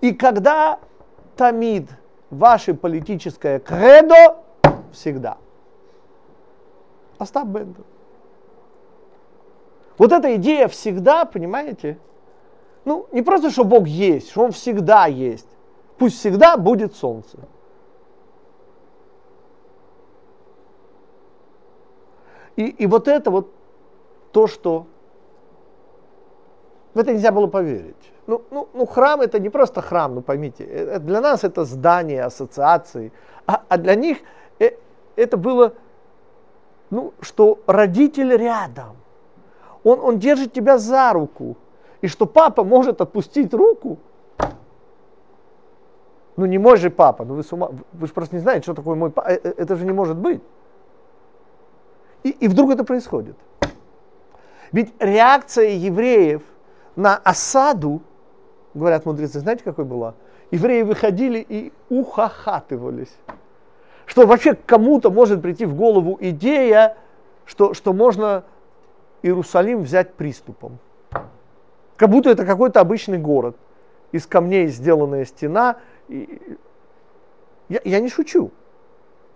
И 0.00 0.14
когда 0.14 0.78
тамид 1.36 1.90
ваше 2.30 2.72
политическое 2.72 3.58
кредо, 3.58 4.38
всегда. 4.92 5.36
Остап 7.18 7.46
Бендер. 7.46 7.84
Вот 9.98 10.12
эта 10.12 10.34
идея 10.36 10.68
всегда, 10.68 11.26
понимаете, 11.26 11.98
ну, 12.84 13.06
не 13.12 13.22
просто, 13.22 13.50
что 13.50 13.64
Бог 13.64 13.86
есть, 13.86 14.30
что 14.30 14.44
Он 14.44 14.52
всегда 14.52 15.06
есть. 15.06 15.48
Пусть 15.98 16.18
всегда 16.18 16.56
будет 16.56 16.96
солнце. 16.96 17.38
И, 22.56 22.66
и 22.66 22.86
вот 22.86 23.08
это 23.08 23.30
вот 23.30 23.52
то, 24.32 24.46
что 24.46 24.86
в 26.94 26.98
это 26.98 27.12
нельзя 27.12 27.32
было 27.32 27.46
поверить. 27.46 28.12
Ну, 28.26 28.42
ну, 28.50 28.68
ну, 28.72 28.86
храм 28.86 29.20
это 29.20 29.40
не 29.40 29.50
просто 29.50 29.80
храм, 29.80 30.14
ну 30.14 30.22
поймите, 30.22 30.64
э, 30.64 30.98
для 30.98 31.20
нас 31.20 31.44
это 31.44 31.64
здание, 31.64 32.24
ассоциации, 32.24 33.12
а, 33.46 33.62
а 33.68 33.78
для 33.78 33.94
них 33.94 34.18
э, 34.60 34.72
это 35.16 35.36
было, 35.36 35.72
ну, 36.90 37.14
что 37.20 37.58
родитель 37.66 38.36
рядом, 38.36 38.96
он, 39.82 39.98
он 40.00 40.18
держит 40.18 40.52
тебя 40.52 40.78
за 40.78 41.12
руку, 41.12 41.56
и 42.00 42.08
что 42.08 42.26
папа 42.26 42.64
может 42.64 43.00
отпустить 43.00 43.54
руку. 43.54 43.98
Ну 46.36 46.46
не 46.46 46.58
мой 46.58 46.76
же 46.76 46.90
папа, 46.90 47.24
ну 47.24 47.34
вы, 47.34 47.42
с 47.42 47.52
ума, 47.52 47.70
вы 47.92 48.06
же 48.06 48.12
просто 48.12 48.36
не 48.36 48.40
знаете, 48.40 48.62
что 48.62 48.74
такое 48.74 48.94
мой 48.94 49.10
папа, 49.10 49.28
э, 49.28 49.40
э, 49.42 49.54
это 49.56 49.76
же 49.76 49.84
не 49.84 49.92
может 49.92 50.16
быть. 50.16 50.40
И, 52.22 52.30
и 52.30 52.48
вдруг 52.48 52.70
это 52.70 52.84
происходит. 52.84 53.36
Ведь 54.72 54.92
реакция 54.98 55.70
евреев 55.70 56.42
на 56.96 57.16
осаду, 57.16 58.02
говорят 58.74 59.04
мудрецы, 59.04 59.40
знаете, 59.40 59.64
какой 59.64 59.84
была? 59.84 60.14
Евреи 60.50 60.82
выходили 60.82 61.44
и 61.46 61.72
ухахатывались. 61.88 63.14
Что 64.06 64.26
вообще 64.26 64.54
кому-то 64.54 65.10
может 65.10 65.42
прийти 65.42 65.64
в 65.64 65.74
голову 65.74 66.18
идея, 66.20 66.96
что, 67.44 67.74
что 67.74 67.92
можно 67.92 68.44
Иерусалим 69.22 69.82
взять 69.82 70.14
приступом. 70.14 70.78
Как 71.96 72.10
будто 72.10 72.30
это 72.30 72.44
какой-то 72.44 72.80
обычный 72.80 73.18
город. 73.18 73.56
Из 74.10 74.26
камней 74.26 74.66
сделанная 74.66 75.24
стена. 75.24 75.76
И... 76.08 76.58
Я, 77.68 77.80
я 77.84 78.00
не 78.00 78.08
шучу. 78.08 78.50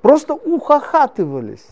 Просто 0.02 0.34
ухахатывались. 0.34 1.66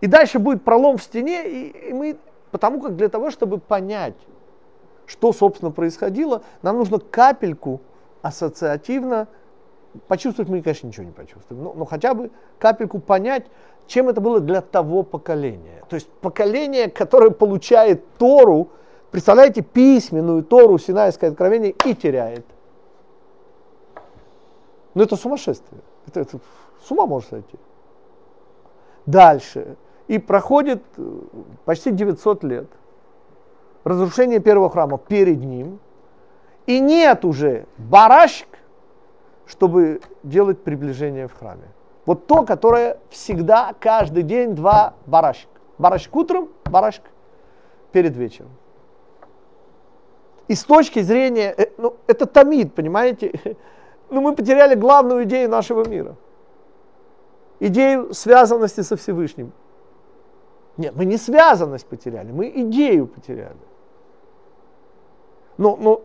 И 0.00 0.06
дальше 0.06 0.38
будет 0.38 0.64
пролом 0.64 0.96
в 0.96 1.02
стене, 1.02 1.48
и, 1.48 1.90
и 1.90 1.92
мы, 1.92 2.16
потому 2.50 2.80
как 2.80 2.96
для 2.96 3.08
того, 3.08 3.30
чтобы 3.30 3.58
понять, 3.58 4.16
что, 5.06 5.32
собственно, 5.32 5.70
происходило, 5.70 6.42
нам 6.62 6.76
нужно 6.76 6.98
капельку 6.98 7.80
ассоциативно 8.22 9.28
почувствовать, 10.08 10.50
мы, 10.50 10.62
конечно, 10.62 10.88
ничего 10.88 11.06
не 11.06 11.12
почувствуем, 11.12 11.62
но, 11.62 11.72
но 11.72 11.84
хотя 11.84 12.14
бы 12.14 12.30
капельку 12.58 12.98
понять, 12.98 13.46
чем 13.86 14.08
это 14.08 14.20
было 14.20 14.40
для 14.40 14.60
того 14.60 15.02
поколения. 15.02 15.84
То 15.88 15.94
есть 15.94 16.08
поколение, 16.08 16.90
которое 16.90 17.30
получает 17.30 18.04
Тору 18.18 18.70
Представляете, 19.16 19.62
письменную 19.62 20.44
Тору, 20.44 20.76
Синайское 20.76 21.30
откровение 21.30 21.74
и 21.86 21.94
теряет. 21.94 22.44
Ну 24.94 25.02
это 25.02 25.16
сумасшествие. 25.16 25.80
Это, 26.06 26.20
это 26.20 26.38
с 26.84 26.90
ума 26.90 27.06
может 27.06 27.30
сойти. 27.30 27.56
Дальше. 29.06 29.76
И 30.08 30.18
проходит 30.18 30.82
э, 30.96 31.20
почти 31.64 31.90
900 31.90 32.44
лет. 32.44 32.66
Разрушение 33.84 34.40
первого 34.40 34.68
храма 34.68 34.98
перед 34.98 35.40
ним. 35.40 35.78
И 36.66 36.80
нет 36.80 37.24
уже 37.24 37.66
барашек, 37.78 38.48
чтобы 39.46 40.00
делать 40.24 40.62
приближение 40.62 41.28
в 41.28 41.34
храме. 41.34 41.68
Вот 42.04 42.26
то, 42.26 42.44
которое 42.44 42.98
всегда, 43.10 43.74
каждый 43.78 44.24
день 44.24 44.54
два 44.54 44.94
барашек. 45.06 45.48
Барашек 45.78 46.14
утром, 46.14 46.48
барашек 46.64 47.04
перед 47.92 48.16
вечером. 48.16 48.50
И 50.48 50.54
с 50.54 50.64
точки 50.64 51.00
зрения, 51.00 51.54
э, 51.56 51.66
ну, 51.78 51.96
это 52.06 52.26
тамид, 52.26 52.74
понимаете? 52.74 53.32
Ну, 54.08 54.20
мы 54.20 54.36
потеряли 54.36 54.76
главную 54.76 55.24
идею 55.24 55.50
нашего 55.50 55.84
мира. 55.84 56.14
Идею 57.60 58.12
связанности 58.12 58.82
со 58.82 58.96
Всевышним. 58.96 59.52
Нет, 60.76 60.94
мы 60.94 61.06
не 61.06 61.16
связанность 61.16 61.86
потеряли, 61.86 62.30
мы 62.32 62.52
идею 62.54 63.06
потеряли. 63.06 63.56
Но, 65.56 65.76
но 65.76 66.02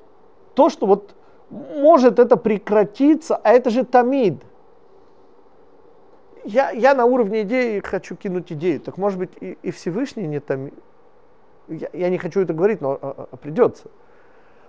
то, 0.53 0.69
что 0.69 0.85
вот 0.85 1.13
может 1.49 2.19
это 2.19 2.37
прекратиться, 2.37 3.35
а 3.35 3.51
это 3.51 3.69
же 3.69 3.83
тамид. 3.83 4.41
Я, 6.43 6.71
я 6.71 6.95
на 6.95 7.05
уровне 7.05 7.41
идеи 7.41 7.79
хочу 7.81 8.15
кинуть 8.15 8.51
идею. 8.53 8.79
Так 8.79 8.97
может 8.97 9.19
быть 9.19 9.31
и, 9.41 9.57
и 9.61 9.71
Всевышний 9.71 10.25
не 10.27 10.39
тамид. 10.39 10.73
Я, 11.67 11.89
я 11.93 12.09
не 12.09 12.17
хочу 12.17 12.39
это 12.39 12.53
говорить, 12.53 12.81
но 12.81 12.97
а, 13.01 13.27
а, 13.31 13.37
придется. 13.37 13.89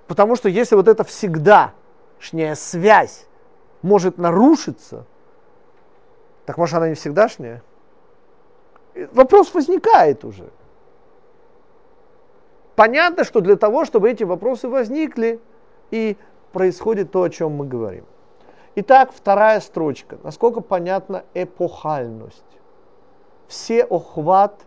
Потому 0.06 0.36
что 0.36 0.48
если 0.48 0.74
вот 0.74 0.88
эта 0.88 1.04
всегдашняя 1.04 2.54
связь 2.56 3.26
может 3.80 4.18
нарушиться, 4.18 5.06
так 6.46 6.58
может 6.58 6.74
она 6.74 6.88
не 6.88 6.94
всегдашняя? 6.94 7.62
Вопрос 9.12 9.54
возникает 9.54 10.24
уже. 10.24 10.50
Понятно, 12.74 13.24
что 13.24 13.40
для 13.40 13.56
того, 13.56 13.84
чтобы 13.84 14.10
эти 14.10 14.24
вопросы 14.24 14.68
возникли, 14.68 15.40
и 15.92 16.16
происходит 16.52 17.12
то, 17.12 17.22
о 17.22 17.30
чем 17.30 17.52
мы 17.52 17.66
говорим. 17.66 18.04
Итак, 18.74 19.12
вторая 19.14 19.60
строчка. 19.60 20.18
Насколько 20.24 20.60
понятна 20.60 21.24
эпохальность? 21.34 22.42
Все 23.46 23.84
охват, 23.84 24.58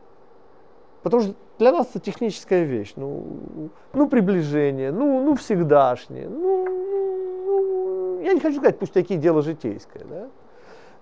потому 1.01 1.23
что 1.23 1.35
для 1.57 1.71
нас 1.71 1.87
это 1.89 1.99
техническая 1.99 2.63
вещь. 2.63 2.93
Ну, 2.95 3.71
ну 3.93 4.07
приближение, 4.07 4.91
ну, 4.91 5.23
ну 5.23 5.35
всегдашнее. 5.35 6.29
Ну, 6.29 6.65
ну, 7.45 8.21
я 8.21 8.33
не 8.33 8.39
хочу 8.39 8.57
сказать, 8.57 8.77
пусть 8.77 8.93
такие 8.93 9.19
дело 9.19 9.41
житейское, 9.41 10.03
да? 10.03 10.27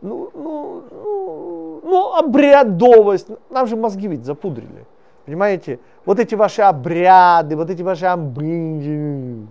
Ну, 0.03 0.29
ну, 0.33 0.83
ну, 0.91 1.81
ну, 1.83 2.13
обрядовость, 2.15 3.29
нам 3.49 3.67
же 3.67 3.75
мозги 3.75 4.07
ведь 4.07 4.25
запудрили, 4.25 4.85
понимаете? 5.25 5.79
Вот 6.05 6.19
эти 6.19 6.35
ваши 6.35 6.61
обряды, 6.61 7.55
вот 7.55 7.69
эти 7.69 7.81
ваши 7.81 8.05
амбы. 8.05 9.47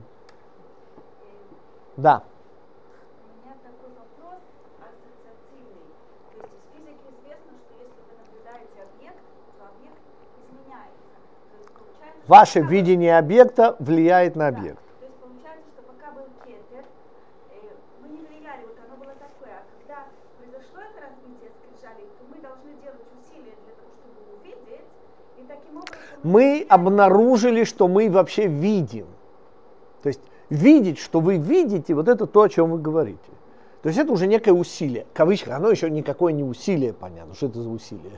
Да. 1.96 2.22
Ваше 12.28 12.60
видение 12.60 13.18
объекта 13.18 13.76
влияет 13.80 14.36
на 14.36 14.48
объект. 14.48 14.78
То 15.00 15.04
есть 15.04 15.16
получается, 15.18 15.68
что 15.74 15.82
пока 15.82 16.12
был 16.12 16.24
кетер, 16.46 16.84
э, 17.50 17.76
мы 18.00 18.08
не 18.08 18.22
влияли, 18.22 18.62
вот 18.62 18.78
оно 18.86 18.96
было 18.96 19.12
такое, 19.18 19.52
а 19.58 19.64
когда 19.74 20.06
произошло 20.38 20.80
это 20.80 21.12
разбитие 21.12 21.50
скрижалей, 21.50 22.08
то 22.16 22.22
мы 22.30 22.40
должны 22.40 22.72
делать 22.80 23.04
усилия 23.18 23.52
для 23.52 23.74
того, 23.74 23.90
чтобы 24.00 24.16
увидеть, 24.38 24.86
и 25.36 25.42
таким 25.44 25.76
образом... 25.76 26.11
Мы 26.22 26.64
обнаружили, 26.68 27.64
что 27.64 27.88
мы 27.88 28.10
вообще 28.10 28.46
видим. 28.46 29.06
То 30.02 30.08
есть 30.08 30.20
видеть, 30.50 30.98
что 30.98 31.20
вы 31.20 31.36
видите, 31.36 31.94
вот 31.94 32.08
это 32.08 32.26
то, 32.26 32.42
о 32.42 32.48
чем 32.48 32.70
вы 32.70 32.78
говорите. 32.78 33.18
То 33.82 33.88
есть 33.88 33.98
это 33.98 34.12
уже 34.12 34.28
некое 34.28 34.52
усилие. 34.52 35.06
Кавычка, 35.12 35.56
оно 35.56 35.68
еще 35.68 35.90
никакое 35.90 36.32
не 36.32 36.44
усилие, 36.44 36.92
понятно, 36.92 37.34
что 37.34 37.46
это 37.46 37.60
за 37.60 37.68
усилие. 37.68 38.12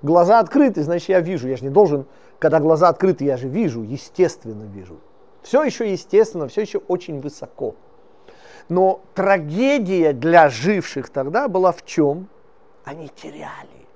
Глаза 0.00 0.38
открыты, 0.38 0.82
значит 0.82 1.08
я 1.08 1.20
вижу. 1.20 1.48
Я 1.48 1.56
же 1.56 1.64
не 1.64 1.70
должен, 1.70 2.06
когда 2.38 2.60
глаза 2.60 2.88
открыты, 2.88 3.24
я 3.24 3.36
же 3.36 3.48
вижу, 3.48 3.82
естественно 3.82 4.62
вижу. 4.62 5.00
Все 5.42 5.62
еще 5.64 5.90
естественно, 5.90 6.46
все 6.46 6.60
еще 6.60 6.78
очень 6.78 7.20
высоко. 7.20 7.74
Но 8.68 9.00
трагедия 9.14 10.12
для 10.12 10.48
живших 10.50 11.08
тогда 11.08 11.48
была 11.48 11.72
в 11.72 11.84
чем? 11.84 12.28
Они 12.84 13.08
теряли. 13.08 13.86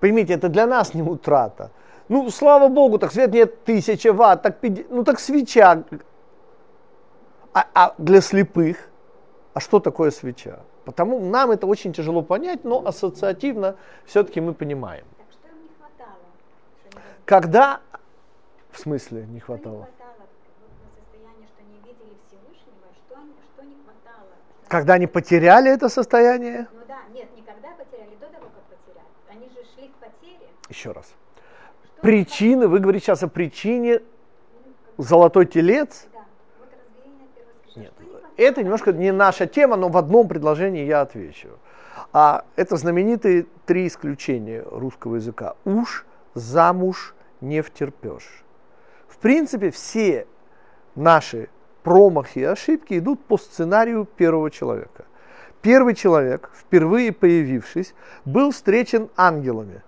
Поймите, 0.00 0.32
это 0.34 0.48
для 0.48 0.66
нас 0.66 0.94
не 0.94 1.02
утрата. 1.02 1.70
Ну, 2.08 2.30
слава 2.30 2.68
богу, 2.68 2.98
так 2.98 3.12
свет 3.12 3.32
нет 3.32 3.64
тысячи 3.64 4.08
ватт, 4.08 4.42
так, 4.42 4.60
50, 4.60 4.90
ну 4.90 5.04
так 5.04 5.20
свеча. 5.20 5.84
А, 7.54 7.66
а 7.74 7.94
для 7.98 8.20
слепых– 8.20 8.76
а 9.54 9.60
что 9.60 9.80
такое 9.80 10.10
свеча? 10.10 10.60
Потому 10.84 11.20
нам 11.20 11.50
это 11.50 11.66
очень 11.66 11.92
тяжело 11.92 12.22
понять, 12.22 12.64
но 12.64 12.84
ассоциативно 12.84 13.76
все-таки 14.06 14.40
мы 14.40 14.54
понимаем. 14.54 15.04
Так 15.18 15.26
что 15.30 15.48
им 15.48 15.62
не 15.62 15.68
хватало? 15.78 16.16
Что 16.80 16.98
они 16.98 17.06
Когда, 17.24 17.80
в 18.70 18.78
смысле, 18.78 19.26
не 19.26 19.40
хватало? 19.40 19.88
Когда 24.68 24.94
они 24.94 25.06
потеряли 25.06 25.70
это 25.70 25.90
состояние, 25.90 26.66
Ну 26.72 26.80
да, 26.88 27.00
нет, 27.12 27.28
не 27.36 27.42
когда 27.42 27.72
потеряли, 27.72 28.16
до 28.18 28.26
того, 28.28 28.46
как 28.46 28.78
потеряли. 28.78 29.06
Они 29.28 29.46
же 29.50 29.62
шли 29.74 29.88
к 29.88 29.94
потере. 29.96 30.48
еще 30.70 30.92
раз, 30.92 31.12
Причины, 32.02 32.66
вы 32.66 32.80
говорите 32.80 33.06
сейчас 33.06 33.22
о 33.22 33.28
причине 33.28 34.00
золотой 34.98 35.46
телец. 35.46 36.08
Нет, 37.76 37.92
это 38.36 38.62
немножко 38.64 38.92
не 38.92 39.12
наша 39.12 39.46
тема, 39.46 39.76
но 39.76 39.88
в 39.88 39.96
одном 39.96 40.26
предложении 40.26 40.84
я 40.84 41.02
отвечу. 41.02 41.48
А 42.12 42.44
это 42.56 42.76
знаменитые 42.76 43.46
три 43.66 43.86
исключения 43.86 44.64
русского 44.68 45.14
языка. 45.14 45.54
Уж, 45.64 46.04
замуж, 46.34 47.14
не 47.40 47.62
втерпешь. 47.62 48.42
В 49.06 49.18
принципе, 49.18 49.70
все 49.70 50.26
наши 50.96 51.50
промахи 51.84 52.40
и 52.40 52.44
ошибки 52.44 52.98
идут 52.98 53.24
по 53.24 53.38
сценарию 53.38 54.06
первого 54.06 54.50
человека. 54.50 55.04
Первый 55.60 55.94
человек, 55.94 56.50
впервые 56.52 57.12
появившись, 57.12 57.94
был 58.24 58.50
встречен 58.50 59.08
ангелами. 59.16 59.82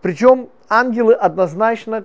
Причем 0.00 0.48
ангелы 0.68 1.14
однозначно, 1.14 2.04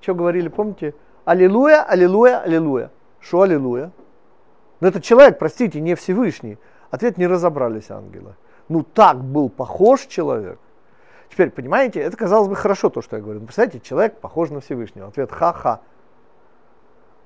что 0.00 0.14
говорили, 0.14 0.48
помните? 0.48 0.94
Аллилуйя, 1.24 1.82
аллилуйя, 1.82 2.40
аллилуйя. 2.40 2.90
Что 3.20 3.42
аллилуйя? 3.42 3.90
Но 4.80 4.88
этот 4.88 5.02
человек, 5.02 5.38
простите, 5.38 5.80
не 5.80 5.94
Всевышний. 5.94 6.58
Ответ 6.90 7.16
не 7.16 7.26
разобрались 7.26 7.90
ангелы. 7.90 8.34
Ну 8.68 8.82
так 8.82 9.22
был 9.22 9.48
похож 9.48 10.02
человек. 10.02 10.58
Теперь, 11.30 11.50
понимаете, 11.50 12.00
это 12.00 12.16
казалось 12.16 12.48
бы 12.48 12.54
хорошо, 12.54 12.90
то, 12.90 13.00
что 13.00 13.16
я 13.16 13.22
говорю. 13.22 13.40
Но 13.40 13.46
представляете, 13.46 13.80
человек 13.80 14.18
похож 14.20 14.50
на 14.50 14.60
Всевышнего. 14.60 15.08
Ответ 15.08 15.32
ха-ха. 15.32 15.80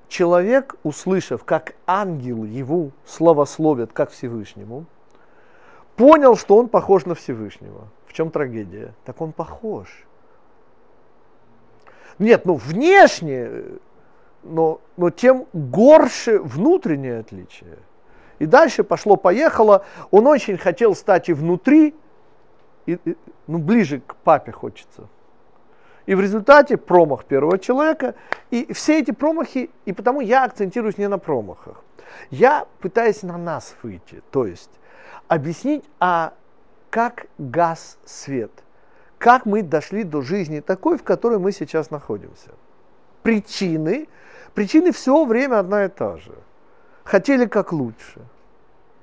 Человек, 0.07 0.75
услышав, 0.83 1.43
как 1.43 1.75
ангел 1.85 2.43
его 2.43 2.91
славословят, 3.05 3.93
как 3.93 4.09
Всевышнему, 4.09 4.85
понял, 5.99 6.37
что 6.37 6.55
он 6.55 6.69
похож 6.69 7.05
на 7.05 7.13
Всевышнего. 7.13 7.89
В 8.07 8.13
чем 8.13 8.31
трагедия? 8.31 8.93
Так 9.03 9.19
он 9.19 9.33
похож. 9.33 10.05
Нет, 12.19 12.45
ну 12.45 12.53
внешне, 12.53 13.49
но, 14.43 14.79
но 14.95 15.09
тем 15.09 15.45
горше 15.51 16.39
внутреннее 16.39 17.19
отличие. 17.19 17.79
И 18.39 18.45
дальше 18.45 18.85
пошло-поехало. 18.85 19.83
Он 20.09 20.27
очень 20.27 20.57
хотел 20.57 20.95
стать 20.95 21.27
и 21.27 21.33
внутри, 21.33 21.93
и, 22.85 22.97
и, 23.03 23.17
ну 23.47 23.57
ближе 23.57 23.99
к 23.99 24.15
папе 24.15 24.53
хочется. 24.53 25.09
И 26.05 26.15
в 26.15 26.21
результате 26.21 26.77
промах 26.77 27.25
первого 27.25 27.59
человека. 27.59 28.15
И 28.51 28.71
все 28.71 28.99
эти 28.99 29.11
промахи, 29.11 29.69
и 29.83 29.91
потому 29.91 30.21
я 30.21 30.45
акцентируюсь 30.45 30.97
не 30.97 31.09
на 31.09 31.17
промахах. 31.17 31.83
Я 32.29 32.67
пытаюсь 32.79 33.21
на 33.21 33.37
нас 33.37 33.75
выйти, 33.83 34.23
то 34.31 34.45
есть 34.45 34.78
объяснить, 35.27 35.83
а 35.99 36.33
как 36.89 37.27
газ 37.37 37.97
свет, 38.05 38.51
как 39.17 39.45
мы 39.45 39.61
дошли 39.61 40.03
до 40.03 40.21
жизни 40.21 40.59
такой, 40.59 40.97
в 40.97 41.03
которой 41.03 41.39
мы 41.39 41.51
сейчас 41.51 41.91
находимся. 41.91 42.51
Причины, 43.21 44.07
причины 44.53 44.91
все 44.91 45.25
время 45.25 45.59
одна 45.59 45.85
и 45.85 45.89
та 45.89 46.17
же. 46.17 46.35
Хотели 47.03 47.45
как 47.45 47.73
лучше. 47.73 48.21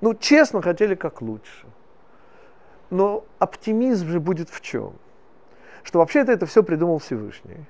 Ну, 0.01 0.15
честно, 0.15 0.63
хотели 0.63 0.95
как 0.95 1.23
лучше. 1.23 1.67
Но 2.91 3.25
оптимизм 3.39 4.07
же 4.09 4.21
будет 4.21 4.49
в 4.49 4.61
чем? 4.61 4.95
Что 5.83 5.99
вообще-то 5.99 6.33
это 6.33 6.47
все 6.47 6.63
придумал 6.63 6.99
Всевышний. 6.99 7.67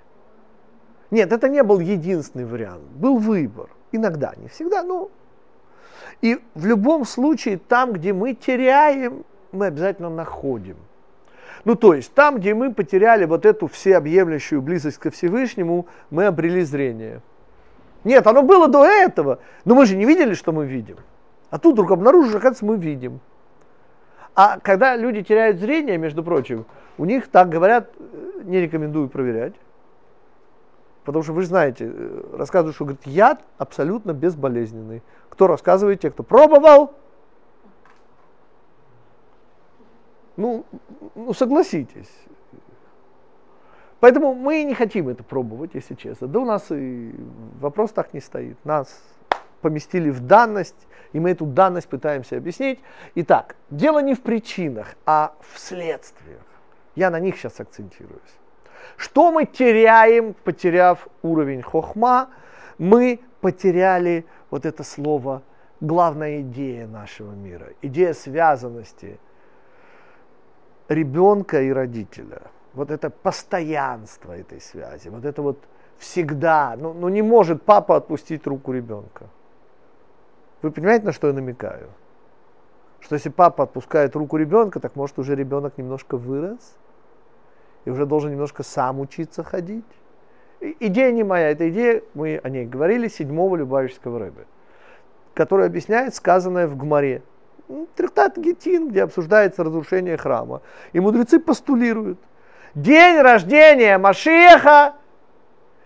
Нет, 1.11 1.33
это 1.33 1.49
не 1.49 1.63
был 1.63 1.81
единственный 1.81 2.45
вариант. 2.45 2.83
Был 2.83 3.19
выбор. 3.19 3.71
Иногда, 3.93 4.35
не 4.37 4.49
всегда, 4.49 4.83
но... 4.83 5.11
И 6.23 6.41
в 6.55 6.67
любом 6.67 7.05
случае, 7.05 7.59
там, 7.59 7.93
где 7.93 8.13
мы 8.13 8.35
теряем, 8.35 9.25
мы 9.53 9.67
обязательно 9.67 10.11
находим. 10.11 10.77
Ну, 11.65 11.75
то 11.75 11.95
есть, 11.95 12.13
там, 12.15 12.39
где 12.39 12.55
мы 12.55 12.73
потеряли 12.73 13.25
вот 13.25 13.45
эту 13.45 13.67
всеобъемлющую 13.67 14.63
близость 14.63 14.99
ко 14.99 15.11
Всевышнему, 15.11 15.87
мы 16.11 16.27
обрели 16.27 16.63
зрение. 16.63 17.23
Нет, 18.05 18.27
оно 18.27 18.43
было 18.43 18.69
до 18.69 18.85
этого, 18.85 19.41
но 19.65 19.75
мы 19.75 19.85
же 19.85 19.97
не 19.97 20.05
видели, 20.05 20.35
что 20.35 20.53
мы 20.53 20.65
видим. 20.65 20.97
А 21.51 21.59
тут 21.59 21.73
вдруг 21.73 21.91
обнаружишь, 21.91 22.35
оказывается, 22.35 22.65
мы 22.65 22.77
видим. 22.77 23.21
А 24.37 24.61
когда 24.61 24.95
люди 24.95 25.23
теряют 25.23 25.59
зрение, 25.59 25.97
между 25.99 26.23
прочим, 26.23 26.67
у 26.99 27.05
них, 27.05 27.29
так 27.29 27.49
говорят, 27.49 27.91
э, 27.99 28.43
не 28.45 28.61
рекомендую 28.61 29.09
проверять. 29.09 29.55
Потому 31.05 31.23
что 31.23 31.33
вы 31.33 31.43
же 31.43 31.49
знаете, 31.49 31.91
э, 31.93 32.37
рассказывают, 32.37 32.75
что 32.75 32.85
говорит, 32.85 33.07
яд 33.07 33.41
абсолютно 33.59 34.13
безболезненный. 34.13 35.03
Кто 35.29 35.47
рассказывает? 35.47 36.01
Те, 36.01 36.11
кто 36.11 36.23
пробовал. 36.23 36.95
Ну, 40.37 40.65
ну 41.15 41.33
согласитесь. 41.33 42.11
Поэтому 44.01 44.35
мы 44.35 44.63
не 44.65 44.75
хотим 44.75 45.09
это 45.09 45.25
пробовать, 45.25 45.71
если 45.75 45.95
честно. 45.95 46.29
Да 46.29 46.41
у 46.41 46.45
нас 46.45 46.67
и 46.71 47.15
вопрос 47.61 47.93
так 47.93 48.13
не 48.13 48.21
стоит. 48.21 48.57
Нас 48.65 49.03
поместили 49.63 50.11
в 50.11 50.21
данность, 50.21 50.87
и 51.13 51.21
мы 51.21 51.31
эту 51.31 51.47
данность 51.47 51.89
пытаемся 51.89 52.37
объяснить. 52.37 52.81
Итак, 53.15 53.57
дело 53.71 54.01
не 54.01 54.15
в 54.15 54.21
причинах, 54.21 54.95
а 55.07 55.35
в 55.41 55.59
следствиях. 55.59 56.43
Я 56.95 57.11
на 57.11 57.19
них 57.19 57.37
сейчас 57.37 57.59
акцентируюсь. 57.59 58.21
Что 58.97 59.33
мы 59.33 59.47
теряем, 59.47 60.35
потеряв 60.35 61.09
уровень 61.23 61.63
хохма? 61.63 62.29
Мы 62.79 63.21
потеряли 63.41 64.27
вот 64.57 64.65
это 64.65 64.85
слово, 64.85 65.43
главная 65.83 66.41
идея 66.41 66.87
нашего 66.87 67.33
мира, 67.33 67.75
идея 67.83 68.15
связанности 68.15 69.21
ребенка 70.89 71.61
и 71.61 71.71
родителя. 71.71 72.41
Вот 72.73 72.91
это 72.91 73.11
постоянство 73.11 74.33
этой 74.33 74.63
связи, 74.63 75.09
вот 75.11 75.27
это 75.27 75.43
вот 75.43 75.59
всегда, 75.99 76.75
ну, 76.79 76.95
ну 76.95 77.11
не 77.11 77.21
может 77.21 77.65
папа 77.65 77.97
отпустить 77.97 78.47
руку 78.47 78.73
ребенка. 78.73 79.27
Вы 80.63 80.71
понимаете, 80.71 81.05
на 81.05 81.13
что 81.13 81.27
я 81.27 81.35
намекаю? 81.35 81.91
Что 83.01 83.15
если 83.15 83.29
папа 83.29 83.65
отпускает 83.65 84.17
руку 84.17 84.39
ребенка, 84.39 84.81
так 84.81 84.97
может 84.97 85.19
уже 85.19 85.35
ребенок 85.35 85.77
немножко 85.77 86.17
вырос 86.17 86.79
и 87.85 87.91
уже 87.91 88.07
должен 88.07 88.31
немножко 88.31 88.63
сам 88.63 89.01
учиться 89.01 89.45
ходить. 89.45 89.85
Идея 90.61 91.13
не 91.13 91.23
моя, 91.23 91.51
это 91.51 91.69
идея, 91.69 92.03
мы 92.15 92.41
о 92.43 92.49
ней 92.49 92.65
говорили, 92.65 93.09
седьмого 93.09 93.57
Любавичского 93.57 94.19
рэба. 94.19 94.45
который 95.35 95.67
объясняет 95.67 96.15
сказанное 96.15 96.67
в 96.67 96.77
Гмаре. 96.77 97.23
Ну, 97.69 97.89
трактат 97.95 98.39
Гетин, 98.39 98.89
где 98.89 99.03
обсуждается 99.03 99.65
разрушение 99.65 100.17
храма. 100.17 100.63
И 100.93 101.01
мудрецы 101.01 101.39
постулируют. 101.39 102.19
День 102.75 103.21
рождения 103.21 103.99
Машеха, 103.99 104.95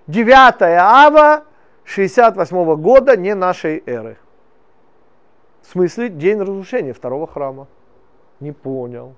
9 0.07 0.63
ава 0.63 1.45
68 1.85 2.77
года, 2.77 3.17
не 3.17 3.35
нашей 3.35 3.83
эры. 3.87 4.19
В 5.63 5.73
смысле, 5.73 6.09
день 6.09 6.41
разрушения 6.41 6.93
второго 6.93 7.27
храма. 7.27 7.67
Не 8.41 8.53
понял. 8.53 9.15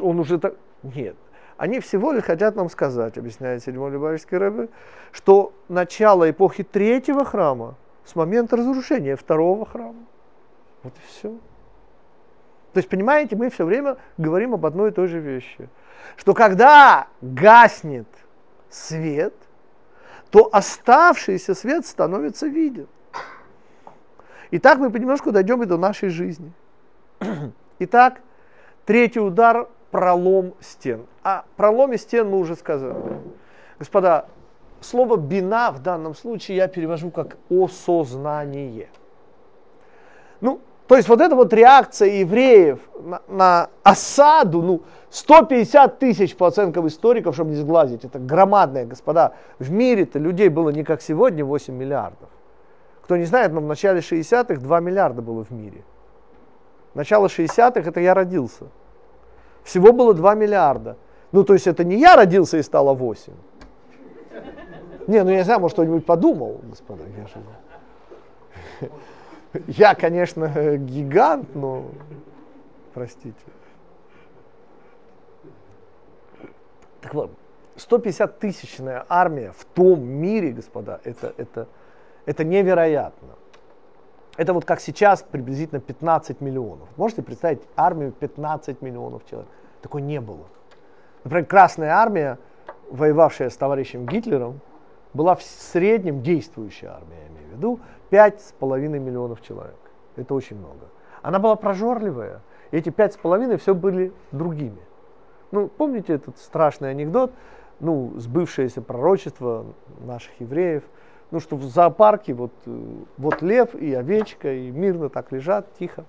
Он 0.00 0.20
уже 0.20 0.38
так... 0.38 0.54
Нет. 0.82 1.16
Они 1.56 1.80
всего 1.80 2.12
лишь 2.12 2.24
хотят 2.24 2.54
нам 2.54 2.68
сказать, 2.68 3.16
объясняет 3.16 3.62
седьмой 3.62 3.90
Любавичский 3.90 4.36
Рэбе, 4.36 4.68
что 5.10 5.54
начало 5.68 6.30
эпохи 6.30 6.64
третьего 6.64 7.24
храма 7.24 7.76
с 8.04 8.14
момента 8.14 8.56
разрушения 8.56 9.16
второго 9.16 9.64
храма. 9.64 10.04
Вот 10.82 10.92
и 10.94 11.06
все. 11.08 11.30
То 12.74 12.78
есть, 12.78 12.90
понимаете, 12.90 13.36
мы 13.36 13.48
все 13.48 13.64
время 13.64 13.96
говорим 14.18 14.52
об 14.52 14.66
одной 14.66 14.90
и 14.90 14.92
той 14.92 15.08
же 15.08 15.18
вещи. 15.18 15.70
Что 16.16 16.34
когда 16.34 17.06
гаснет 17.22 18.06
свет, 18.68 19.34
то 20.30 20.50
оставшийся 20.52 21.54
свет 21.54 21.86
становится 21.86 22.46
виден. 22.46 22.86
И 24.50 24.58
так 24.58 24.78
мы 24.78 24.90
понемножку 24.90 25.32
дойдем 25.32 25.62
и 25.62 25.66
до 25.66 25.78
нашей 25.78 26.10
жизни. 26.10 26.52
Итак, 27.78 28.20
третий 28.84 29.20
удар– 29.20 29.68
пролом 29.90 30.54
стен. 30.60 31.06
О 31.22 31.42
проломе 31.56 31.98
стен 31.98 32.28
мы 32.28 32.38
уже 32.38 32.56
сказали. 32.56 32.96
Господа, 33.78 34.26
слово 34.80 35.16
«бина» 35.16 35.70
в 35.70 35.80
данном 35.80 36.14
случае 36.14 36.56
я 36.56 36.68
перевожу 36.68 37.10
как 37.10 37.36
«осознание». 37.50 38.88
Ну, 40.40 40.60
то 40.86 40.96
есть 40.96 41.08
вот 41.08 41.20
эта 41.20 41.34
вот 41.34 41.52
реакция 41.52 42.20
евреев 42.20 42.78
на, 43.02 43.22
на 43.28 43.70
осаду, 43.82 44.62
ну, 44.62 44.82
150 45.10 45.98
тысяч 45.98 46.36
по 46.36 46.46
оценкам 46.46 46.86
историков, 46.86 47.34
чтобы 47.34 47.50
не 47.50 47.56
сглазить, 47.56 48.04
это 48.04 48.18
громадное, 48.18 48.84
господа. 48.84 49.34
В 49.58 49.70
мире-то 49.70 50.18
людей 50.18 50.48
было 50.48 50.70
не 50.70 50.84
как 50.84 51.02
сегодня 51.02 51.44
8 51.44 51.74
миллиардов. 51.74 52.28
Кто 53.02 53.16
не 53.16 53.24
знает, 53.24 53.52
но 53.52 53.60
в 53.60 53.66
начале 53.66 54.00
60-х 54.00 54.60
2 54.60 54.80
миллиарда 54.80 55.22
было 55.22 55.44
в 55.44 55.50
мире. 55.50 55.84
Начало 56.94 57.26
60-х 57.26 57.88
это 57.88 58.00
я 58.00 58.14
родился. 58.14 58.66
Всего 59.66 59.92
было 59.92 60.14
2 60.14 60.34
миллиарда. 60.36 60.96
Ну, 61.32 61.42
то 61.42 61.52
есть 61.52 61.66
это 61.66 61.82
не 61.82 61.98
я 61.98 62.14
родился 62.14 62.56
и 62.56 62.62
стало 62.62 62.94
8. 62.94 63.32
Не, 65.08 65.24
ну 65.24 65.30
я 65.30 65.38
не 65.38 65.44
знаю, 65.44 65.58
может, 65.58 65.74
кто-нибудь 65.74 66.06
подумал, 66.06 66.60
господа, 66.62 67.02
я 67.18 67.26
же... 67.26 68.90
Я, 69.68 69.94
конечно, 69.94 70.76
гигант, 70.76 71.54
но 71.54 71.86
простите. 72.92 73.34
Так 77.00 77.14
вот, 77.14 77.30
150 77.76 78.38
тысячная 78.38 79.06
армия 79.08 79.52
в 79.56 79.64
том 79.64 80.04
мире, 80.06 80.52
господа, 80.52 81.00
это, 81.04 81.32
это, 81.38 81.66
это 82.26 82.44
невероятно. 82.44 83.35
Это 84.36 84.52
вот 84.52 84.64
как 84.64 84.80
сейчас 84.80 85.22
приблизительно 85.22 85.80
15 85.80 86.40
миллионов. 86.40 86.88
Можете 86.96 87.22
представить 87.22 87.62
армию 87.74 88.12
15 88.12 88.82
миллионов 88.82 89.24
человек? 89.28 89.48
Такой 89.80 90.02
не 90.02 90.20
было. 90.20 90.46
Например, 91.24 91.46
Красная 91.46 91.90
армия, 91.92 92.38
воевавшая 92.90 93.48
с 93.48 93.56
товарищем 93.56 94.06
Гитлером, 94.06 94.60
была 95.14 95.34
в 95.34 95.42
среднем 95.42 96.22
действующая 96.22 96.88
армия, 96.88 97.16
я 97.22 97.28
имею 97.28 97.48
в 97.48 97.56
виду, 97.56 97.80
5,5 98.10 98.78
миллионов 98.98 99.40
человек. 99.40 99.76
Это 100.16 100.34
очень 100.34 100.58
много. 100.58 100.86
Она 101.22 101.38
была 101.38 101.56
прожорливая. 101.56 102.42
И 102.70 102.76
эти 102.76 102.90
5,5 102.90 103.56
все 103.56 103.74
были 103.74 104.12
другими. 104.32 104.80
Ну, 105.50 105.68
помните 105.68 106.14
этот 106.14 106.38
страшный 106.38 106.90
анекдот, 106.90 107.32
ну, 107.80 108.12
сбывшееся 108.16 108.82
пророчество 108.82 109.64
наших 110.00 110.40
евреев, 110.40 110.82
ну, 111.30 111.40
что 111.40 111.56
в 111.56 111.64
зоопарке 111.64 112.34
вот, 112.34 112.52
э, 112.66 112.80
вот 113.18 113.42
лев 113.42 113.74
и 113.74 113.92
овечка, 113.94 114.52
и 114.52 114.70
мирно 114.70 115.08
так 115.08 115.32
лежат, 115.32 115.66
тихо. 115.78 116.04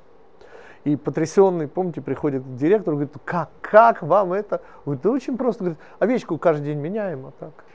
И 0.83 0.95
потрясенный, 0.95 1.67
помните, 1.67 2.01
приходит 2.01 2.43
к 2.43 2.55
директору, 2.55 2.97
говорит, 2.97 3.13
как, 3.25 3.49
как 3.61 4.03
вам 4.03 4.33
это? 4.33 4.61
Говорит, 4.85 5.03
да 5.03 5.11
очень 5.11 5.37
просто. 5.37 5.63
Говорит, 5.63 5.79
овечку 5.99 6.37
каждый 6.37 6.65
день 6.65 6.79
меняем, 6.79 7.25
а 7.25 7.31
так. 7.39 7.65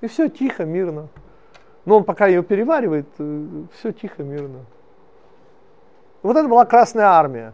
И 0.00 0.06
все 0.06 0.28
тихо, 0.28 0.64
мирно. 0.64 1.08
Но 1.84 1.98
он 1.98 2.04
пока 2.04 2.26
ее 2.26 2.42
переваривает, 2.42 3.06
э, 3.18 3.46
все 3.74 3.92
тихо, 3.92 4.22
мирно. 4.22 4.60
Вот 6.22 6.36
это 6.36 6.48
была 6.48 6.64
Красная 6.64 7.06
Армия. 7.06 7.52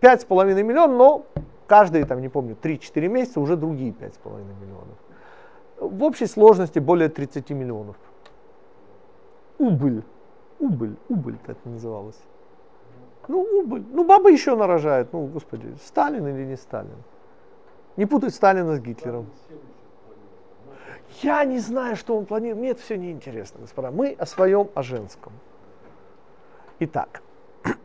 Пять 0.00 0.22
с 0.22 0.24
половиной 0.24 0.62
миллионов, 0.62 0.96
но 0.96 1.26
каждые, 1.66 2.04
там, 2.06 2.20
не 2.22 2.28
помню, 2.28 2.56
3-4 2.60 3.08
месяца 3.08 3.40
уже 3.40 3.56
другие 3.56 3.92
пять 3.92 4.14
с 4.14 4.18
половиной 4.18 4.54
миллионов. 4.54 4.96
В 5.78 6.02
общей 6.02 6.26
сложности 6.26 6.78
более 6.78 7.08
30 7.08 7.50
миллионов. 7.50 7.96
Убыль. 9.58 10.02
Убыль. 10.58 10.96
Убыль 11.08 11.38
это 11.46 11.68
называлось. 11.68 12.18
Ну, 13.28 13.42
убыль. 13.42 13.84
Ну, 13.92 14.04
баба 14.04 14.30
еще 14.30 14.56
нарожает. 14.56 15.12
Ну, 15.12 15.26
господи, 15.26 15.74
Сталин 15.84 16.26
или 16.26 16.44
не 16.44 16.56
Сталин? 16.56 17.02
Не 17.96 18.06
путай 18.06 18.30
Сталина 18.30 18.76
с 18.76 18.80
Гитлером. 18.80 19.26
Я 21.22 21.44
не 21.44 21.58
знаю, 21.58 21.96
что 21.96 22.16
он 22.16 22.26
планирует. 22.26 22.58
Мне 22.58 22.70
это 22.70 22.82
все 22.82 22.96
неинтересно, 22.96 23.60
господа. 23.60 23.90
Мы 23.90 24.12
о 24.18 24.26
своем, 24.26 24.68
о 24.74 24.82
женском. 24.82 25.32
Итак, 26.78 27.22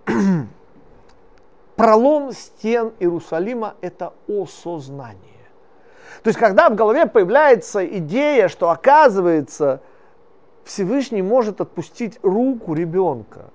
пролом 1.75 2.34
стен 2.34 2.91
Иерусалима– 2.99 3.75
это 3.82 4.13
осознание. 4.27 5.40
То 6.24 6.28
есть, 6.28 6.39
когда 6.39 6.69
в 6.69 6.76
голове 6.76 7.06
появляется 7.06 7.86
идея, 7.86 8.47
что 8.47 8.69
оказывается 8.69 9.82
Всевышний 10.63 11.21
может 11.21 11.62
отпустить 11.62 12.19
руку 12.21 12.74
ребенка 12.74 13.45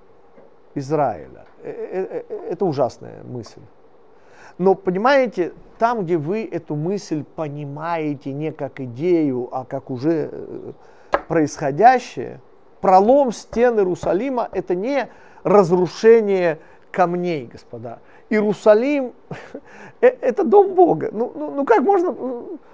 Израиля, 0.75 1.45
э, 1.63 1.71
э, 1.71 2.23
э, 2.29 2.49
это 2.51 2.65
ужасная 2.65 3.23
мысль. 3.23 3.61
Но 4.57 4.75
понимаете, 4.75 5.53
там, 5.77 6.03
где 6.03 6.17
вы 6.17 6.43
эту 6.45 6.75
мысль 6.75 7.23
понимаете 7.35 8.33
не 8.33 8.51
как 8.51 8.79
идею, 8.79 9.49
а 9.51 9.65
как 9.65 9.89
уже 9.91 10.73
происходящее, 11.27 12.41
пролом 12.81 13.31
стен 13.31 13.77
Иерусалима 13.77 14.49
это 14.51 14.75
не 14.75 15.09
разрушение 15.43 16.59
камней, 16.97 17.45
господа. 17.45 17.99
Иерусалим 18.31 19.13
это 20.01 20.43
дом 20.43 20.73
Бога. 20.73 21.11
Ну, 21.13 21.31
ну, 21.35 21.51
ну 21.51 21.63
как 21.63 21.81
можно 21.83 22.11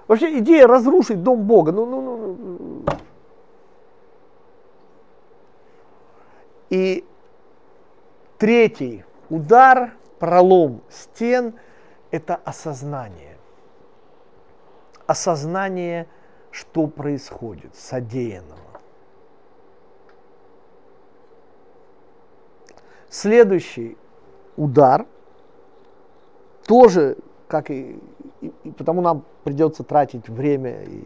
вообще 0.08 0.38
идея 0.38 0.66
разрушить 0.66 1.22
дом 1.22 1.42
Бога? 1.42 1.72
Ну, 1.72 1.84
ну, 1.84 2.00
ну, 2.00 2.16
ну. 2.58 2.84
И 6.70 7.04
третий 8.38 9.04
удар, 9.28 9.92
пролом 10.18 10.80
стен– 10.88 11.52
это 12.10 12.40
осознание. 12.46 13.36
Осознание, 15.06 16.06
что 16.50 16.86
происходит, 16.86 17.76
содеянного. 17.76 18.58
Следующий 23.10 23.98
удар 24.56 25.06
тоже, 26.66 27.16
как 27.48 27.70
и, 27.70 27.98
и, 28.40 28.52
и 28.64 28.70
потому 28.70 29.02
нам 29.02 29.24
придется 29.44 29.82
тратить 29.84 30.28
время 30.28 30.82
и 30.84 31.04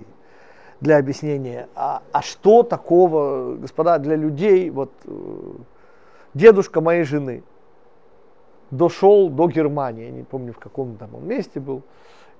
для 0.80 0.98
объяснения, 0.98 1.68
а, 1.74 2.02
а 2.12 2.22
что 2.22 2.62
такого, 2.62 3.56
господа, 3.56 3.98
для 3.98 4.14
людей, 4.14 4.70
вот 4.70 4.92
э, 5.06 5.52
дедушка 6.34 6.80
моей 6.80 7.02
жены– 7.02 7.42
дошел 8.70 9.28
до 9.28 9.48
Германии, 9.48 10.04
я 10.04 10.10
не 10.10 10.22
помню 10.22 10.52
в 10.52 10.58
каком 10.58 10.96
там 10.96 11.14
он 11.14 11.26
месте 11.26 11.60
был. 11.60 11.82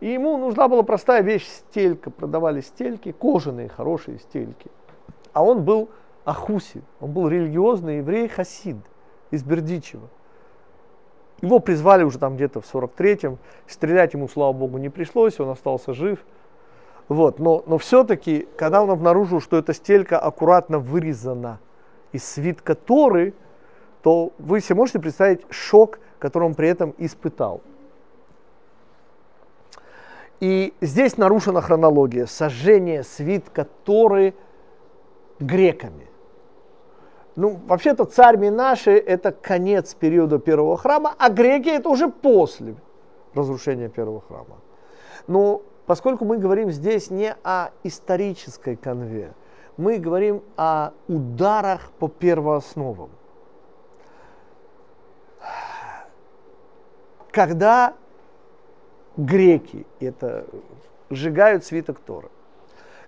И 0.00 0.08
ему 0.08 0.36
нужна 0.36 0.68
была 0.68 0.82
простая 0.82 1.22
вещь 1.22 1.46
стелька, 1.46 2.10
продавали 2.10 2.60
стельки, 2.60 3.12
кожаные 3.12 3.68
хорошие 3.68 4.18
стельки. 4.18 4.70
А 5.32 5.42
он 5.42 5.64
был 5.64 5.88
Ахуси, 6.24 6.82
он 7.00 7.12
был 7.12 7.28
религиозный 7.28 7.98
еврей 7.98 8.28
Хасид 8.28 8.76
из 9.30 9.42
Бердичева. 9.42 10.08
Его 11.40 11.60
призвали 11.60 12.02
уже 12.02 12.18
там 12.18 12.36
где-то 12.36 12.60
в 12.60 12.74
43-м, 12.74 13.38
стрелять 13.66 14.14
ему, 14.14 14.28
слава 14.28 14.52
богу, 14.52 14.78
не 14.78 14.88
пришлось, 14.88 15.38
он 15.38 15.50
остался 15.50 15.92
жив. 15.92 16.18
Вот. 17.08 17.38
Но, 17.38 17.62
но 17.66 17.78
все-таки, 17.78 18.48
когда 18.56 18.82
он 18.82 18.90
обнаружил, 18.90 19.40
что 19.40 19.56
эта 19.56 19.72
стелька 19.72 20.18
аккуратно 20.18 20.78
вырезана 20.78 21.60
из 22.12 22.24
свитка 22.24 22.74
Торы, 22.74 23.34
то 24.02 24.32
вы 24.38 24.60
себе 24.60 24.76
можете 24.76 24.98
представить 24.98 25.40
шок, 25.50 26.00
который 26.18 26.44
он 26.44 26.54
при 26.54 26.68
этом 26.68 26.94
испытал. 26.98 27.62
И 30.40 30.72
здесь 30.80 31.16
нарушена 31.16 31.60
хронология. 31.60 32.26
Сожжение 32.26 33.02
свитка 33.02 33.66
Торы 33.84 34.34
греками. 35.40 36.06
Ну, 37.38 37.60
вообще-то 37.68 38.04
царь 38.04 38.36
Минаши 38.36 38.98
это 38.98 39.30
конец 39.30 39.94
периода 39.94 40.40
первого 40.40 40.76
храма, 40.76 41.14
а 41.18 41.30
греки 41.30 41.68
это 41.68 41.88
уже 41.88 42.08
после 42.08 42.74
разрушения 43.32 43.88
первого 43.88 44.22
храма. 44.22 44.58
Но 45.28 45.62
поскольку 45.86 46.24
мы 46.24 46.38
говорим 46.38 46.72
здесь 46.72 47.12
не 47.12 47.32
о 47.44 47.68
исторической 47.84 48.74
конве, 48.74 49.34
мы 49.76 49.98
говорим 49.98 50.42
о 50.56 50.90
ударах 51.06 51.92
по 52.00 52.08
первоосновам. 52.08 53.10
Когда 57.30 57.94
греки 59.16 59.86
это 60.00 60.44
сжигают 61.08 61.64
свиток 61.64 62.00
Торы. 62.00 62.30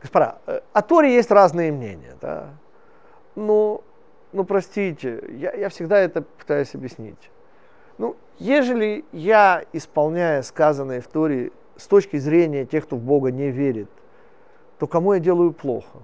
Господа, 0.01 0.39
э, 0.47 0.61
о 0.73 0.83
Торе 0.83 1.17
есть 1.17 1.33
разные 1.33 1.73
мнения, 1.73 2.15
да? 2.21 2.51
Но 3.35 3.83
ну 4.33 4.45
простите, 4.45 5.23
я, 5.31 5.53
я 5.53 5.69
всегда 5.69 5.99
это 5.99 6.23
пытаюсь 6.23 6.75
объяснить. 6.75 7.31
Ну, 7.99 8.17
ежели 8.39 9.05
я, 9.13 9.65
исполняя 9.73 10.43
сказанное 10.43 11.01
в 11.01 11.09
Торе 11.09 11.53
с 11.77 11.87
точки 11.87 12.17
зрения 12.17 12.65
тех, 12.65 12.85
кто 12.85 12.97
в 12.97 13.03
Бога 13.03 13.31
не 13.31 13.51
верит, 13.51 13.89
то 14.79 14.87
кому 14.87 15.15
я 15.15 15.21
делаю 15.21 15.53
плохо? 15.53 15.99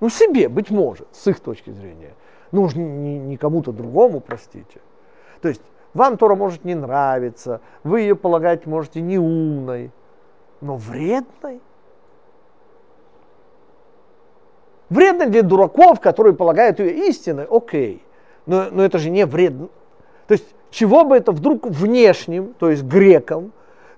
Ну, 0.00 0.08
себе, 0.08 0.48
быть 0.48 0.70
может, 0.70 1.08
с 1.12 1.26
их 1.26 1.40
точки 1.40 1.70
зрения. 1.70 2.14
Ну, 2.52 2.62
уж 2.62 2.74
не, 2.74 2.84
не, 2.84 3.18
не 3.18 3.36
кому-то 3.36 3.72
другому, 3.72 4.20
простите. 4.20 4.80
То 5.40 5.48
есть, 5.48 5.62
вам 5.94 6.18
Тора 6.18 6.34
может 6.34 6.64
не 6.64 6.74
нравиться, 6.74 7.60
вы 7.84 8.00
ее 8.00 8.16
полагать 8.16 8.66
можете 8.66 9.00
неумной, 9.00 9.90
но 10.60 10.76
вредной– 10.76 11.60
Вредно 14.90 15.26
для 15.26 15.42
дураков, 15.42 16.00
которые 16.00 16.34
полагают 16.34 16.78
ее 16.78 17.08
истиной, 17.08 17.46
окей. 17.50 18.02
Но, 18.46 18.68
но 18.70 18.84
это 18.84 18.98
же 18.98 19.10
не 19.10 19.24
вредно. 19.26 19.68
То 20.26 20.32
есть, 20.32 20.46
чего 20.70 21.04
бы 21.04 21.16
это 21.16 21.32
вдруг 21.32 21.66
внешним, 21.66 22.54
то 22.54 22.70
есть 22.70 22.82
грекам, 22.82 23.52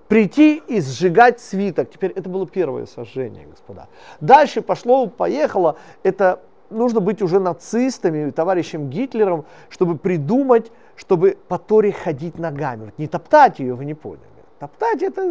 прийти 0.07 0.61
и 0.67 0.79
сжигать 0.81 1.39
свиток. 1.39 1.89
Теперь 1.89 2.11
это 2.11 2.29
было 2.29 2.47
первое 2.47 2.85
сожжение, 2.85 3.45
господа. 3.47 3.87
Дальше 4.21 4.61
пошло, 4.61 5.07
поехало. 5.07 5.77
Это 6.03 6.39
нужно 6.69 6.99
быть 6.99 7.21
уже 7.21 7.39
нацистами, 7.39 8.29
товарищем 8.31 8.89
Гитлером, 8.89 9.45
чтобы 9.69 9.97
придумать, 9.97 10.71
чтобы 10.95 11.37
по 11.47 11.57
Торе 11.57 11.91
ходить 11.91 12.39
ногами. 12.39 12.85
Вот 12.85 12.97
не 12.97 13.07
топтать 13.07 13.59
ее, 13.59 13.73
вы 13.73 13.85
не 13.85 13.93
поняли. 13.93 14.21
Топтать 14.59 15.03
это, 15.03 15.23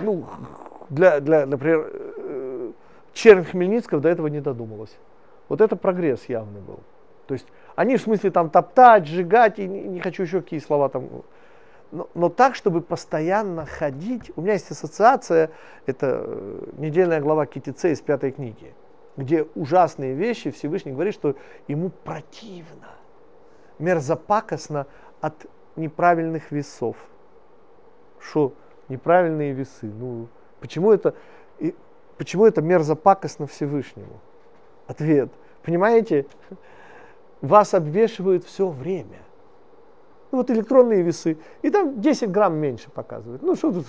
ну, 0.00 0.24
для, 0.90 1.20
для, 1.20 1.46
например, 1.46 1.90
Чернь 3.12 3.44
Хмельницкого 3.44 4.00
до 4.00 4.08
этого 4.08 4.26
не 4.28 4.40
додумалась. 4.40 4.96
Вот 5.48 5.60
это 5.60 5.76
прогресс 5.76 6.24
явный 6.28 6.60
был. 6.60 6.80
То 7.26 7.34
есть 7.34 7.46
они 7.76 7.96
в 7.96 8.02
смысле 8.02 8.30
там 8.30 8.50
топтать, 8.50 9.06
сжигать, 9.06 9.58
и 9.58 9.66
не, 9.66 9.82
не 9.82 10.00
хочу 10.00 10.22
еще 10.22 10.40
какие 10.40 10.60
слова 10.60 10.88
там. 10.88 11.08
Но, 11.90 12.08
но 12.14 12.28
так, 12.30 12.54
чтобы 12.54 12.80
постоянно 12.80 13.66
ходить. 13.66 14.32
У 14.36 14.40
меня 14.40 14.54
есть 14.54 14.70
ассоциация, 14.70 15.50
это 15.86 16.24
э, 16.26 16.64
недельная 16.78 17.20
глава 17.20 17.46
Китице 17.46 17.92
из 17.92 18.00
пятой 18.00 18.32
книги, 18.32 18.74
где 19.16 19.46
ужасные 19.54 20.14
вещи 20.14 20.50
Всевышний 20.50 20.92
говорит, 20.92 21.14
что 21.14 21.36
ему 21.68 21.90
противно, 21.90 22.88
мерзопакостно 23.78 24.86
от 25.20 25.46
неправильных 25.76 26.50
весов. 26.50 26.96
Что 28.18 28.54
неправильные 28.88 29.52
весы? 29.52 29.86
Ну, 29.86 30.28
почему 30.60 30.92
это? 30.92 31.14
И 31.58 31.74
Почему 32.22 32.46
это 32.46 32.62
мерзопакостно 32.62 33.48
Всевышнему? 33.48 34.20
Ответ. 34.86 35.28
Понимаете, 35.64 36.24
вас 37.40 37.74
обвешивают 37.74 38.44
все 38.44 38.68
время. 38.68 39.18
Ну, 40.30 40.38
вот 40.38 40.48
электронные 40.48 41.02
весы. 41.02 41.36
И 41.62 41.70
там 41.70 42.00
10 42.00 42.30
грамм 42.30 42.54
меньше 42.54 42.90
показывают. 42.90 43.42
Ну, 43.42 43.56
что 43.56 43.72
тут, 43.72 43.86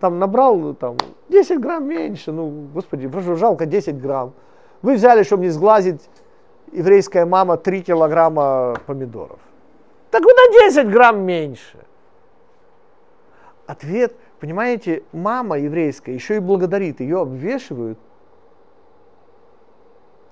там 0.00 0.18
набрал 0.18 0.74
там, 0.74 0.96
10 1.28 1.60
грамм 1.60 1.86
меньше. 1.86 2.32
Ну, 2.32 2.66
господи, 2.74 3.08
жалко 3.36 3.64
10 3.64 4.02
грамм. 4.02 4.32
Вы 4.82 4.94
взяли, 4.94 5.22
чтобы 5.22 5.44
не 5.44 5.50
сглазить, 5.50 6.10
еврейская 6.72 7.26
мама 7.26 7.58
3 7.58 7.82
килограмма 7.82 8.74
помидоров. 8.86 9.38
Так 10.10 10.24
вы 10.24 10.32
на 10.32 10.52
10 10.68 10.90
грамм 10.90 11.20
меньше. 11.20 11.78
Ответ– 13.68 14.16
Понимаете, 14.42 15.04
мама 15.12 15.56
еврейская 15.56 16.12
еще 16.12 16.34
и 16.34 16.40
благодарит, 16.40 16.98
ее 16.98 17.20
обвешивают, 17.20 17.96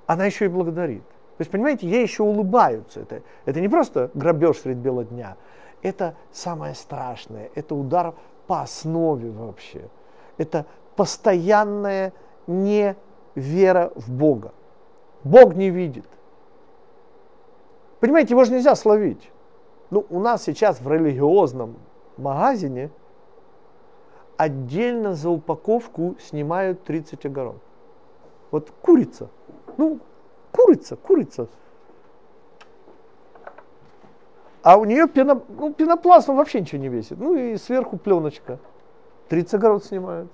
она 0.09 0.25
еще 0.25 0.47
и 0.47 0.49
благодарит. 0.49 1.05
То 1.09 1.43
есть, 1.43 1.51
понимаете, 1.53 1.89
ей 1.89 2.03
еще 2.03 2.25
улыбаются. 2.25 3.03
Это, 3.03 3.23
это 3.45 3.61
не 3.61 3.69
просто 3.69 4.11
грабеж 4.15 4.59
средь 4.59 4.79
бела 4.79 5.05
дня, 5.05 5.37
это 5.83 6.17
самое 6.33 6.75
страшное, 6.75 7.51
это 7.55 7.77
удар 7.77 8.15
по 8.49 8.63
основе 8.63 9.31
вообще. 9.31 9.89
Это 10.39 10.67
постоянная 10.97 12.13
невера 12.49 13.93
в 13.95 14.11
Бога. 14.11 14.53
Бог 15.23 15.55
не 15.55 15.71
видит. 15.71 16.09
Понимаете, 18.01 18.35
его 18.35 18.43
же 18.43 18.55
нельзя 18.55 18.75
словить. 18.75 19.31
Ну, 19.91 20.05
у 20.11 20.19
нас 20.19 20.43
сейчас 20.43 20.81
в 20.81 20.91
религиозном 20.91 21.77
магазине– 22.17 22.91
отдельно 24.41 25.15
за 25.15 25.29
упаковку 25.29 26.17
снимают 26.19 26.83
30 26.85 27.27
огород. 27.27 27.61
Вот 28.51 28.71
курица. 28.81 29.29
Ну, 29.77 30.01
курица, 30.51 30.97
курица. 30.97 31.47
А 34.63 34.79
у 34.79 34.87
нее 34.87 35.09
пено, 35.09 35.43
ну, 35.49 35.75
пенопласт, 35.75 36.31
он 36.31 36.37
вообще 36.37 36.63
ничего 36.63 36.81
не 36.81 36.89
весит. 36.89 37.19
Ну 37.19 37.35
и 37.35 37.59
сверху 37.59 37.99
пленочка. 37.99 38.59
30 39.29 39.55
огород 39.55 39.85
снимают. 39.85 40.31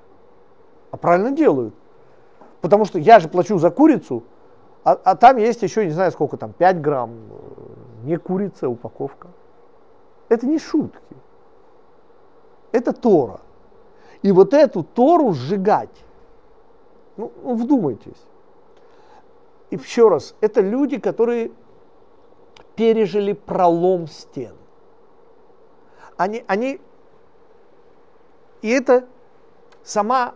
А 0.92 0.96
правильно 0.96 1.32
делают. 1.32 1.74
Потому 2.60 2.84
что 2.84 3.00
я 3.00 3.18
же 3.18 3.28
плачу 3.28 3.58
за 3.58 3.70
курицу, 3.70 4.22
а, 4.84 4.92
а 4.92 5.16
там 5.16 5.36
есть 5.36 5.62
еще, 5.62 5.84
не 5.84 5.90
знаю 5.90 6.12
сколько 6.12 6.36
там, 6.36 6.52
5 6.52 6.80
грамм. 6.80 7.10
Не 8.04 8.18
курица, 8.18 8.68
упаковка. 8.68 9.28
Это 10.28 10.46
не 10.46 10.60
шутки. 10.60 11.16
Это 12.70 12.92
Тора. 12.92 13.40
И 14.26 14.32
вот 14.32 14.54
эту 14.54 14.82
Тору 14.82 15.34
сжигать. 15.34 16.04
Ну, 17.16 17.30
ну, 17.44 17.54
вдумайтесь. 17.54 18.26
И 19.70 19.76
еще 19.76 20.08
раз, 20.08 20.34
это 20.40 20.62
люди, 20.62 20.98
которые 20.98 21.52
пережили 22.74 23.34
пролом 23.34 24.08
стен. 24.08 24.56
Они, 26.16 26.42
они, 26.48 26.80
и 28.62 28.68
это 28.68 29.06
сама 29.84 30.34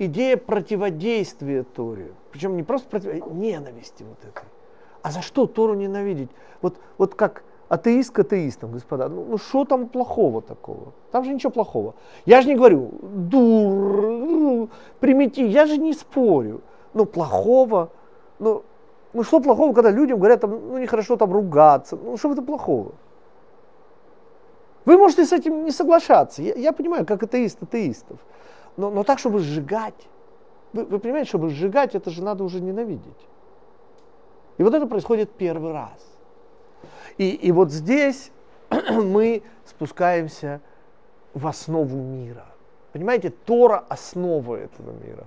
идея 0.00 0.36
противодействия 0.36 1.62
Торе. 1.62 2.12
Причем 2.32 2.56
не 2.56 2.64
просто 2.64 2.88
противодействия, 2.88 3.32
ненависти 3.32 4.02
вот 4.02 4.18
этой. 4.24 4.42
А 5.02 5.12
за 5.12 5.22
что 5.22 5.46
Тору 5.46 5.74
ненавидеть? 5.74 6.30
Вот, 6.62 6.80
вот 6.98 7.14
как 7.14 7.44
атеист 7.68 8.12
к 8.12 8.18
атеистам, 8.20 8.72
господа. 8.72 9.08
Ну 9.08 9.38
что 9.38 9.58
ну, 9.58 9.64
там 9.64 9.88
плохого 9.88 10.42
такого? 10.42 10.92
Там 11.10 11.24
же 11.24 11.32
ничего 11.32 11.50
плохого. 11.50 11.94
Я 12.26 12.40
же 12.42 12.48
не 12.48 12.56
говорю, 12.56 12.90
дур, 13.02 14.02
ну, 14.02 14.68
примити, 15.00 15.40
я 15.40 15.66
же 15.66 15.78
не 15.78 15.92
спорю. 15.92 16.60
Ну 16.94 17.06
плохого, 17.06 17.90
ну, 18.38 18.62
ну 19.12 19.22
что 19.22 19.40
плохого, 19.40 19.72
когда 19.72 19.90
людям 19.90 20.18
говорят, 20.18 20.40
там, 20.40 20.50
ну 20.50 20.78
нехорошо 20.78 21.16
там 21.16 21.32
ругаться, 21.32 21.96
ну 21.96 22.16
что 22.16 22.28
в 22.28 22.32
этом 22.32 22.44
плохого? 22.44 22.92
Вы 24.84 24.98
можете 24.98 25.24
с 25.24 25.32
этим 25.32 25.64
не 25.64 25.70
соглашаться. 25.70 26.42
Я, 26.42 26.54
я 26.54 26.72
понимаю, 26.72 27.06
как 27.06 27.22
атеист 27.22 27.62
атеистов. 27.62 28.18
Но, 28.76 28.90
но 28.90 29.02
так, 29.02 29.18
чтобы 29.18 29.38
сжигать. 29.38 30.08
Вы, 30.72 30.84
вы 30.84 30.98
понимаете, 30.98 31.28
чтобы 31.28 31.48
сжигать, 31.48 31.94
это 31.94 32.10
же 32.10 32.22
надо 32.22 32.44
уже 32.44 32.60
ненавидеть. 32.60 33.28
И 34.58 34.62
вот 34.62 34.74
это 34.74 34.86
происходит 34.86 35.30
первый 35.30 35.72
раз. 35.72 36.13
И, 37.18 37.30
и 37.30 37.52
вот 37.52 37.70
здесь 37.70 38.30
мы 38.90 39.42
спускаемся 39.64 40.60
в 41.32 41.46
основу 41.46 41.96
мира. 41.96 42.46
Понимаете, 42.92 43.30
Тора– 43.30 43.84
основа 43.88 44.56
этого 44.56 44.92
мира. 44.92 45.26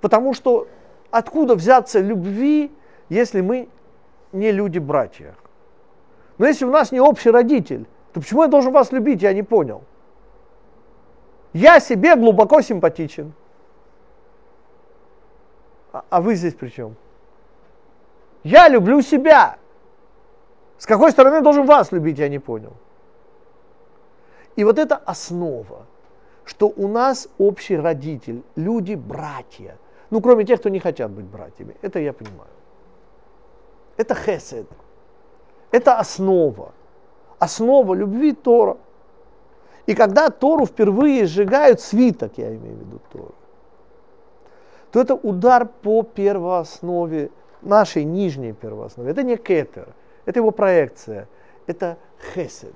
Потому 0.00 0.34
что 0.34 0.68
откуда 1.10 1.54
взяться 1.54 2.00
любви, 2.00 2.70
если 3.08 3.40
мы 3.40 3.68
не 4.32 4.52
люди-братья? 4.52 5.34
Но 6.38 6.46
если 6.46 6.64
у 6.64 6.70
нас 6.70 6.92
не 6.92 7.00
общий 7.00 7.30
родитель, 7.30 7.86
то 8.12 8.20
почему 8.20 8.42
я 8.42 8.48
должен 8.48 8.72
вас 8.72 8.92
любить, 8.92 9.22
я 9.22 9.32
не 9.32 9.42
понял. 9.42 9.82
Я 11.52 11.80
себе 11.80 12.16
глубоко 12.16 12.60
симпатичен. 12.62 13.32
А, 15.92 16.04
а 16.08 16.20
вы 16.20 16.34
здесь 16.36 16.54
при 16.54 16.68
чем? 16.68 16.96
Я 18.44 18.68
люблю 18.68 19.02
себя. 19.02 19.58
С 20.80 20.86
какой 20.86 21.10
стороны 21.10 21.42
должен 21.42 21.66
вас 21.66 21.92
любить, 21.92 22.18
я 22.18 22.28
не 22.30 22.38
понял. 22.38 22.72
И 24.56 24.64
вот 24.64 24.78
это 24.78 24.96
основа, 24.96 25.84
что 26.46 26.72
у 26.74 26.88
нас 26.88 27.28
общий 27.36 27.76
родитель, 27.76 28.42
люди, 28.56 28.94
братья. 28.94 29.76
Ну, 30.08 30.22
кроме 30.22 30.46
тех, 30.46 30.58
кто 30.58 30.70
не 30.70 30.80
хотят 30.80 31.10
быть 31.10 31.26
братьями. 31.26 31.76
Это 31.82 31.98
я 31.98 32.14
понимаю. 32.14 32.50
Это 33.98 34.14
хесед. 34.14 34.66
Это 35.70 35.98
основа. 35.98 36.72
Основа 37.38 37.92
любви 37.92 38.32
Тора. 38.32 38.78
И 39.84 39.94
когда 39.94 40.30
Тору 40.30 40.64
впервые 40.64 41.26
сжигают 41.26 41.82
свиток, 41.82 42.38
я 42.38 42.56
имею 42.56 42.76
в 42.76 42.80
виду 42.80 43.00
Тору, 43.12 43.34
то 44.92 45.00
это 45.00 45.14
удар 45.14 45.66
по 45.66 46.02
первооснове, 46.02 47.30
нашей 47.60 48.04
нижней 48.04 48.54
первооснове. 48.54 49.10
Это 49.10 49.22
не 49.22 49.36
кетер, 49.36 49.88
это 50.24 50.38
его 50.40 50.50
проекция, 50.50 51.28
это 51.66 51.98
хесед. 52.34 52.74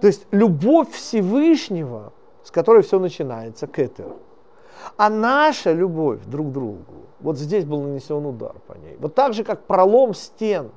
То 0.00 0.06
есть 0.06 0.26
любовь 0.30 0.90
Всевышнего, 0.90 2.12
с 2.42 2.50
которой 2.50 2.82
все 2.82 2.98
начинается, 2.98 3.66
кетер. 3.66 4.08
А 4.96 5.08
наша 5.08 5.72
любовь 5.72 6.20
друг 6.24 6.48
к 6.48 6.50
другу, 6.50 7.06
вот 7.20 7.38
здесь 7.38 7.64
был 7.64 7.82
нанесен 7.82 8.26
удар 8.26 8.54
по 8.66 8.72
ней. 8.72 8.96
Вот 8.98 9.14
так 9.14 9.32
же, 9.32 9.44
как 9.44 9.64
пролом 9.64 10.12
стен 10.14 10.72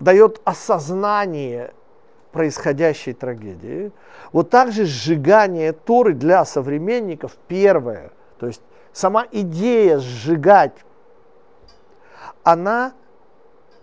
дает 0.00 0.40
осознание 0.44 1.72
происходящей 2.32 3.12
трагедии, 3.12 3.92
вот 4.32 4.50
так 4.50 4.72
же 4.72 4.84
сжигание 4.84 5.72
Торы 5.72 6.14
для 6.14 6.44
современников 6.44 7.36
первое, 7.46 8.10
то 8.38 8.48
есть 8.48 8.62
сама 8.92 9.26
идея 9.30 9.98
сжигать, 10.00 10.76
она 12.42 12.94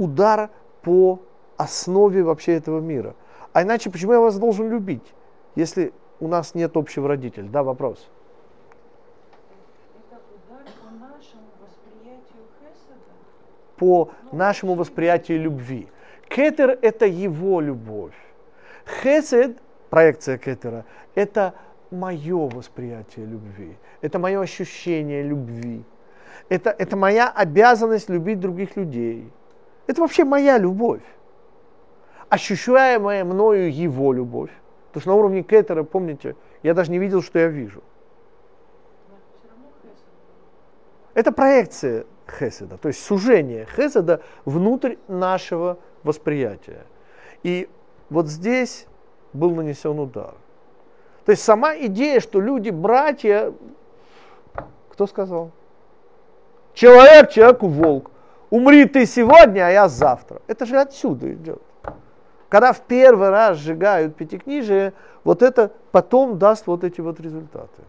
удар 0.02 0.50
по 0.82 1.20
основе 1.58 2.24
вообще 2.24 2.54
этого 2.54 2.80
мира. 2.80 3.16
А 3.54 3.62
иначе 3.64 3.90
почему 3.90 4.14
я 4.14 4.20
вас 4.20 4.38
должен 4.38 4.70
любить, 4.70 5.14
если 5.56 5.94
у 6.20 6.28
нас 6.28 6.56
нет 6.56 6.76
общего 6.76 7.08
родителя? 7.08 7.48
Да, 7.50 7.64
вопрос. 7.64 8.10
по 13.82 14.12
нашему 14.32 14.76
восприятию 14.76 15.42
любви. 15.42 15.88
Кетер– 16.30 16.78
это 16.84 17.08
его 17.08 17.60
любовь. 17.60 18.14
Хесед, 19.02 19.58
проекция 19.90 20.38
кетера, 20.38 20.86
это 21.16 21.56
мое 21.90 22.48
восприятие 22.48 23.26
любви. 23.26 23.76
Это 24.02 24.20
мое 24.20 24.40
ощущение 24.40 25.24
любви. 25.24 25.84
Это, 26.48 26.70
это 26.70 26.96
моя 26.96 27.28
обязанность 27.30 28.08
любить 28.08 28.40
других 28.40 28.78
людей. 28.78 29.32
Это 29.88 30.02
вообще 30.02 30.24
моя 30.24 30.58
любовь. 30.58 31.02
Ощущаемая 32.30 33.26
мною 33.26 33.74
его 33.74 34.14
любовь. 34.14 34.52
Потому 34.88 35.02
что 35.02 35.10
на 35.12 35.16
уровне 35.16 35.44
кетера, 35.44 35.84
помните, 35.84 36.36
я 36.64 36.74
даже 36.74 36.92
не 36.92 37.00
видел, 37.00 37.22
что 37.22 37.40
я 37.40 37.48
вижу. 37.48 37.82
Это 41.14 41.32
проекция 41.32 42.06
хеседа, 42.40 42.78
то 42.78 42.88
есть 42.88 43.04
сужение 43.04 43.68
хеседа 43.76 44.22
внутрь 44.46 44.96
нашего 45.08 45.78
восприятия. 46.04 46.86
И 47.44 47.70
вот 48.10 48.28
здесь 48.28 48.88
был 49.34 49.52
нанесен 49.52 50.00
удар. 50.00 50.34
То 51.26 51.32
есть 51.32 51.44
сама 51.44 51.76
идея, 51.76 52.20
что 52.20 52.40
люди 52.40 52.70
братья, 52.70 53.54
кто 54.90 55.08
сказал? 55.08 55.52
Человек, 56.74 57.30
человеку 57.32 57.68
волк. 57.68 58.12
Умри 58.52 58.86
ты 58.86 59.06
сегодня, 59.06 59.68
а 59.68 59.70
я 59.72 59.88
завтра. 59.88 60.42
Это 60.46 60.66
же 60.66 60.78
отсюда 60.78 61.34
идет. 61.34 61.62
Когда 62.50 62.74
в 62.74 62.82
первый 62.82 63.30
раз 63.30 63.58
сжигают 63.58 64.18
пятикнижие, 64.18 64.94
вот 65.24 65.42
это 65.42 65.72
потом 65.92 66.38
даст 66.38 66.68
вот 66.68 66.84
эти 66.84 67.00
вот 67.00 67.20
результаты. 67.22 67.82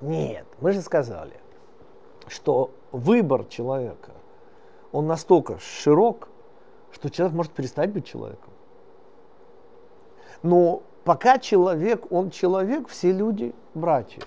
Нет, 0.00 0.46
мы 0.60 0.72
же 0.72 0.80
сказали, 0.80 1.34
что 2.28 2.70
выбор 2.92 3.44
человека, 3.44 4.12
он 4.90 5.06
настолько 5.06 5.58
широк, 5.58 6.28
что 6.92 7.10
человек 7.10 7.36
может 7.36 7.52
перестать 7.52 7.92
быть 7.92 8.06
человеком. 8.06 8.52
Но 10.42 10.82
пока 11.04 11.38
человек, 11.38 12.10
он 12.10 12.30
человек, 12.30 12.88
все 12.88 13.12
люди 13.12 13.54
братья. 13.74 14.22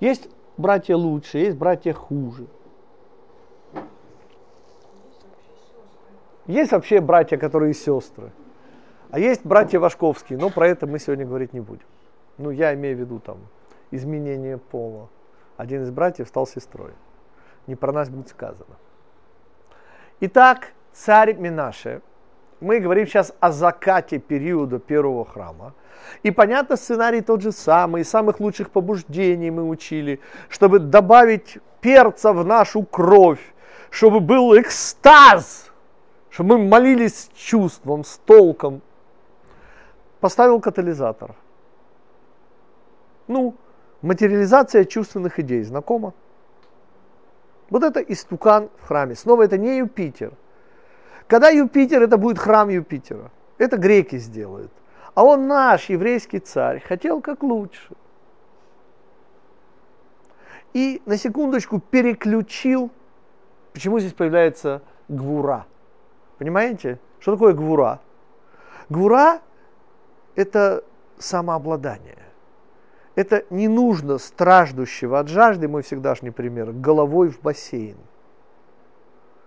Есть 0.00 0.28
братья 0.56 0.96
лучше, 0.96 1.38
есть 1.38 1.56
братья 1.56 1.92
хуже. 1.92 2.46
Есть 6.46 6.72
вообще 6.72 7.00
братья, 7.00 7.36
которые 7.38 7.72
сестры. 7.72 8.32
А 9.10 9.18
есть 9.18 9.46
братья 9.46 9.78
Вашковские, 9.78 10.38
но 10.38 10.50
про 10.50 10.68
это 10.68 10.86
мы 10.86 10.98
сегодня 10.98 11.24
говорить 11.24 11.52
не 11.52 11.60
будем. 11.60 11.86
Ну, 12.36 12.50
я 12.50 12.74
имею 12.74 12.96
в 12.96 13.00
виду 13.00 13.20
там 13.20 13.38
изменение 13.90 14.58
пола. 14.58 15.08
Один 15.56 15.82
из 15.82 15.90
братьев 15.90 16.28
стал 16.28 16.46
сестрой. 16.46 16.92
Не 17.66 17.76
про 17.76 17.92
нас 17.92 18.10
будет 18.10 18.28
сказано. 18.28 18.76
Итак, 20.20 20.72
царь 20.92 21.36
Минаше. 21.36 22.02
Мы 22.64 22.80
говорим 22.80 23.06
сейчас 23.06 23.34
о 23.40 23.52
закате 23.52 24.18
периода 24.18 24.78
первого 24.78 25.24
храма. 25.24 25.74
И 26.22 26.30
понятно, 26.30 26.76
сценарий 26.76 27.20
тот 27.20 27.42
же 27.42 27.52
самый, 27.52 28.02
из 28.02 28.08
самых 28.08 28.40
лучших 28.40 28.70
побуждений 28.70 29.50
мы 29.50 29.68
учили, 29.68 30.20
чтобы 30.48 30.78
добавить 30.78 31.58
перца 31.80 32.32
в 32.32 32.44
нашу 32.44 32.82
кровь, 32.82 33.40
чтобы 33.90 34.20
был 34.20 34.58
экстаз, 34.58 35.70
чтобы 36.30 36.56
мы 36.56 36.68
молились 36.68 37.24
с 37.24 37.28
чувством, 37.36 38.02
с 38.02 38.16
толком. 38.24 38.80
Поставил 40.20 40.58
катализатор. 40.60 41.34
Ну, 43.28 43.54
Материализация 44.00 44.84
чувственных 44.84 45.38
идей. 45.38 45.62
Знакомо? 45.62 46.12
Вот 47.70 47.82
это 47.82 48.00
истукан 48.00 48.68
в 48.78 48.86
храме. 48.86 49.14
Снова 49.14 49.44
это 49.44 49.56
не 49.56 49.78
Юпитер. 49.78 50.32
Когда 51.26 51.48
Юпитер, 51.48 52.02
это 52.02 52.16
будет 52.18 52.38
храм 52.38 52.68
Юпитера. 52.68 53.30
Это 53.58 53.76
греки 53.76 54.18
сделают. 54.18 54.72
А 55.14 55.24
он 55.24 55.46
наш 55.46 55.88
еврейский 55.88 56.40
царь 56.40 56.80
хотел 56.80 57.20
как 57.20 57.42
лучше. 57.42 57.94
И 60.72 61.00
на 61.06 61.16
секундочку 61.16 61.80
переключил. 61.80 62.90
Почему 63.72 64.00
здесь 64.00 64.12
появляется 64.12 64.82
гвура? 65.08 65.66
Понимаете? 66.38 66.98
Что 67.20 67.32
такое 67.32 67.54
гвура? 67.54 68.00
Гвура– 68.88 69.40
это 70.34 70.84
самообладание. 71.18 72.18
Это 73.14 73.44
не 73.50 73.68
нужно 73.68 74.18
страждущего 74.18 75.20
от 75.20 75.28
жажды, 75.28 75.68
мой 75.68 75.82
всегдашний 75.82 76.30
пример, 76.30 76.72
головой 76.72 77.30
в 77.30 77.40
бассейн. 77.40 77.96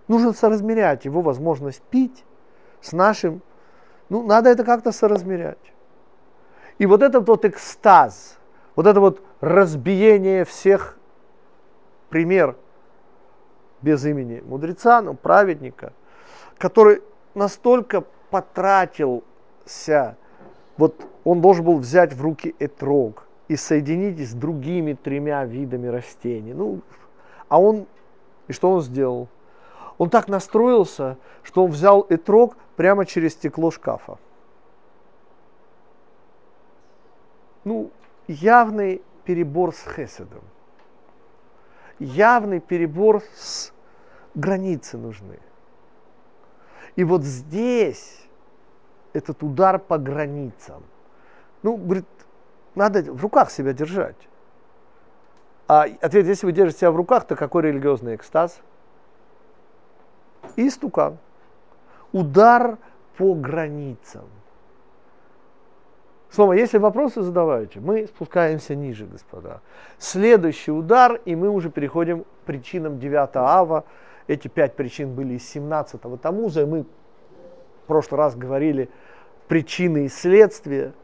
Нужно 0.08 0.34
соразмерять 0.34 1.05
его 1.05 1.22
возможность 1.22 1.82
пить 1.84 2.24
с 2.82 2.91
нашим, 2.93 3.41
ну, 4.10 4.24
надо 4.24 4.49
это 4.49 4.64
как-то 4.64 4.91
соразмерять. 4.91 5.58
И 6.78 6.86
вот 6.86 7.01
этот 7.01 7.28
вот 7.28 7.43
экстаз, 7.43 8.38
вот 8.76 8.88
это 8.88 8.99
вот 9.01 9.22
разбиение 9.41 10.45
всех, 10.45 10.97
пример 12.10 12.55
без 13.82 14.05
имени 14.05 14.41
мудреца, 14.45 15.01
но 15.01 15.14
праведника, 15.14 15.93
который 16.58 17.01
настолько 17.36 18.03
потратился, 18.30 20.16
вот 20.78 20.95
он 21.24 21.41
должен 21.41 21.66
был 21.66 21.78
взять 21.78 22.14
в 22.14 22.22
руки 22.22 22.55
этрог, 22.60 23.28
и 23.47 23.55
соедините 23.55 24.26
с 24.26 24.34
другими 24.34 24.93
тремя 24.93 25.45
видами 25.45 25.88
растений. 25.88 26.53
Ну, 26.53 26.82
а 27.47 27.62
он, 27.62 27.88
и 28.47 28.53
что 28.53 28.72
он 28.72 28.82
сделал? 28.82 29.30
Он 29.98 30.10
так 30.10 30.28
настроился, 30.28 31.18
что 31.43 31.64
он 31.66 31.72
взял 31.72 32.06
этрог 32.10 32.56
прямо 32.76 33.06
через 33.06 33.34
стекло 33.34 33.72
шкафа. 33.72 34.18
Ну, 37.64 37.91
явный 38.28 39.02
перебор 39.26 39.74
с 39.74 39.84
хеседом. 39.84 40.43
Явный 42.00 42.60
перебор 42.60 43.24
с 43.36 43.74
границы 44.36 44.98
нужны. 44.98 45.39
И 46.95 47.04
вот 47.04 47.24
здесь 47.24 48.28
этот 49.14 49.41
удар 49.43 49.80
по 49.80 49.98
границам. 49.98 50.84
Ну, 51.64 51.76
говорит, 51.76 52.06
надо 52.76 53.02
в 53.12 53.22
руках 53.22 53.50
себя 53.50 53.74
держать. 53.74 54.16
А 55.68 55.86
ответ, 56.02 56.28
если 56.28 56.45
вы 56.45 56.52
держите 56.52 56.82
себя 56.82 56.91
в 56.91 56.95
руках, 56.95 57.26
то 57.26 57.36
какой 57.36 57.64
религиозный 57.64 58.16
экстаз? 58.16 58.62
Истукан. 60.58 61.18
Удар 62.12 62.78
по 63.18 63.34
границам. 63.34 64.26
Снова, 66.30 66.53
если 66.53 66.78
вопросы 66.78 67.22
задавайте, 67.22 67.80
мы 67.80 68.05
спускаемся 68.08 68.76
ниже, 68.76 69.05
господа. 69.05 69.62
Следующий 69.97 70.72
удар, 70.72 71.22
и 71.24 71.36
мы 71.36 71.49
уже 71.49 71.70
переходим 71.70 72.26
к 72.26 72.28
причинам 72.45 72.99
9 72.99 73.30
ава. 73.36 73.86
Эти 74.28 74.49
пять 74.49 74.76
причин 74.76 75.16
были 75.16 75.36
из 75.36 75.55
17-го 75.55 76.18
Тамуза, 76.18 76.64
и 76.64 76.66
мы 76.66 76.84
в 76.84 77.88
прошлый 77.88 78.18
раз 78.18 78.36
говорили 78.36 78.89
причины 79.47 80.05
и 80.05 80.10
следствия– 80.10 80.91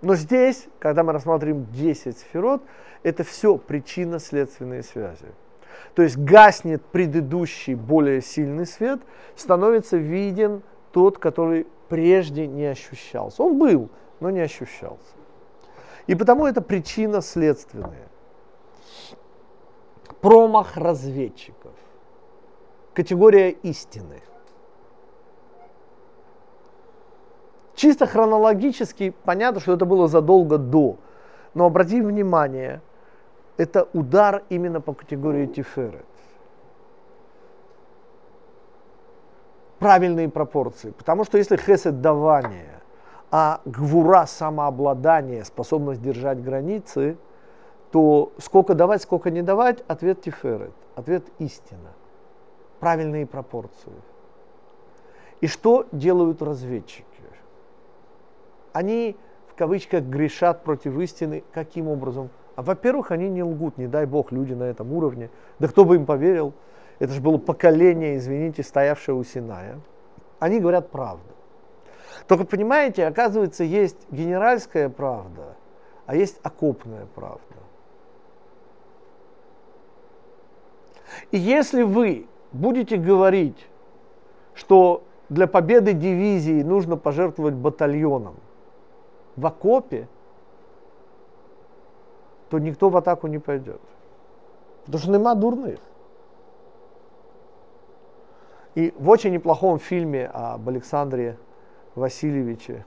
Но 0.00 0.14
здесь, 0.14 0.68
когда 0.78 1.02
мы 1.02 1.12
рассматриваем 1.12 1.66
10 1.72 2.18
сферот, 2.18 2.62
это 3.02 3.24
все 3.24 3.56
причинно-следственные 3.56 4.82
связи. 4.82 5.26
То 5.94 6.02
есть 6.02 6.16
гаснет 6.16 6.84
предыдущий 6.84 7.74
более 7.74 8.20
сильный 8.20 8.66
свет, 8.66 9.00
становится 9.36 9.96
виден 9.96 10.62
тот, 10.92 11.18
который 11.18 11.66
прежде 11.88 12.46
не 12.46 12.66
ощущался. 12.66 13.42
Он 13.42 13.58
был, 13.58 13.88
но 14.20 14.30
не 14.30 14.40
ощущался. 14.40 15.14
И 16.06 16.14
потому 16.14 16.46
это 16.46 16.60
причина 16.62 17.20
следственная. 17.20 18.08
Промах 20.20 20.76
разведчиков. 20.76 21.72
Категория 22.94 23.50
истины. 23.50 24.22
Чисто 27.74 28.06
хронологически 28.06 29.14
понятно, 29.24 29.60
что 29.60 29.74
это 29.74 29.84
было 29.84 30.08
задолго 30.08 30.58
до. 30.58 30.96
Но 31.54 31.66
обратите 31.66 32.02
внимание, 32.02 32.80
это 33.58 33.88
удар 33.92 34.42
именно 34.48 34.80
по 34.80 34.94
категории 34.94 35.46
Тиферет. 35.46 36.06
Правильные 39.78 40.30
пропорции. 40.30 40.90
Потому 40.92 41.24
что 41.24 41.36
если 41.36 41.56
хесед 41.56 42.00
давание, 42.00 42.80
а 43.30 43.60
гвура 43.66 44.24
самообладание, 44.26 45.44
способность 45.44 46.00
держать 46.00 46.42
границы, 46.42 47.18
то 47.92 48.32
сколько 48.38 48.74
давать, 48.74 49.02
сколько 49.02 49.30
не 49.30 49.42
давать, 49.42 49.84
ответ 49.86 50.22
Тиферет, 50.22 50.72
ответ 50.94 51.24
истина. 51.38 51.92
Правильные 52.80 53.26
пропорции. 53.26 53.92
И 55.42 55.46
что 55.46 55.86
делают 55.92 56.40
разведчики? 56.40 57.04
они 58.78 59.16
в 59.48 59.54
кавычках 59.54 60.04
грешат 60.04 60.62
против 60.62 60.98
истины. 60.98 61.42
Каким 61.52 61.88
образом? 61.88 62.30
А 62.58 62.62
во-первых, 62.62 63.12
они 63.12 63.28
не 63.28 63.44
лгут, 63.44 63.78
не 63.78 63.86
дай 63.86 64.04
бог, 64.04 64.32
люди 64.32 64.52
на 64.52 64.64
этом 64.64 64.92
уровне. 64.92 65.30
Да 65.60 65.68
кто 65.68 65.84
бы 65.84 65.94
им 65.94 66.06
поверил? 66.06 66.54
Это 66.98 67.12
же 67.12 67.20
было 67.20 67.38
поколение, 67.38 68.16
извините, 68.16 68.64
стоявшее 68.64 69.14
у 69.14 69.22
Синая. 69.22 69.78
Они 70.40 70.58
говорят 70.58 70.90
правду. 70.90 71.22
Только 72.26 72.44
понимаете, 72.44 73.06
оказывается, 73.06 73.62
есть 73.62 73.96
генеральская 74.10 74.88
правда, 74.88 75.54
а 76.04 76.16
есть 76.16 76.40
окопная 76.42 77.06
правда. 77.14 77.38
И 81.30 81.38
если 81.38 81.84
вы 81.84 82.26
будете 82.50 82.96
говорить, 82.96 83.68
что 84.54 85.04
для 85.28 85.46
победы 85.46 85.92
дивизии 85.92 86.64
нужно 86.64 86.96
пожертвовать 86.96 87.54
батальоном, 87.54 88.34
в 89.36 89.46
окопе, 89.46 90.08
то 92.50 92.58
никто 92.58 92.88
в 92.88 92.96
атаку 92.96 93.26
не 93.26 93.38
пойдет. 93.38 93.80
Потому 94.84 95.02
что 95.02 95.10
нема 95.10 95.34
дурных. 95.34 95.78
И 98.74 98.94
в 98.96 99.08
очень 99.08 99.32
неплохом 99.32 99.78
фильме 99.78 100.26
об 100.26 100.68
Александре 100.68 101.36
Васильевиче, 101.94 102.86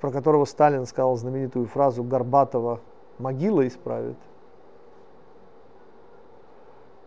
про 0.00 0.10
которого 0.10 0.44
Сталин 0.44 0.86
сказал 0.86 1.16
знаменитую 1.16 1.66
фразу 1.66 2.02
Горбатова 2.02 2.80
«могила 3.18 3.66
исправит», 3.66 4.18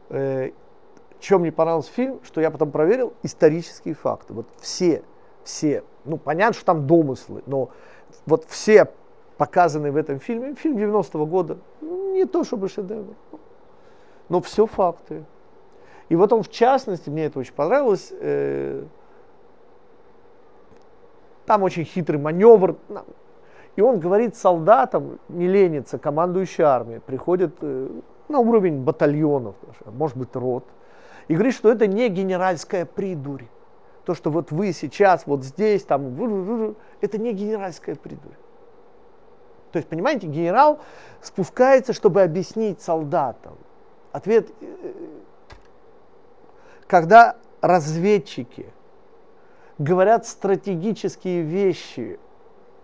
э, 0.10 0.52
чем 1.20 1.42
мне 1.42 1.52
понравился 1.52 1.92
фильм, 1.92 2.22
что 2.24 2.42
я 2.42 2.50
потом 2.50 2.72
проверил 2.72 3.14
исторические 3.24 3.94
факты. 3.94 4.34
Вот 4.34 4.48
все, 4.60 5.04
все, 5.44 5.84
ну 6.06 6.18
понятно, 6.18 6.54
что 6.54 6.66
там 6.66 6.88
домыслы, 6.88 7.44
но 7.46 7.70
вот 8.26 8.46
все 8.46 8.90
показанные 9.40 9.94
в 9.94 9.96
этом 9.96 10.20
фильме, 10.20 10.54
фильм 10.54 10.76
90-го 10.78 11.26
года, 11.26 11.58
не 11.80 12.26
то 12.26 12.44
чтобы 12.44 12.68
шедевр, 12.68 13.16
но 14.28 14.42
все 14.42 14.66
факты. 14.66 15.24
И 16.10 16.16
вот 16.18 16.34
он 16.34 16.44
в 16.44 16.50
частности, 16.50 17.10
мне 17.10 17.26
это 17.26 17.40
очень 17.40 17.54
понравилось, 17.54 18.12
э, 18.12 18.84
там 21.46 21.64
очень 21.64 21.86
хитрый 21.86 22.20
маневр, 22.20 22.76
и 23.78 23.82
он 23.82 24.02
говорит 24.02 24.36
солдатам, 24.36 25.20
не 25.30 25.48
ленится, 25.48 25.98
командующей 25.98 26.66
армией, 26.66 27.00
приходит 27.00 27.56
э, 27.62 27.88
на 28.28 28.40
уровень 28.40 28.84
батальонов, 28.84 29.56
может 29.86 30.18
быть 30.18 30.36
рот, 30.36 30.66
и 31.30 31.34
говорит, 31.34 31.56
что 31.56 31.72
это 31.72 31.88
не 31.88 32.10
генеральская 32.10 32.86
придурь. 32.86 33.46
То, 34.04 34.16
что 34.16 34.32
вот 34.32 34.52
вы 34.52 34.74
сейчас 34.74 35.26
вот 35.26 35.46
здесь, 35.46 35.84
там, 35.84 36.14
это 37.00 37.18
не 37.18 37.32
генеральская 37.32 37.96
придурь. 37.96 38.36
То 39.72 39.78
есть, 39.78 39.88
понимаете, 39.88 40.28
генерал 40.28 40.80
спускается, 41.22 41.94
чтобы 41.94 42.22
объяснить 42.22 42.82
солдатам. 42.82 43.58
Ответ, 44.12 44.50
э, 44.62 44.94
когда 46.88 47.36
разведчики 47.62 48.68
говорят 49.78 50.26
стратегические 50.26 51.42
вещи 51.42 52.20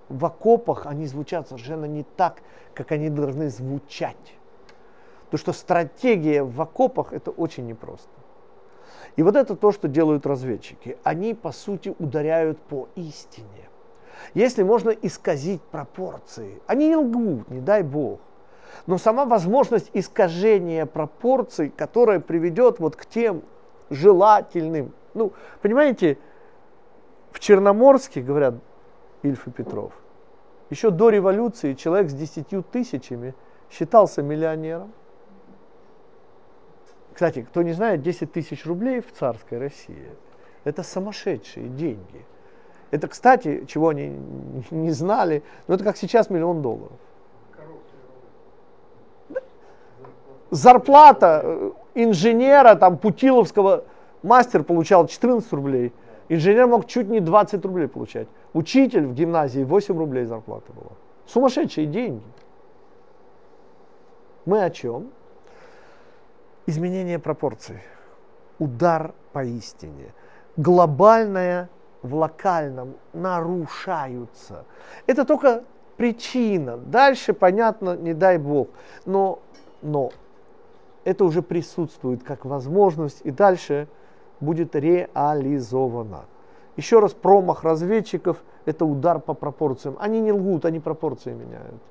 в 0.09 0.23
окопах, 0.25 0.85
они 0.85 1.07
звучат 1.07 1.47
совершенно 1.47 1.85
не 1.85 2.03
так, 2.03 2.41
как 2.73 2.91
они 2.91 3.09
должны 3.09 3.49
звучать. 3.49 4.35
То, 5.31 5.37
что 5.37 5.53
стратегия 5.53 6.43
в 6.43 6.61
окопах, 6.61 7.13
это 7.13 7.31
очень 7.31 7.65
непросто. 7.65 8.09
И 9.15 9.23
вот 9.23 9.35
это 9.35 9.55
то, 9.55 9.71
что 9.71 9.87
делают 9.87 10.25
разведчики. 10.25 10.97
Они, 11.03 11.33
по 11.33 11.51
сути, 11.51 11.95
ударяют 11.97 12.59
по 12.59 12.89
истине. 12.95 13.69
Если 14.33 14.63
можно 14.63 14.89
исказить 14.89 15.61
пропорции, 15.61 16.61
они 16.67 16.89
не 16.89 16.95
лгут, 16.95 17.49
не 17.49 17.61
дай 17.61 17.83
бог. 17.83 18.19
Но 18.87 18.97
сама 18.97 19.25
возможность 19.25 19.89
искажения 19.93 20.85
пропорций, 20.85 21.69
которая 21.69 22.19
приведет 22.19 22.79
вот 22.79 22.95
к 22.95 23.05
тем 23.05 23.43
желательным, 23.89 24.93
ну, 25.13 25.33
понимаете, 25.61 26.17
в 27.31 27.39
Черноморске, 27.39 28.21
говорят 28.21 28.55
Ильф 29.23 29.47
и 29.47 29.51
Петров, 29.51 29.93
еще 30.69 30.89
до 30.89 31.09
революции 31.09 31.73
человек 31.73 32.09
с 32.09 32.13
десятью 32.13 32.63
тысячами 32.63 33.33
считался 33.69 34.21
миллионером. 34.21 34.91
Кстати, 37.13 37.43
кто 37.43 37.61
не 37.61 37.71
знает, 37.71 38.01
10 38.01 38.31
тысяч 38.33 38.65
рублей 38.65 38.99
в 38.99 39.13
царской 39.13 39.57
России– 39.57 40.09
это 40.65 40.83
сумасшедшие 40.83 41.69
деньги. 41.69 42.25
Это, 42.95 43.07
кстати, 43.07 43.65
чего 43.67 43.89
они 43.89 44.17
не 44.71 44.91
знали, 44.91 45.43
но 45.67 45.75
это 45.75 45.83
как 45.83 45.97
сейчас 45.97 46.29
миллион 46.29 46.61
долларов. 46.61 46.97
Зарплата 50.51 51.41
э, 51.43 51.71
инженера, 51.95 52.75
там, 52.75 52.97
Путиловского, 52.97 53.83
мастер 54.23 54.63
получал 54.63 55.07
14 55.07 55.51
рублей, 55.53 55.93
инженер 56.29 56.67
мог 56.67 56.85
чуть 56.85 57.09
не 57.09 57.19
20 57.19 57.65
рублей 57.65 57.87
получать. 57.87 58.27
Учитель 58.53 59.05
в 59.05 59.13
гимназии 59.13 59.63
8 59.63 59.97
рублей 59.97 60.25
зарплата 60.25 60.71
была. 60.71 60.91
Сумасшедшие 61.25 61.87
деньги. 61.87 62.23
Мы 64.45 64.63
о 64.63 64.69
чем? 64.69 65.09
изменение 66.65 67.19
пропорций, 67.19 67.79
удар 68.59 69.13
по 69.33 69.43
истине, 69.43 70.13
глобальное 70.57 71.69
в 72.05 72.15
локальном 72.15 72.95
нарушаются. 73.13 74.65
Это 75.07 75.25
только 75.25 75.63
причина. 75.97 76.77
Дальше, 76.77 77.33
понятно, 77.33 77.95
не 77.95 78.13
дай 78.13 78.37
бог. 78.37 78.69
Но, 79.05 79.39
но 79.81 80.11
это 81.03 81.25
уже 81.25 81.41
присутствует 81.41 82.23
как 82.23 82.45
возможность 82.45 83.21
и 83.23 83.31
дальше 83.31 83.87
будет 84.39 84.75
реализовано. 84.75 86.25
Еще 86.77 86.99
раз, 86.99 87.13
промах 87.13 87.63
разведчиков– 87.63 88.43
это 88.65 88.85
удар 88.85 89.19
по 89.19 89.33
пропорциям. 89.33 89.95
Они 89.99 90.19
не 90.19 90.31
лгут, 90.31 90.65
они 90.65 90.79
пропорции 90.79 91.33
меняют. 91.33 91.81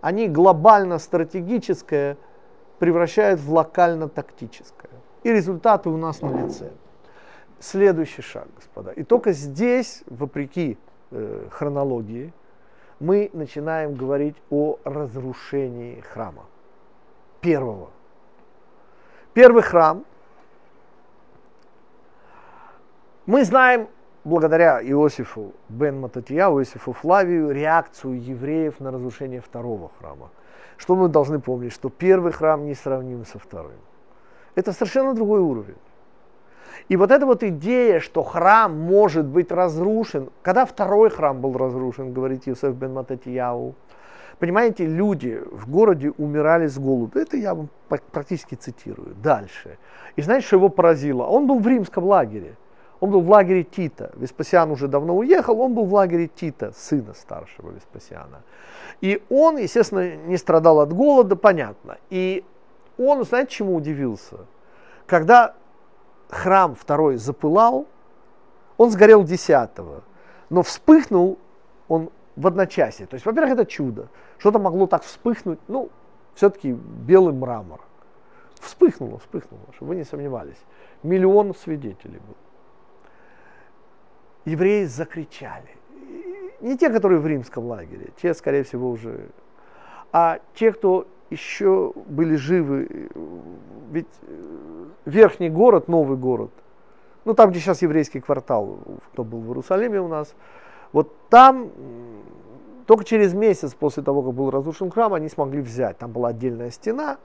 Они 0.00 0.28
глобально 0.28 0.98
стратегическое– 0.98 2.16
превращают 2.78 3.40
в 3.40 3.52
локально-тактическое. 3.52 4.90
И 5.22 5.32
результаты 5.32 5.88
у 5.88 5.96
нас 5.96 6.20
на 6.22 6.30
лице. 6.30 6.70
Следующий 7.60 8.22
шаг, 8.22 8.46
господа. 8.54 8.92
И 8.92 9.02
только 9.02 9.32
здесь, 9.32 10.04
вопреки 10.06 10.78
э, 11.10 11.48
хронологии, 11.50 12.32
мы 13.00 13.30
начинаем 13.32 13.94
говорить 13.94 14.36
о 14.50 14.78
разрушении 14.84 16.00
храма. 16.00 16.44
Первого. 17.40 17.90
Первый 19.34 19.62
храм. 19.62 20.04
Мы 23.26 23.44
знаем, 23.44 23.88
благодаря 24.24 24.80
Иосифу 24.82 25.52
бен 25.68 26.00
Мататья, 26.00 26.48
Иосифу 26.48 26.92
Флавию, 26.92 27.50
реакцию 27.50 28.22
евреев 28.22 28.80
на 28.80 28.90
разрушение 28.90 29.40
второго 29.40 29.90
храма. 29.98 30.30
Что 30.76 30.94
мы 30.94 31.08
должны 31.08 31.40
помнить? 31.40 31.72
Что 31.72 31.88
первый 31.88 32.32
храм 32.32 32.64
не 32.64 32.74
сравним 32.74 33.24
со 33.24 33.38
вторым. 33.38 33.80
Это 34.54 34.72
совершенно 34.72 35.14
другой 35.14 35.40
уровень. 35.40 35.76
И 36.88 36.96
вот 36.96 37.10
эта 37.10 37.26
вот 37.26 37.42
идея, 37.42 38.00
что 38.00 38.22
храм 38.22 38.76
может 38.78 39.26
быть 39.26 39.52
разрушен, 39.52 40.30
когда 40.42 40.64
второй 40.64 41.10
храм 41.10 41.40
был 41.40 41.56
разрушен, 41.56 42.12
говорит 42.12 42.46
Юсеф 42.46 42.74
бен 42.74 42.94
Мататияу, 42.94 43.74
понимаете, 44.38 44.86
люди 44.86 45.40
в 45.50 45.70
городе 45.70 46.12
умирали 46.16 46.66
с 46.66 46.78
голоду. 46.78 47.18
Это 47.18 47.36
я 47.36 47.54
вам 47.54 47.68
практически 47.88 48.54
цитирую. 48.54 49.14
Дальше. 49.22 49.78
И 50.16 50.22
знаете, 50.22 50.46
что 50.46 50.56
его 50.56 50.68
поразило? 50.68 51.24
Он 51.24 51.46
был 51.46 51.58
в 51.58 51.66
римском 51.66 52.04
лагере. 52.04 52.56
Он 53.00 53.10
был 53.10 53.20
в 53.20 53.30
лагере 53.30 53.62
Тита. 53.62 54.10
Веспасиан 54.16 54.70
уже 54.70 54.88
давно 54.88 55.16
уехал, 55.16 55.60
он 55.60 55.74
был 55.74 55.84
в 55.84 55.94
лагере 55.94 56.28
Тита, 56.28 56.72
сына 56.72 57.14
старшего 57.14 57.70
Веспасиана. 57.70 58.42
И 59.00 59.22
он, 59.28 59.56
естественно, 59.56 60.16
не 60.16 60.36
страдал 60.36 60.80
от 60.80 60.92
голода, 60.92 61.36
понятно. 61.36 61.98
И 62.10 62.44
он, 62.98 63.24
знаете, 63.24 63.52
чему 63.52 63.76
удивился? 63.76 64.38
Когда 65.06 65.54
храм 66.28 66.74
второй 66.74 67.16
запылал, 67.16 67.86
он 68.76 68.90
сгорел 68.90 69.24
десятого, 69.24 70.02
но 70.50 70.62
вспыхнул 70.62 71.38
он 71.88 72.10
в 72.36 72.46
одночасье. 72.46 73.06
То 73.06 73.14
есть, 73.14 73.26
во-первых, 73.26 73.52
это 73.52 73.66
чудо. 73.66 74.08
Что-то 74.38 74.58
могло 74.58 74.86
так 74.86 75.02
вспыхнуть, 75.02 75.58
ну, 75.68 75.90
все-таки 76.34 76.72
белый 76.72 77.34
мрамор. 77.34 77.80
Вспыхнуло, 78.60 79.18
вспыхнуло, 79.18 79.62
чтобы 79.74 79.90
вы 79.90 79.96
не 79.96 80.04
сомневались. 80.04 80.58
Миллион 81.02 81.54
свидетелей 81.54 82.18
был. 82.18 82.36
Евреи 84.44 84.84
закричали. 84.84 85.76
Не 86.60 86.76
те, 86.76 86.90
которые 86.90 87.20
в 87.20 87.26
римском 87.26 87.66
лагере, 87.66 88.10
те, 88.20 88.34
скорее 88.34 88.64
всего, 88.64 88.90
уже, 88.90 89.28
а 90.12 90.40
те, 90.54 90.72
кто 90.72 91.06
еще 91.30 91.92
были 92.06 92.36
живы. 92.36 93.10
Ведь 93.90 94.06
э, 94.22 94.84
верхний 95.04 95.50
город, 95.50 95.88
новый 95.88 96.16
город, 96.16 96.50
ну 97.24 97.34
там, 97.34 97.50
где 97.50 97.60
сейчас 97.60 97.82
еврейский 97.82 98.20
квартал, 98.20 98.78
кто 99.12 99.24
был 99.24 99.40
в 99.40 99.48
Иерусалиме 99.48 100.00
у 100.00 100.08
нас, 100.08 100.34
вот 100.92 101.12
там 101.28 101.70
только 102.86 103.04
через 103.04 103.34
месяц 103.34 103.74
после 103.74 104.02
того, 104.02 104.22
как 104.22 104.32
был 104.32 104.50
разрушен 104.50 104.90
храм, 104.90 105.12
они 105.12 105.28
смогли 105.28 105.60
взять. 105.60 105.98
Там 105.98 106.10
была 106.10 106.28
отдельная 106.28 106.70
стена. 106.70 107.18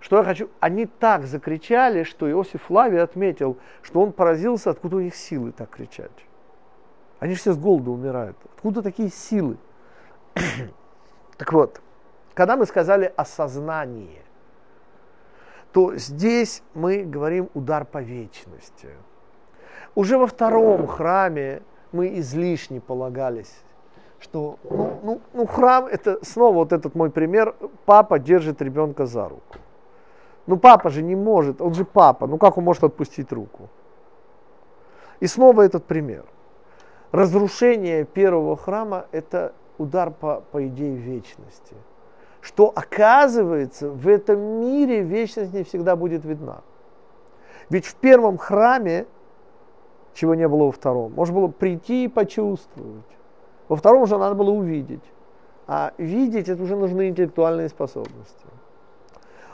Что 0.00 0.18
я 0.18 0.24
хочу? 0.24 0.50
Они 0.58 0.86
так 0.86 1.26
закричали, 1.26 2.02
что 2.02 2.28
Иосиф 2.28 2.62
Флавий 2.64 3.00
отметил, 3.00 3.56
что 3.82 4.02
он 4.02 4.12
поразился, 4.12 4.70
откуда 4.70 4.96
у 4.96 5.00
них 5.00 5.14
силы 5.14 5.52
так 5.52 5.70
кричать. 5.70 6.10
Они 7.20 7.34
же 7.34 7.40
все 7.40 7.52
с 7.52 7.56
голода 7.56 7.90
умирают. 7.92 8.36
Откуда 8.56 8.82
такие 8.82 9.10
силы? 9.10 9.56
так 11.38 11.52
вот, 11.52 11.80
когда 12.34 12.56
мы 12.56 12.66
сказали 12.66 13.12
осознание, 13.16 14.22
то 15.72 15.96
здесь 15.96 16.62
мы 16.74 17.04
говорим 17.04 17.48
удар 17.54 17.84
по 17.84 17.98
вечности. 17.98 18.88
Уже 19.94 20.18
во 20.18 20.26
втором 20.26 20.86
храме 20.86 21.62
мы 21.92 22.18
излишне 22.18 22.80
полагались, 22.80 23.54
что 24.18 24.58
ну, 24.68 25.00
ну, 25.02 25.20
ну 25.32 25.46
храм 25.46 25.86
это 25.86 26.24
снова 26.24 26.54
вот 26.54 26.72
этот 26.72 26.94
мой 26.94 27.10
пример, 27.10 27.54
папа 27.84 28.18
держит 28.18 28.60
ребенка 28.60 29.06
за 29.06 29.28
руку. 29.28 29.56
Ну 30.46 30.58
папа 30.58 30.90
же 30.90 31.02
не 31.02 31.16
может, 31.16 31.60
он 31.60 31.74
же 31.74 31.84
папа, 31.84 32.26
ну 32.26 32.38
как 32.38 32.58
он 32.58 32.64
может 32.64 32.84
отпустить 32.84 33.32
руку? 33.32 33.68
И 35.20 35.26
снова 35.26 35.62
этот 35.62 35.84
пример. 35.84 36.24
Разрушение 37.12 38.04
первого 38.04 38.56
храма 38.56 39.06
это 39.12 39.52
удар 39.78 40.10
по, 40.10 40.42
по 40.50 40.66
идее 40.66 40.96
вечности 40.96 41.76
что 42.44 42.70
оказывается 42.76 43.88
в 43.88 44.06
этом 44.06 44.38
мире 44.38 45.00
вечность 45.00 45.54
не 45.54 45.64
всегда 45.64 45.96
будет 45.96 46.26
видна. 46.26 46.60
Ведь 47.70 47.86
в 47.86 47.94
первом 47.94 48.36
храме, 48.36 49.06
чего 50.12 50.34
не 50.34 50.46
было 50.46 50.64
во 50.64 50.72
втором, 50.72 51.14
можно 51.14 51.34
было 51.34 51.48
прийти 51.48 52.04
и 52.04 52.08
почувствовать. 52.08 53.06
Во 53.66 53.76
втором 53.76 54.02
уже 54.02 54.18
надо 54.18 54.34
было 54.34 54.50
увидеть. 54.50 55.02
А 55.66 55.94
видеть 55.96 56.50
это 56.50 56.62
уже 56.62 56.76
нужны 56.76 57.08
интеллектуальные 57.08 57.70
способности. 57.70 58.46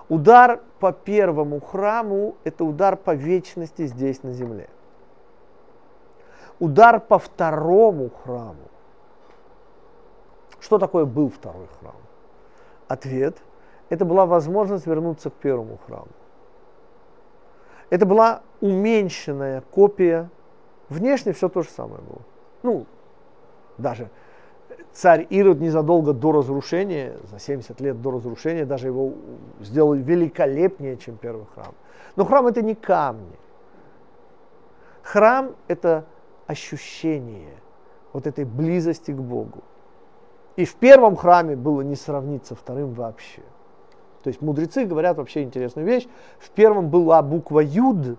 Удар 0.09 0.61
по 0.81 0.91
первому 0.91 1.61
храму– 1.61 2.35
это 2.45 2.65
удар 2.65 2.97
по 2.97 3.15
вечности 3.15 3.87
здесь 3.87 4.25
на 4.25 4.33
земле. 4.33 4.69
Удар 6.59 6.99
по 6.99 7.21
второму 7.21 8.11
храму. 8.25 8.69
Что 10.59 10.79
такое 10.79 11.05
был 11.05 11.31
второй 11.31 11.69
храм? 11.79 12.00
Ответ– 12.91 13.37
это 13.89 14.05
была 14.05 14.27
возможность 14.27 14.85
вернуться 14.85 15.31
к 15.31 15.35
первому 15.35 15.79
храму. 15.87 16.09
Это 17.89 18.05
была 18.05 18.43
уменьшенная 18.61 19.61
копия. 19.61 20.29
Внешне 20.89 21.33
все 21.33 21.49
то 21.49 21.63
же 21.63 21.69
самое 21.69 22.03
было. 22.03 22.23
Ну, 22.65 22.87
даже 23.79 24.11
царь 24.93 25.25
Ирод 25.31 25.61
незадолго 25.61 26.13
до 26.13 26.33
разрушения, 26.33 27.17
за 27.31 27.39
70 27.39 27.81
лет 27.81 28.03
до 28.03 28.11
разрушения, 28.11 28.65
даже 28.65 28.89
его 28.89 29.13
сделал 29.61 29.95
великолепнее, 29.95 30.97
чем 30.97 31.17
первый 31.17 31.47
храм. 31.55 31.75
Но 32.17 32.25
храм 32.25 32.49
это 32.49 32.61
не 32.61 32.75
камни. 32.75 33.39
Храм 35.05 35.55
это 35.69 36.07
ощущение 36.49 37.55
вот 38.13 38.27
этой 38.27 38.45
близости 38.45 39.13
к 39.13 39.21
Богу. 39.21 39.63
И 40.61 40.67
в 40.67 40.75
первом 40.75 41.17
храме 41.17 41.57
было 41.57 41.81
не 41.81 41.97
сравниться 41.97 42.55
вторым 42.55 42.93
вообще. 42.93 43.41
То 44.23 44.29
есть 44.29 44.43
мудрецы 44.43 44.85
говорят 44.85 45.17
вообще 45.17 45.43
интересную 45.43 45.87
вещь. 45.87 46.07
В 46.39 46.51
первом 46.51 46.91
была 46.91 47.23
буква 47.23 47.61
Юд, 47.61 48.19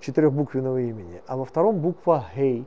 четырехбуквенного 0.00 0.78
имени, 0.78 1.22
а 1.28 1.36
во 1.36 1.44
втором 1.44 1.78
буква 1.78 2.24
Гей. 2.34 2.66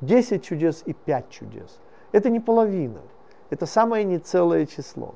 Десять 0.00 0.42
чудес 0.42 0.82
и 0.84 0.94
пять 0.94 1.30
чудес. 1.30 1.78
Это 2.10 2.28
не 2.28 2.40
половина, 2.40 3.02
это 3.50 3.66
самое 3.66 4.02
нецелое 4.02 4.66
число. 4.66 5.14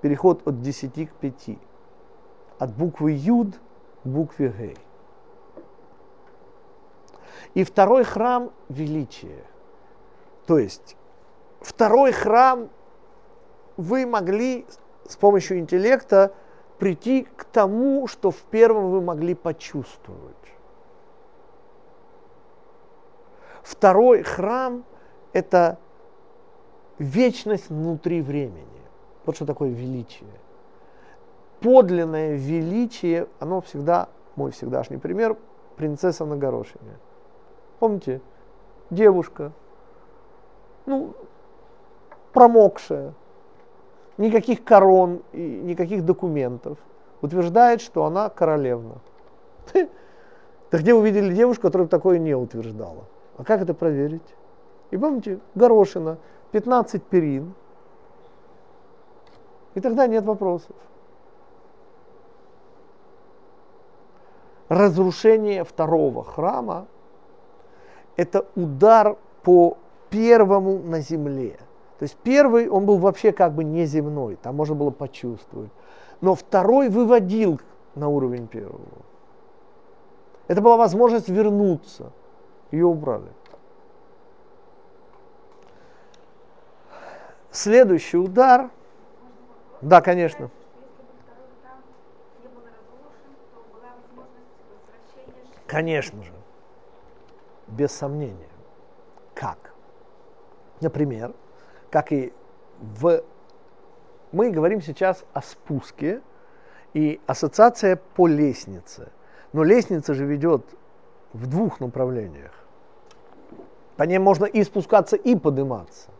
Переход 0.00 0.48
от 0.48 0.62
десяти 0.62 1.04
к 1.04 1.12
пяти. 1.12 1.58
От 2.58 2.74
буквы 2.74 3.12
Юд 3.12 3.48
к 4.02 4.06
букве 4.06 4.48
Гей. 4.48 4.78
И 7.52 7.64
второй 7.64 8.04
храм– 8.04 8.50
величие. 8.70 9.44
То 10.46 10.58
есть 10.58 10.96
второй 11.64 12.12
храм 12.12 12.68
вы 13.76 14.06
могли 14.06 14.66
с 15.08 15.16
помощью 15.16 15.58
интеллекта 15.58 16.34
прийти 16.78 17.26
к 17.36 17.44
тому, 17.44 18.06
что 18.06 18.30
в 18.30 18.36
первом 18.42 18.90
вы 18.90 19.00
могли 19.00 19.34
почувствовать. 19.34 20.36
Второй 23.62 24.22
храм– 24.22 24.84
это 25.32 25.78
вечность 26.98 27.70
внутри 27.70 28.20
времени. 28.20 28.82
Вот 29.24 29.36
что 29.36 29.46
такое 29.46 29.70
величие. 29.70 30.28
Подлинное 31.60 32.34
величие, 32.34 33.26
оно 33.40 33.62
всегда, 33.62 34.08
мой 34.36 34.50
всегдашний 34.50 34.98
пример, 34.98 35.36
принцесса 35.76 36.26
на 36.26 36.36
горошине. 36.36 36.98
Помните, 37.78 38.20
девушка, 38.90 39.52
ну, 40.84 41.14
промокшая, 42.34 43.14
никаких 44.18 44.64
корон 44.64 45.22
и 45.32 45.40
никаких 45.40 46.04
документов, 46.04 46.76
утверждает, 47.22 47.80
что 47.80 48.04
она 48.04 48.28
королевна. 48.28 48.96
Так 50.70 50.80
где 50.80 50.92
вы 50.92 51.08
видели 51.08 51.32
девушку, 51.32 51.62
которая 51.62 51.86
такое 51.86 52.18
не 52.18 52.34
утверждала? 52.34 53.04
А 53.36 53.44
как 53.44 53.62
это 53.62 53.74
проверить? 53.74 54.34
И 54.90 54.96
помните, 54.96 55.38
горошина, 55.54 56.18
15 56.50 57.00
перин. 57.04 57.54
И 59.74 59.80
тогда 59.80 60.08
нет 60.08 60.24
вопросов. 60.24 60.74
Разрушение 64.68 65.62
второго 65.62 66.24
храма– 66.24 66.86
это 68.16 68.44
удар 68.56 69.16
по 69.44 69.78
первому 70.10 70.80
на 70.80 70.98
земле– 70.98 71.56
то 71.98 72.02
есть 72.02 72.16
первый, 72.22 72.68
он 72.68 72.86
был 72.86 72.98
вообще 72.98 73.32
как 73.32 73.52
бы 73.52 73.62
неземной, 73.62 74.36
там 74.36 74.56
можно 74.56 74.74
было 74.74 74.90
почувствовать. 74.90 75.70
Но 76.20 76.34
второй 76.34 76.88
выводил 76.88 77.60
на 77.94 78.08
уровень 78.08 78.48
первого. 78.48 78.80
Это 80.48 80.60
была 80.60 80.76
возможность 80.76 81.28
вернуться. 81.28 82.12
Ее 82.70 82.86
убрали. 82.86 83.30
Следующий 87.50 88.16
удар. 88.16 88.70
Да, 89.80 90.00
конечно. 90.00 90.50
Конечно 95.66 96.22
же. 96.22 96.32
Без 97.68 97.92
сомнения. 97.92 98.48
Как? 99.34 99.72
Например, 100.80 101.32
как 101.94 102.10
и 102.10 102.32
в... 102.80 103.22
Мы 104.32 104.50
говорим 104.50 104.82
сейчас 104.82 105.24
о 105.32 105.40
спуске 105.42 106.22
и 106.92 107.20
ассоциация 107.28 108.00
по 108.16 108.26
лестнице. 108.26 109.12
Но 109.52 109.62
лестница 109.62 110.12
же 110.12 110.24
ведет 110.26 110.64
в 111.32 111.46
двух 111.46 111.78
направлениях. 111.78 112.50
По 113.96 114.02
ней 114.02 114.18
можно 114.18 114.44
и 114.44 114.64
спускаться, 114.64 115.14
и 115.14 115.36
подниматься. 115.36 116.10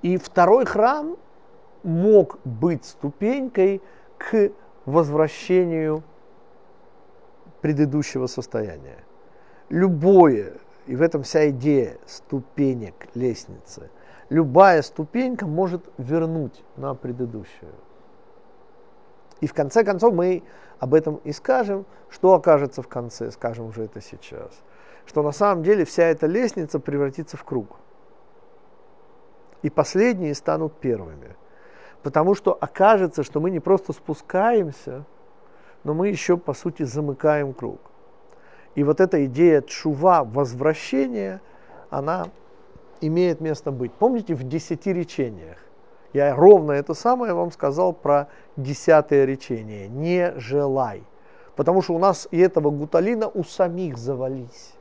И 0.00 0.16
второй 0.16 0.64
храм 0.64 1.18
мог 1.82 2.38
быть 2.46 2.86
ступенькой 2.86 3.82
к 4.16 4.52
возвращению 4.86 6.02
предыдущего 7.60 8.26
состояния. 8.26 9.04
Любое, 9.68 10.54
и 10.86 10.96
в 10.96 11.02
этом 11.02 11.24
вся 11.24 11.50
идея 11.50 11.98
ступенек 12.06 12.94
лестницы, 13.14 13.90
любая 14.32 14.80
ступенька 14.80 15.46
может 15.46 15.90
вернуть 15.98 16.64
на 16.76 16.94
предыдущую. 16.94 17.74
И 19.42 19.46
в 19.46 19.52
конце 19.52 19.84
концов 19.84 20.14
мы 20.14 20.42
об 20.78 20.94
этом 20.94 21.16
и 21.16 21.32
скажем, 21.32 21.84
что 22.08 22.32
окажется 22.32 22.80
в 22.80 22.88
конце, 22.88 23.30
скажем 23.30 23.66
уже 23.66 23.84
это 23.84 24.00
сейчас. 24.00 24.62
Что 25.04 25.22
на 25.22 25.32
самом 25.32 25.62
деле 25.62 25.84
вся 25.84 26.04
эта 26.04 26.26
лестница 26.26 26.80
превратится 26.80 27.36
в 27.36 27.44
круг. 27.44 27.76
И 29.60 29.68
последние 29.68 30.34
станут 30.34 30.80
первыми. 30.80 31.36
Потому 32.02 32.34
что 32.34 32.56
окажется, 32.58 33.24
что 33.24 33.38
мы 33.38 33.50
не 33.50 33.60
просто 33.60 33.92
спускаемся, 33.92 35.04
но 35.84 35.92
мы 35.92 36.08
еще, 36.08 36.38
по 36.38 36.54
сути, 36.54 36.84
замыкаем 36.84 37.52
круг. 37.52 37.80
И 38.76 38.82
вот 38.82 39.00
эта 39.00 39.26
идея 39.26 39.60
чува, 39.60 40.24
возвращения, 40.24 41.42
она 41.90 42.28
имеет 43.02 43.40
место 43.40 43.70
быть. 43.70 43.92
Помните 43.92 44.34
в 44.34 44.44
десяти 44.44 44.92
речениях? 44.92 45.58
Я 46.12 46.34
ровно 46.34 46.72
это 46.72 46.94
самое 46.94 47.34
вам 47.34 47.50
сказал 47.50 47.92
про 47.92 48.28
десятое 48.56 49.24
речение. 49.24 49.88
Не 49.88 50.32
желай. 50.36 51.02
Потому 51.56 51.82
что 51.82 51.94
у 51.94 51.98
нас 51.98 52.28
и 52.30 52.38
этого 52.38 52.70
гуталина 52.70 53.28
у 53.28 53.44
самих 53.44 53.98
завались. 53.98 54.74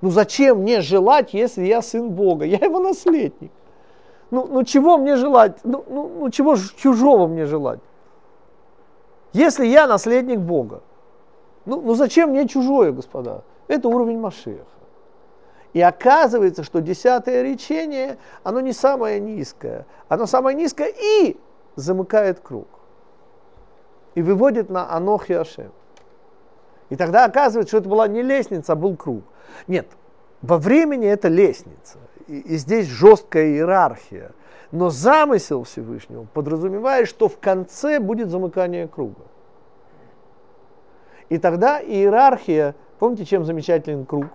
Ну 0.00 0.10
зачем 0.10 0.58
мне 0.58 0.80
желать, 0.80 1.32
если 1.32 1.64
я 1.64 1.80
сын 1.80 2.10
Бога? 2.10 2.44
Я 2.44 2.58
его 2.58 2.80
наследник. 2.80 3.52
Ну, 4.30 4.46
ну 4.46 4.64
чего 4.64 4.98
мне 4.98 5.16
желать? 5.16 5.58
Ну, 5.64 5.84
ну, 5.88 6.12
ну 6.18 6.30
чего 6.30 6.56
чужого 6.56 7.26
мне 7.26 7.46
желать? 7.46 7.80
Если 9.32 9.66
я 9.66 9.86
наследник 9.86 10.40
Бога, 10.40 10.82
ну, 11.64 11.80
ну 11.80 11.94
зачем 11.94 12.30
мне 12.30 12.48
чужое, 12.48 12.92
господа? 12.92 13.44
Это 13.68 13.88
уровень 13.88 14.18
Машеха. 14.18 14.66
И 15.72 15.80
оказывается, 15.80 16.64
что 16.64 16.80
десятое 16.80 17.42
речение, 17.42 18.18
оно 18.42 18.60
не 18.60 18.72
самое 18.72 19.18
низкое. 19.20 19.86
Оно 20.08 20.26
самое 20.26 20.56
низкое 20.56 20.92
и 20.94 21.38
замыкает 21.76 22.40
круг. 22.40 22.68
И 24.14 24.22
выводит 24.22 24.68
на 24.68 24.92
Анохи 24.94 25.32
Ашем. 25.32 25.72
И 26.90 26.96
тогда 26.96 27.24
оказывается, 27.24 27.70
что 27.70 27.78
это 27.78 27.88
была 27.88 28.06
не 28.06 28.20
лестница, 28.20 28.72
а 28.74 28.76
был 28.76 28.96
круг. 28.96 29.24
Нет, 29.66 29.88
во 30.42 30.58
времени 30.58 31.06
это 31.06 31.28
лестница. 31.28 31.98
И, 32.26 32.38
и 32.40 32.56
здесь 32.58 32.86
жесткая 32.86 33.46
иерархия. 33.46 34.32
Но 34.72 34.90
замысел 34.90 35.64
Всевышнего 35.64 36.24
подразумевает, 36.24 37.08
что 37.08 37.28
в 37.28 37.38
конце 37.38 37.98
будет 37.98 38.28
замыкание 38.28 38.88
круга. 38.88 39.22
И 41.30 41.38
тогда 41.38 41.80
иерархия, 41.80 42.74
помните, 42.98 43.24
чем 43.24 43.44
замечателен 43.46 44.04
круг? 44.04 44.26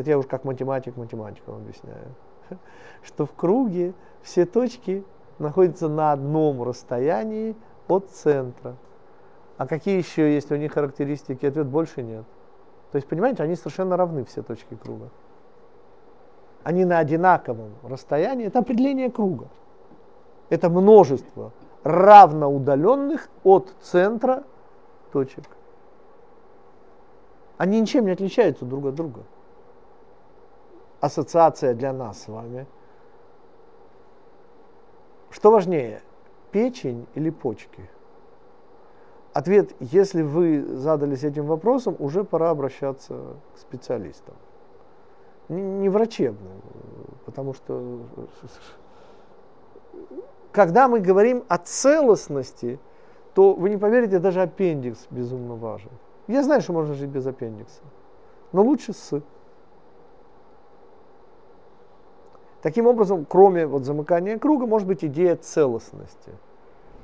Это 0.00 0.08
я 0.08 0.18
уж 0.18 0.26
как 0.26 0.44
математик 0.44 0.96
математикам 0.96 1.56
объясняю. 1.56 2.14
Что 3.02 3.26
в 3.26 3.34
круге 3.34 3.92
все 4.22 4.46
точки 4.46 5.04
находятся 5.38 5.90
на 5.90 6.12
одном 6.12 6.62
расстоянии 6.62 7.54
от 7.86 8.08
центра. 8.08 8.76
А 9.58 9.66
какие 9.66 9.98
еще 9.98 10.32
есть 10.32 10.50
у 10.50 10.56
них 10.56 10.72
характеристики? 10.72 11.44
Ответ 11.44 11.66
больше 11.66 12.02
нет. 12.02 12.24
То 12.92 12.96
есть, 12.96 13.08
понимаете, 13.08 13.42
они 13.42 13.56
совершенно 13.56 13.98
равны, 13.98 14.24
все 14.24 14.42
точки 14.42 14.74
круга. 14.74 15.10
Они 16.62 16.86
на 16.86 16.98
одинаковом 16.98 17.72
расстоянии. 17.82 18.46
Это 18.46 18.60
определение 18.60 19.10
круга. 19.10 19.48
Это 20.48 20.70
множество 20.70 21.52
равноудаленных 21.82 23.28
от 23.44 23.74
центра 23.82 24.44
точек. 25.12 25.44
Они 27.58 27.78
ничем 27.78 28.06
не 28.06 28.12
отличаются 28.12 28.64
друг 28.64 28.86
от 28.86 28.94
друга 28.94 29.24
ассоциация 31.00 31.74
для 31.74 31.92
нас 31.92 32.22
с 32.22 32.28
вами. 32.28 32.66
Что 35.30 35.50
важнее, 35.50 36.02
печень 36.50 37.06
или 37.14 37.30
почки? 37.30 37.88
Ответ, 39.32 39.74
если 39.78 40.22
вы 40.22 40.64
задались 40.64 41.22
этим 41.22 41.46
вопросом, 41.46 41.94
уже 41.98 42.24
пора 42.24 42.50
обращаться 42.50 43.36
к 43.54 43.58
специалистам. 43.58 44.34
Не 45.48 45.88
врачебным, 45.88 46.62
потому 47.24 47.54
что 47.54 48.00
когда 50.52 50.88
мы 50.88 51.00
говорим 51.00 51.44
о 51.48 51.58
целостности, 51.58 52.80
то 53.34 53.54
вы 53.54 53.70
не 53.70 53.76
поверите, 53.76 54.18
даже 54.18 54.42
аппендикс 54.42 55.06
безумно 55.10 55.54
важен. 55.54 55.90
Я 56.26 56.42
знаю, 56.42 56.60
что 56.60 56.72
можно 56.72 56.94
жить 56.94 57.10
без 57.10 57.26
аппендикса, 57.26 57.82
но 58.52 58.62
лучше 58.62 58.92
с. 58.92 59.22
Таким 62.62 62.86
образом, 62.86 63.24
кроме 63.28 63.66
вот 63.66 63.84
замыкания 63.84 64.38
круга, 64.38 64.66
может 64.66 64.86
быть 64.86 65.04
идея 65.04 65.36
целостности, 65.36 66.30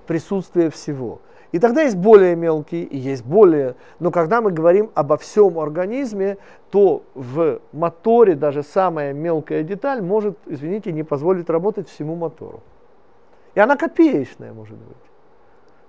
присутствия 0.06 0.70
всего. 0.70 1.20
И 1.52 1.58
тогда 1.58 1.82
есть 1.82 1.96
более 1.96 2.36
мелкие 2.36 2.82
и 2.82 2.98
есть 2.98 3.24
более... 3.24 3.76
Но 3.98 4.10
когда 4.10 4.40
мы 4.42 4.50
говорим 4.50 4.90
обо 4.94 5.16
всем 5.16 5.58
организме, 5.58 6.36
то 6.70 7.02
в 7.14 7.60
моторе 7.72 8.34
даже 8.34 8.62
самая 8.62 9.12
мелкая 9.12 9.62
деталь 9.62 10.02
может, 10.02 10.36
извините, 10.46 10.92
не 10.92 11.02
позволить 11.02 11.48
работать 11.48 11.88
всему 11.88 12.16
мотору. 12.16 12.62
И 13.54 13.60
она 13.60 13.76
копеечная 13.76 14.52
может 14.52 14.76
быть. 14.76 14.96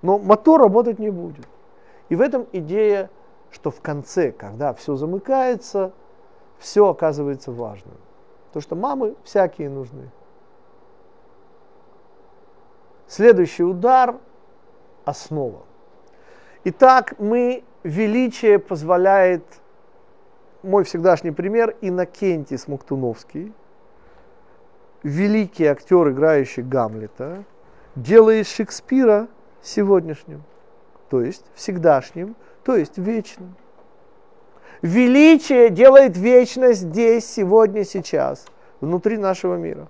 Но 0.01 0.19
мотор 0.19 0.61
работать 0.61 0.99
не 0.99 1.09
будет. 1.09 1.45
И 2.07 2.15
в 2.15 2.21
этом 2.21 2.45
идея, 2.53 3.09
что 3.51 3.71
в 3.71 3.81
конце, 3.81 4.31
когда 4.31 4.73
все 4.73 4.95
замыкается, 4.95 5.91
все 6.59 6.87
оказывается 6.87 7.51
важным. 7.51 7.95
Потому 8.57 8.63
что 8.63 8.75
мамы 8.75 9.15
всякие 9.23 9.69
нужны. 9.69 10.09
Следующий 13.05 13.63
удар– 13.63 14.15
основа. 15.05 15.61
Итак, 16.63 17.13
мы, 17.19 17.63
величие 17.83 18.57
позволяет, 18.57 19.43
мой 20.63 20.85
всегдашний 20.85 21.29
пример, 21.29 21.75
Иннокентий 21.81 22.57
Смоктуновский, 22.57 23.53
великий 25.03 25.65
актер, 25.65 26.09
играющий 26.09 26.63
Гамлета, 26.63 27.43
делает 27.93 28.47
Шекспира 28.47 29.27
сегодняшним, 29.61 30.41
то 31.11 31.21
есть 31.21 31.45
всегдашним, 31.53 32.35
то 32.63 32.75
есть 32.75 32.97
вечным. 32.97 33.55
Величие 34.81 35.69
делает 35.69 36.17
вечность 36.17 36.81
здесь, 36.81 37.25
сегодня, 37.25 37.83
сейчас, 37.83 38.45
внутри 38.79 39.17
нашего 39.17 39.55
мира. 39.55 39.87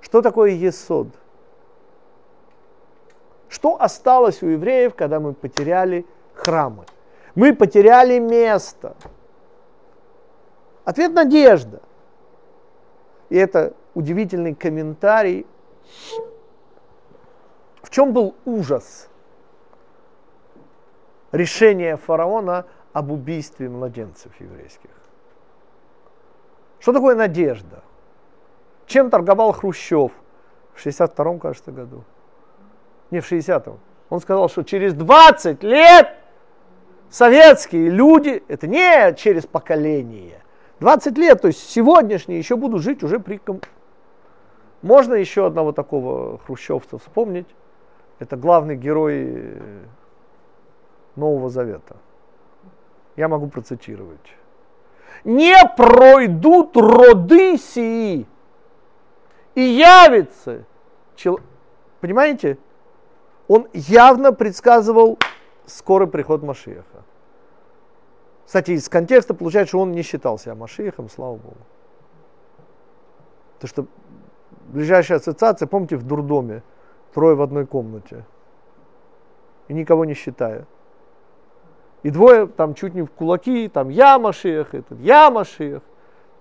Что 0.00 0.20
такое 0.20 0.50
Есод? 0.50 1.08
Что 3.48 3.80
осталось 3.80 4.42
у 4.42 4.46
евреев, 4.46 4.94
когда 4.94 5.20
мы 5.20 5.32
потеряли 5.32 6.06
храмы? 6.34 6.84
Мы 7.34 7.54
потеряли 7.54 8.18
место. 8.18 8.94
Ответ– 10.84 11.12
надежда. 11.14 11.80
И 13.30 13.36
это 13.36 13.72
удивительный 13.94 14.54
комментарий. 14.54 15.46
В 17.82 17.88
чем 17.88 18.12
был 18.12 18.34
ужас 18.44 19.08
решения 21.30 21.96
фараона– 21.96 22.66
об 22.92 23.10
убийстве 23.10 23.68
младенцев 23.68 24.32
еврейских. 24.40 24.90
Что 26.80 26.92
такое 26.92 27.14
надежда? 27.14 27.82
Чем 28.86 29.08
торговал 29.08 29.52
Хрущев 29.52 30.12
в 30.74 30.84
62-м, 30.84 31.38
кажется, 31.38 31.70
году? 31.70 32.04
Не, 33.10 33.20
в 33.20 33.30
60-м. 33.30 33.78
Он 34.10 34.20
сказал, 34.20 34.48
что 34.48 34.62
через 34.62 34.92
20 34.94 35.62
лет 35.62 36.14
советские 37.08 37.88
люди, 37.88 38.42
это 38.48 38.66
не 38.66 39.14
через 39.14 39.46
поколение, 39.46 40.42
20 40.80 41.16
лет, 41.18 41.40
то 41.40 41.48
есть 41.48 41.70
сегодняшние 41.70 42.38
еще 42.38 42.56
будут 42.56 42.82
жить 42.82 43.02
уже 43.02 43.20
при... 43.20 43.40
Можно 44.82 45.14
еще 45.14 45.46
одного 45.46 45.70
такого 45.70 46.38
хрущевца 46.38 46.98
вспомнить. 46.98 47.46
Это 48.18 48.36
главный 48.36 48.74
герой 48.76 49.62
Нового 51.14 51.48
Завета. 51.48 51.96
Я 53.16 53.28
могу 53.28 53.48
процитировать. 53.48 54.36
Не 55.24 55.56
пройдут 55.76 56.76
роды 56.76 57.58
сии, 57.58 58.26
и 59.54 59.60
явится. 59.60 60.64
Чел... 61.14 61.40
Понимаете? 62.00 62.58
Он 63.48 63.68
явно 63.72 64.32
предсказывал 64.32 65.18
скорый 65.66 66.08
приход 66.08 66.42
Машеха. 66.42 67.04
Кстати, 68.46 68.72
из 68.72 68.88
контекста 68.88 69.34
получается, 69.34 69.70
что 69.70 69.80
он 69.80 69.92
не 69.92 70.02
считал 70.02 70.38
себя 70.38 70.54
Машихом, 70.54 71.08
слава 71.08 71.36
Богу. 71.36 71.56
То 73.60 73.66
что 73.66 73.86
ближайшая 74.68 75.18
ассоциация, 75.18 75.66
помните, 75.66 75.96
в 75.96 76.02
дурдоме, 76.02 76.62
трое 77.14 77.34
в 77.36 77.42
одной 77.42 77.66
комнате. 77.66 78.24
И 79.68 79.74
никого 79.74 80.04
не 80.04 80.14
считая. 80.14 80.66
И 82.02 82.10
двое 82.10 82.46
там 82.46 82.74
чуть 82.74 82.94
не 82.94 83.02
в 83.02 83.10
кулаки, 83.10 83.68
там 83.68 83.88
я 83.88 84.18
Машех, 84.18 84.74
этот, 84.74 84.98
я 85.00 85.30
Машех. 85.30 85.82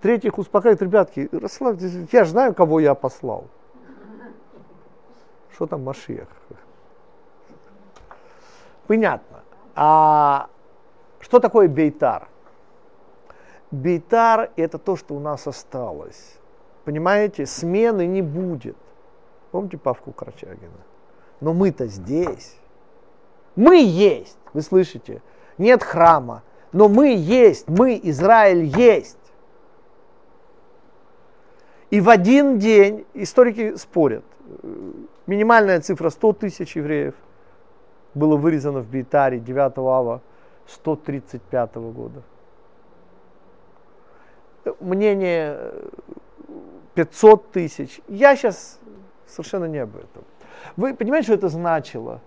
Третьих 0.01 0.37
успокаивает, 0.39 0.81
ребятки, 0.81 1.29
расслабьтесь, 1.31 2.09
я 2.11 2.25
знаю, 2.25 2.55
кого 2.55 2.79
я 2.79 2.95
послал. 2.95 3.45
Что 5.53 5.67
там 5.67 5.83
Машех? 5.83 6.27
Понятно. 8.87 9.41
А 9.75 10.49
что 11.19 11.39
такое 11.39 11.67
бейтар? 11.67 12.27
Бейтар– 13.69 14.49
это 14.55 14.79
то, 14.79 14.97
что 14.97 15.13
у 15.13 15.19
нас 15.19 15.47
осталось. 15.47 16.37
Понимаете, 16.83 17.45
смены 17.45 18.07
не 18.07 18.21
будет. 18.21 18.75
Помните 19.51 19.77
Павку 19.77 20.11
Корчагина? 20.11 20.71
Но 21.39 21.53
мы-то 21.53 21.87
здесь. 21.87 22.57
Мы 23.55 23.81
есть, 23.81 24.37
вы 24.53 24.61
слышите? 24.61 25.21
Нет 25.57 25.83
храма, 25.83 26.43
но 26.71 26.87
мы 26.87 27.13
есть, 27.15 27.67
мы, 27.69 27.99
Израиль, 28.03 28.63
есть. 28.63 29.17
И 31.89 31.99
в 31.99 32.09
один 32.09 32.57
день, 32.57 33.05
историки 33.13 33.75
спорят, 33.75 34.23
минимальная 35.27 35.81
цифра 35.81 36.09
100 36.09 36.33
тысяч 36.33 36.75
евреев 36.75 37.15
было 38.13 38.37
вырезано 38.37 38.79
в 38.79 38.87
Бейтаре 38.87 39.39
9 39.39 39.77
ава 39.77 40.21
135 40.67 41.75
года. 41.75 42.21
Мнение 44.79 45.73
500 46.93 47.51
тысяч. 47.51 48.01
Я 48.07 48.35
сейчас 48.35 48.79
совершенно 49.25 49.65
не 49.65 49.79
об 49.79 49.95
этом. 49.95 50.23
Вы 50.77 50.93
понимаете, 50.93 51.25
что 51.25 51.33
это 51.33 51.49
значило? 51.49 52.21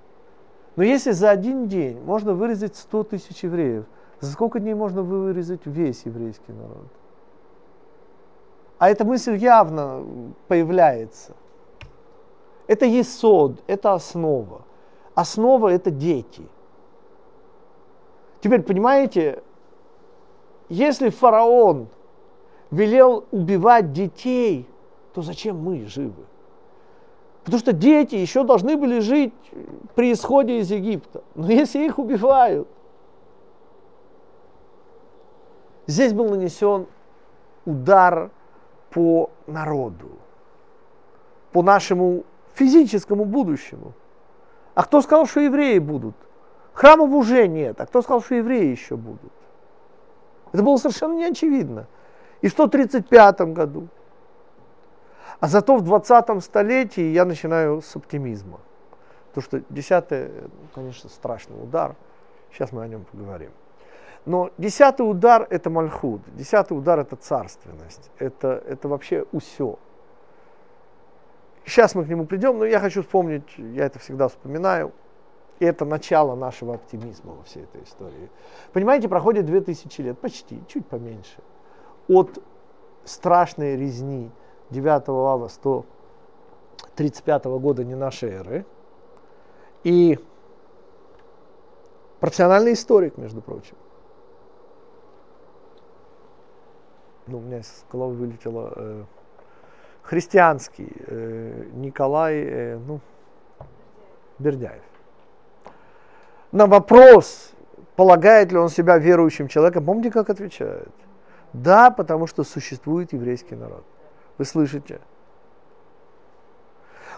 Но 0.76 0.82
если 0.82 1.12
за 1.12 1.30
один 1.30 1.68
день 1.68 2.00
можно 2.00 2.34
вырезать 2.34 2.76
100 2.76 3.04
тысяч 3.04 3.44
евреев, 3.44 3.84
за 4.20 4.32
сколько 4.32 4.58
дней 4.58 4.74
можно 4.74 5.02
вырезать 5.02 5.60
весь 5.66 6.02
еврейский 6.04 6.52
народ? 6.52 6.88
А 8.78 8.90
эта 8.90 9.04
мысль 9.04 9.36
явно 9.36 10.04
появляется. 10.48 11.34
Это 12.66 12.86
есод, 12.86 13.62
это 13.66 13.92
основа. 13.94 14.62
Основа 15.14 15.68
это 15.68 15.90
дети. 15.90 16.46
Теперь 18.40 18.62
понимаете, 18.62 19.42
если 20.68 21.10
фараон 21.10 21.88
велел 22.70 23.24
убивать 23.30 23.92
детей, 23.92 24.68
то 25.14 25.22
зачем 25.22 25.58
мы 25.58 25.86
живы? 25.86 26.24
Потому 27.44 27.58
что 27.58 27.72
дети 27.72 28.14
еще 28.14 28.42
должны 28.42 28.76
были 28.76 29.00
жить 29.00 29.34
при 29.94 30.12
исходе 30.12 30.60
из 30.60 30.70
Египта. 30.70 31.22
Но 31.34 31.50
если 31.50 31.84
их 31.84 31.98
убивают, 31.98 32.66
здесь 35.86 36.14
был 36.14 36.30
нанесен 36.30 36.86
удар 37.66 38.30
по 38.90 39.30
народу, 39.46 40.08
по 41.52 41.62
нашему 41.62 42.24
физическому 42.54 43.26
будущему. 43.26 43.92
А 44.74 44.82
кто 44.84 45.02
сказал, 45.02 45.26
что 45.26 45.40
евреи 45.40 45.78
будут? 45.78 46.14
Храмов 46.72 47.10
уже 47.10 47.46
нет. 47.46 47.78
А 47.78 47.86
кто 47.86 48.00
сказал, 48.00 48.22
что 48.22 48.36
евреи 48.36 48.70
еще 48.70 48.96
будут? 48.96 49.32
Это 50.52 50.62
было 50.62 50.76
совершенно 50.78 51.14
не 51.14 51.26
очевидно. 51.26 51.88
И 52.40 52.48
в 52.48 52.52
135 52.52 53.40
году, 53.52 53.88
а 55.40 55.48
зато 55.48 55.76
в 55.76 55.82
20 55.82 56.42
столетии 56.42 57.12
я 57.12 57.24
начинаю 57.24 57.82
с 57.82 57.96
оптимизма. 57.96 58.60
Потому 59.32 59.44
что 59.44 59.72
10 59.72 60.30
конечно, 60.74 61.10
страшный 61.10 61.62
удар. 61.62 61.96
Сейчас 62.52 62.72
мы 62.72 62.82
о 62.82 62.88
нем 62.88 63.04
поговорим. 63.04 63.50
Но 64.26 64.50
десятый 64.58 65.02
удар– 65.02 65.46
это 65.50 65.70
мальхуд, 65.70 66.22
десятый 66.34 66.78
удар– 66.78 66.98
это 67.00 67.16
царственность, 67.16 68.10
это, 68.18 68.62
это 68.66 68.88
вообще 68.88 69.26
усё. 69.32 69.78
Сейчас 71.66 71.94
мы 71.94 72.04
к 72.04 72.08
нему 72.08 72.24
придем, 72.24 72.58
но 72.58 72.64
я 72.64 72.80
хочу 72.80 73.02
вспомнить, 73.02 73.58
я 73.58 73.84
это 73.84 73.98
всегда 73.98 74.28
вспоминаю, 74.28 74.92
и 75.58 75.66
это 75.66 75.84
начало 75.84 76.36
нашего 76.36 76.74
оптимизма 76.74 77.34
во 77.34 77.42
всей 77.42 77.64
этой 77.64 77.82
истории. 77.82 78.30
Понимаете, 78.72 79.08
проходит 79.08 79.44
2000 79.44 80.00
лет, 80.00 80.18
почти, 80.18 80.62
чуть 80.68 80.86
поменьше, 80.86 81.42
от 82.08 82.42
страшной 83.04 83.76
резни– 83.76 84.30
9 84.74 85.08
ава 85.08 85.48
135 85.48 87.44
года 87.44 87.84
не 87.84 87.94
нашей 87.94 88.30
эры. 88.30 88.66
И 89.84 90.18
профессиональный 92.20 92.72
историк, 92.72 93.16
между 93.18 93.40
прочим. 93.40 93.76
Ну, 97.26 97.38
у 97.38 97.40
меня 97.40 97.58
из 97.58 97.84
головы 97.90 98.14
вылетело 98.14 98.72
э, 98.76 99.04
христианский 100.02 100.92
э, 101.06 101.64
Николай 101.74 102.34
э, 102.36 102.78
ну, 102.78 103.00
Бердяев. 104.38 104.82
На 106.52 106.66
вопрос, 106.66 107.52
полагает 107.96 108.52
ли 108.52 108.58
он 108.58 108.68
себя 108.68 108.98
верующим 108.98 109.48
человеком, 109.48 109.84
помните, 109.86 110.10
как 110.10 110.28
отвечает? 110.30 110.92
Да, 111.52 111.90
потому 111.90 112.26
что 112.26 112.44
существует 112.44 113.12
еврейский 113.12 113.54
народ. 113.54 113.84
Вы 114.38 114.44
слышите? 114.44 115.00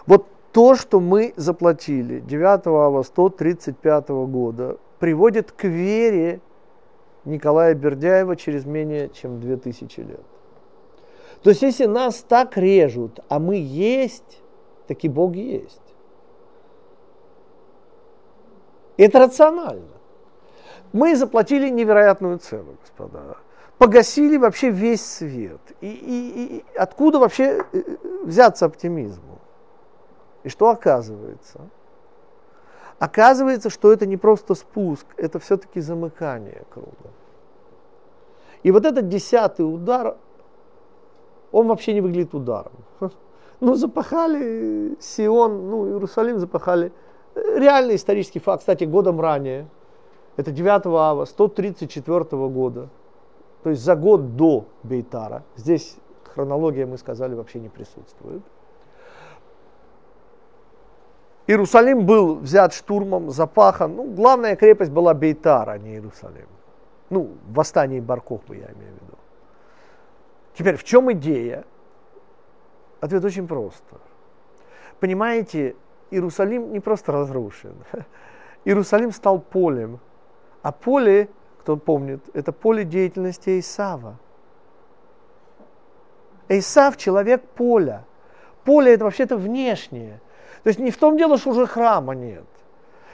Вот 0.05 0.27
то, 0.51 0.75
что 0.75 0.99
мы 0.99 1.33
заплатили 1.35 2.19
9 2.19 2.67
августа 2.67 3.11
135 3.11 4.09
года, 4.09 4.77
приводит 4.99 5.51
к 5.51 5.65
вере 5.65 6.41
Николая 7.25 7.73
Бердяева 7.73 8.35
через 8.35 8.65
менее 8.65 9.09
чем 9.09 9.39
2000 9.39 9.99
лет. 9.99 10.25
То 11.43 11.49
есть, 11.51 11.61
если 11.61 11.85
нас 11.85 12.25
так 12.27 12.57
режут, 12.57 13.19
а 13.29 13.39
мы 13.39 13.57
есть, 13.57 14.41
таки 14.87 15.07
Бог 15.07 15.35
есть. 15.35 15.81
Это 18.97 19.19
рационально. 19.19 19.97
Мы 20.93 21.15
заплатили 21.15 21.69
невероятную 21.69 22.39
цену, 22.39 22.77
господа 22.81 23.37
погасили 23.77 24.37
вообще 24.37 24.69
весь 24.69 25.05
свет. 25.05 25.61
И, 25.81 25.87
и, 25.87 26.57
и 26.57 26.65
откуда 26.75 27.19
вообще 27.19 27.63
э, 27.73 27.97
взяться 28.23 28.65
оптимизму? 28.65 29.39
И 30.43 30.49
что 30.49 30.69
оказывается? 30.69 31.69
Оказывается, 32.99 33.69
что 33.69 33.93
это 33.93 34.05
не 34.05 34.17
просто 34.17 34.55
спуск, 34.55 35.05
это 35.17 35.39
все-таки 35.39 35.81
замыкание 35.81 36.63
круга. 36.73 37.11
И 38.63 38.71
вот 38.71 38.85
этот 38.85 39.07
десятый 39.07 39.61
удар, 39.61 40.17
он 41.51 41.67
вообще 41.67 41.93
не 41.93 42.01
выглядит 42.01 42.33
ударом. 42.33 42.73
Ну, 43.59 43.73
запахали 43.73 44.95
Сион, 44.99 45.71
ну, 45.71 45.87
Иерусалим 45.87 46.37
запахали. 46.37 46.91
Реальный 47.33 47.95
исторический 47.95 48.37
факт, 48.37 48.59
кстати, 48.59 48.83
годом 48.83 49.19
ранее, 49.19 49.67
это 50.35 50.51
9 50.51 50.85
ава 50.85 51.25
134 51.25 52.23
года, 52.49 52.89
то 53.63 53.69
есть 53.69 53.81
за 53.83 53.95
год 53.95 54.35
до 54.35 54.65
Бейтара, 54.83 55.43
здесь 55.55 55.97
хронология, 56.33 56.85
мы 56.85 56.97
сказали, 56.97 57.33
вообще 57.35 57.59
не 57.59 57.69
присутствует. 57.69 58.43
Иерусалим 61.47 62.05
был 62.05 62.35
взят 62.35 62.73
штурмом, 62.73 63.29
запахан. 63.29 63.95
Ну, 63.95 64.13
главная 64.13 64.55
крепость 64.55 64.91
была 64.91 65.13
Бейтар, 65.13 65.69
а 65.69 65.77
не 65.77 65.93
Иерусалим. 65.93 66.47
Ну, 67.09 67.37
восстание 67.47 68.01
Баркохбы 68.01 68.57
я 68.57 68.65
имею 68.65 68.93
в 68.93 69.01
виду. 69.01 69.17
Теперь, 70.53 70.75
в 70.75 70.83
чем 70.83 71.11
идея? 71.13 71.63
Ответ 72.99 73.23
очень 73.23 73.47
просто. 73.47 73.97
Понимаете, 74.99 75.75
Иерусалим 76.11 76.73
не 76.73 76.81
просто 76.81 77.13
разрушен. 77.13 77.75
Иерусалим 78.65 79.11
стал 79.11 79.39
полем, 79.39 79.99
а 80.63 80.73
поле 80.73 81.29
кто 81.67 81.75
помнит, 81.75 82.21
это 82.33 82.53
поле 82.53 82.85
деятельности 82.85 83.59
Исава. 83.59 84.17
Исав– 86.47 86.95
человек 86.97 87.43
поля. 87.43 88.05
Поле– 88.63 88.93
это 88.93 89.03
вообще-то 89.03 89.35
внешнее. 89.35 90.21
То 90.63 90.69
есть 90.69 90.79
не 90.79 90.91
в 90.91 90.97
том 90.97 91.17
дело, 91.17 91.37
что 91.37 91.49
уже 91.49 91.65
храма 91.65 92.15
нет. 92.15 92.45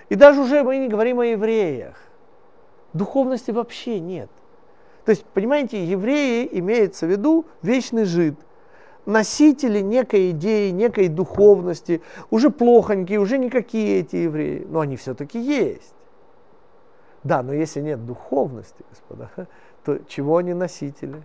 И 0.09 0.13
даже 0.13 0.39
уже 0.39 0.61
мы 0.61 0.77
не 0.77 0.87
говорим 0.87 1.19
о 1.19 1.25
евреях. 1.25 1.95
Духовности 2.93 3.49
вообще 3.49 3.99
нет. 3.99 4.29
То 5.03 5.09
есть, 5.09 5.25
понимаете, 5.25 5.83
евреи 5.83 6.47
имеется 6.51 7.07
в 7.07 7.09
виду 7.09 7.47
вечный 7.63 8.05
жид, 8.05 8.35
носители 9.07 9.79
некой 9.79 10.29
идеи, 10.29 10.69
некой 10.69 11.07
духовности, 11.07 12.03
уже 12.29 12.51
плохонькие, 12.51 13.19
уже 13.19 13.39
никакие 13.39 14.01
эти 14.01 14.17
евреи, 14.17 14.63
но 14.69 14.81
они 14.81 14.95
все-таки 14.95 15.39
есть. 15.39 15.95
Да, 17.23 17.41
но 17.41 17.53
если 17.53 17.81
нет 17.81 18.05
духовности, 18.05 18.83
господа, 18.89 19.29
то 19.83 19.99
чего 20.07 20.37
они 20.37 20.53
носители? 20.53 21.23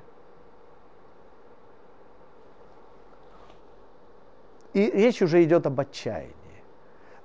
И 4.74 4.90
речь 4.90 5.22
уже 5.22 5.42
идет 5.42 5.66
об 5.66 5.80
отчаянии. 5.80 6.34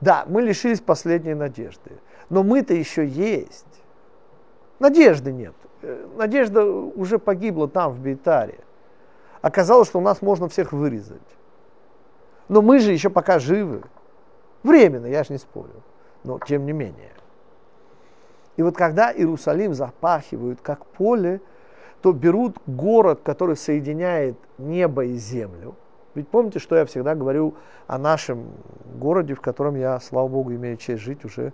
Да, 0.01 0.25
мы 0.27 0.41
лишились 0.41 0.81
последней 0.81 1.35
надежды, 1.35 1.91
но 2.29 2.43
мы-то 2.43 2.73
еще 2.73 3.05
есть. 3.05 3.65
Надежды 4.79 5.31
нет. 5.31 5.53
Э, 5.81 6.07
надежда 6.17 6.65
уже 6.65 7.19
погибла 7.19 7.67
там, 7.67 7.93
в 7.93 7.99
Бейтаре. 7.99 8.59
Оказалось, 9.41 9.87
что 9.87 9.99
у 9.99 10.01
нас 10.01 10.21
можно 10.21 10.49
всех 10.49 10.73
вырезать. 10.73 11.21
Но 12.49 12.61
мы 12.61 12.79
же 12.79 12.91
еще 12.91 13.09
пока 13.09 13.39
живы. 13.39 13.83
Временно, 14.63 15.05
я 15.05 15.23
же 15.23 15.33
не 15.33 15.39
спорю. 15.39 15.83
Но 16.23 16.39
тем 16.39 16.65
не 16.65 16.71
менее. 16.71 17.11
И 18.55 18.61
вот 18.61 18.75
когда 18.75 19.11
Иерусалим 19.11 19.73
запахивают 19.73 20.61
как 20.61 20.85
поле, 20.85 21.41
то 22.01 22.11
берут 22.11 22.57
город, 22.67 23.21
который 23.23 23.55
соединяет 23.55 24.37
небо 24.57 25.05
и 25.05 25.13
землю. 25.13 25.75
Ведь 26.15 26.27
помните, 26.27 26.59
что 26.59 26.75
я 26.75 26.85
всегда 26.85 27.15
говорю 27.15 27.55
о 27.87 27.97
нашем 27.97 28.51
городе, 28.95 29.33
в 29.33 29.41
котором 29.41 29.75
я, 29.75 29.99
слава 29.99 30.27
Богу, 30.27 30.53
имею 30.53 30.77
честь 30.77 31.01
жить 31.01 31.25
уже 31.25 31.53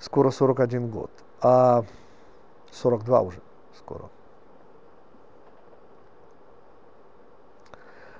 скоро 0.00 0.30
41 0.30 0.88
год. 0.90 1.10
А 1.40 1.84
42 2.72 3.20
уже 3.20 3.40
скоро. 3.76 4.08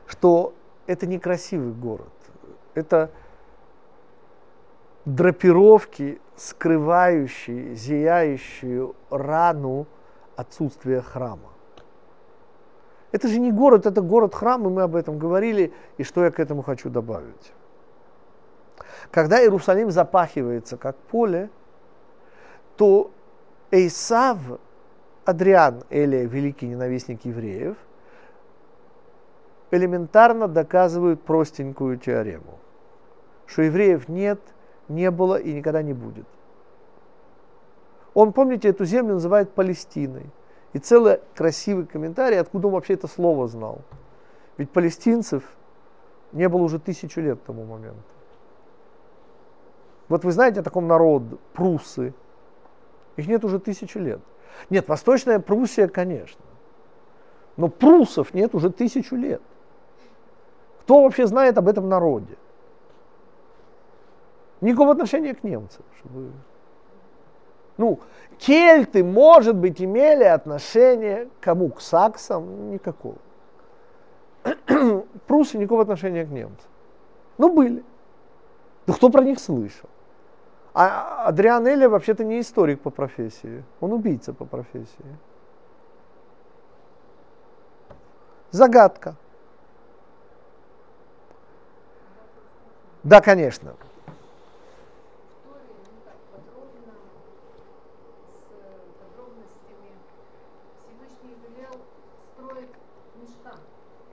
Что 0.07 0.55
это 0.87 1.07
некрасивый 1.07 1.73
город. 1.73 2.13
Это 2.75 3.11
драпировки, 5.15 6.21
скрывающие, 6.37 7.75
зияющую 7.75 8.95
рану 9.11 9.87
отсутствия 10.37 11.01
храма. 11.01 11.51
Это 13.11 13.27
же 13.29 13.41
не 13.41 13.51
город, 13.51 13.87
это 13.87 14.03
город-храм, 14.03 14.67
и 14.67 14.71
мы 14.71 14.83
об 14.83 14.95
этом 14.95 15.19
говорили, 15.19 15.73
и 15.97 16.05
что 16.05 16.25
я 16.25 16.31
к 16.31 16.39
этому 16.39 16.63
хочу 16.63 16.91
добавить. 16.91 17.53
Когда 19.11 19.41
Иерусалим 19.41 19.91
запахивается 19.91 20.77
как 20.77 20.97
поле, 20.97 21.49
то 22.77 23.11
Эйсав, 23.71 24.39
Адриан 25.25 25.85
или 25.89 26.27
великий 26.27 26.67
ненавистник 26.67 27.25
евреев, 27.25 27.77
элементарно 29.71 30.49
доказывают 30.49 31.23
простенькую 31.23 31.99
теорему, 31.99 32.59
что 33.47 33.63
евреев 33.63 34.09
нет– 34.09 34.39
не 34.89 35.11
было 35.11 35.37
и 35.37 35.53
никогда 35.53 35.83
не 35.83 35.93
будет. 35.93 36.27
Он, 38.15 38.33
помните, 38.33 38.69
эту 38.69 38.85
землю 38.85 39.15
называет 39.15 39.53
Палестиной. 39.53 40.27
И 40.73 40.79
целый 40.79 41.21
красивый 41.35 41.87
комментарий, 41.87 42.39
откуда 42.39 42.69
он 42.69 42.75
вообще 42.75 42.95
это 42.95 43.07
слово 43.07 43.49
знал. 43.49 43.81
Ведь 44.59 44.71
палестинцев 44.71 45.43
не 46.33 46.49
было 46.49 46.63
уже 46.63 46.79
тысячу 46.79 47.21
лет 47.21 47.39
к 47.39 47.45
тому 47.45 47.65
моменту. 47.65 48.03
Вот 50.09 50.25
вы 50.25 50.33
знаете 50.33 50.61
о 50.61 50.63
таком 50.63 50.87
народе, 50.87 51.37
прусы. 51.55 52.13
Их 53.17 53.27
нет 53.29 53.45
уже 53.45 53.59
тысячу 53.59 53.99
лет. 53.99 54.21
Нет, 54.71 54.89
Восточная 54.89 55.39
Пруссия, 55.39 55.89
конечно. 55.89 56.45
Но 57.57 57.69
прусов 57.69 58.35
нет 58.35 58.55
уже 58.55 58.71
тысячу 58.71 59.17
лет. 59.17 59.43
Кто 60.83 61.03
вообще 61.03 61.27
знает 61.27 61.59
об 61.59 61.69
этом 61.69 61.89
народе? 61.89 62.37
Никакого 64.61 64.93
отношения 64.93 65.35
к 65.35 65.45
немцам. 65.45 65.85
Чтобы... 65.99 66.33
Ну, 67.77 68.01
кельты, 68.39 69.05
может 69.05 69.57
быть, 69.57 69.81
имели 69.81 70.25
отношение 70.25 71.27
к 71.27 71.45
кому? 71.45 71.71
К 71.71 71.81
саксам? 71.81 72.71
Никакого. 72.71 73.17
Прусы 75.27 75.59
никакого 75.59 75.83
отношения 75.83 76.25
к 76.25 76.31
немцам. 76.31 76.69
Ну, 77.39 77.55
были. 77.55 77.85
Да 78.87 78.95
кто 78.95 79.11
про 79.11 79.23
них 79.23 79.39
слышал? 79.39 79.89
А 80.75 81.27
Адриан 81.27 81.67
Эля 81.67 81.89
вообще-то 81.89 82.25
не 82.25 82.41
историк 82.41 82.81
по 82.81 82.91
профессии. 82.91 83.65
Он 83.81 83.93
убийца 83.93 84.33
по 84.33 84.45
профессии. 84.45 85.19
Загадка. 88.51 89.15
Да, 93.03 93.21
конечно. 93.21 93.75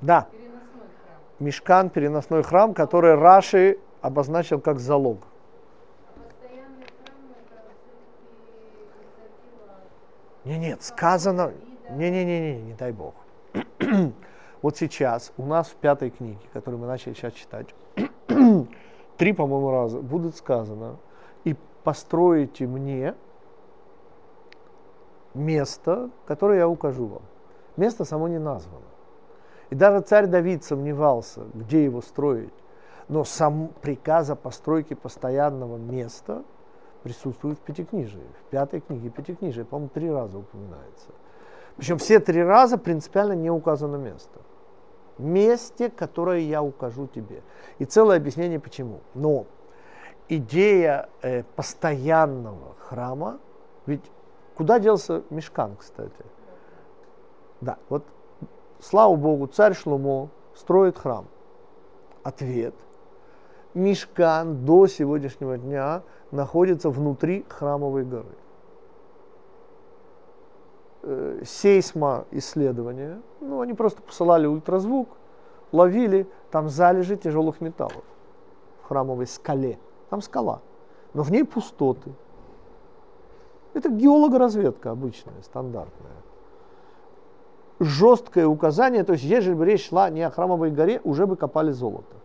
Да. 0.01 0.27
Мешкан, 1.39 1.89
переносной 1.89 2.43
храм, 2.43 2.73
который 2.73 3.15
Раши 3.15 3.77
обозначил 4.01 4.59
как 4.59 4.79
залог. 4.79 5.19
Не, 10.45 10.59
нет, 10.59 10.83
сказано, 10.83 11.53
не, 11.89 12.11
не, 12.11 12.23
не, 12.23 12.39
не, 12.39 12.61
не 12.61 12.73
дай 12.73 12.91
бог. 12.91 13.15
вот 14.61 14.77
сейчас 14.77 15.33
у 15.37 15.45
нас 15.45 15.69
в 15.69 15.75
пятой 15.75 16.11
книге, 16.11 16.39
которую 16.53 16.79
мы 16.79 16.87
начали 16.87 17.13
сейчас 17.13 17.33
читать, 17.33 17.73
три, 19.17 19.33
по-моему, 19.33 19.71
раза 19.71 19.99
будет 20.01 20.35
сказано, 20.35 20.97
и 21.45 21.55
построите 21.83 22.67
мне 22.67 23.15
место, 25.33 26.11
которое 26.27 26.59
я 26.59 26.67
укажу 26.67 27.07
вам. 27.07 27.21
Место 27.75 28.05
само 28.05 28.27
не 28.27 28.39
названо. 28.39 28.84
И 29.69 29.75
даже 29.75 30.01
царь 30.01 30.27
Давид 30.27 30.63
сомневался, 30.63 31.41
где 31.53 31.83
его 31.83 32.01
строить. 32.01 32.53
Но 33.07 33.23
сам 33.23 33.69
приказ 33.81 34.29
о 34.29 34.35
постройке 34.35 34.95
постоянного 34.95 35.77
места 35.77 36.43
присутствует 37.03 37.57
в 37.59 37.61
Пятикнижии. 37.61 38.23
В 38.41 38.49
пятой 38.49 38.81
книге 38.81 39.09
Пятикнижия, 39.09 39.63
по-моему, 39.63 39.89
три 39.93 40.11
раза 40.11 40.39
упоминается. 40.39 41.09
Причем 41.77 41.97
все 41.97 42.19
три 42.19 42.43
раза 42.43 42.77
принципиально 42.77 43.33
не 43.33 43.51
указано 43.51 43.97
место. 43.97 44.39
Месте, 45.17 45.89
которое 45.89 46.39
я 46.39 46.63
укажу 46.63 47.07
тебе. 47.07 47.41
И 47.79 47.85
целое 47.85 48.17
объяснение 48.17 48.59
почему. 48.59 49.01
Но 49.13 49.45
идея 50.29 51.09
э, 51.21 51.43
постоянного 51.55 52.75
храма, 52.79 53.39
ведь 53.85 54.03
куда 54.55 54.79
делся 54.79 55.23
Мешкан, 55.29 55.75
кстати? 55.75 56.25
Да, 57.61 57.77
вот 57.89 58.03
слава 58.89 59.15
Богу, 59.15 59.47
царь 59.47 59.73
Шломо 59.73 60.29
строит 60.55 60.97
храм. 60.97 61.25
Ответ. 62.23 62.75
Мишкан 63.73 64.63
до 64.65 64.87
сегодняшнего 64.87 65.57
дня 65.57 66.03
находится 66.31 66.89
внутри 66.89 67.45
храмовой 67.49 68.05
горы. 68.05 68.37
Э, 71.01 71.41
сейсмо 71.43 72.25
исследования, 72.31 73.21
ну, 73.41 73.61
они 73.61 73.73
просто 73.73 74.01
посылали 74.01 74.45
ультразвук, 74.45 75.09
ловили 75.71 76.27
там 76.51 76.69
залежи 76.69 77.17
тяжелых 77.17 77.61
металлов 77.61 78.03
в 78.83 78.87
храмовой 78.87 79.27
скале. 79.27 79.79
Там 80.09 80.21
скала, 80.21 80.61
но 81.13 81.23
в 81.23 81.31
ней 81.31 81.43
пустоты. 81.43 82.13
Это 83.73 83.89
геологоразведка 83.89 84.91
обычная, 84.91 85.41
стандартная 85.41 86.24
жесткое 87.79 88.47
указание, 88.47 89.03
то 89.03 89.13
есть 89.13 89.25
если 89.25 89.53
бы 89.53 89.65
речь 89.65 89.89
шла 89.89 90.09
не 90.09 90.21
о 90.21 90.31
храмовой 90.31 90.71
горе, 90.71 91.01
уже 91.03 91.27
бы 91.27 91.35
копали 91.35 91.71
золото. 91.71 92.15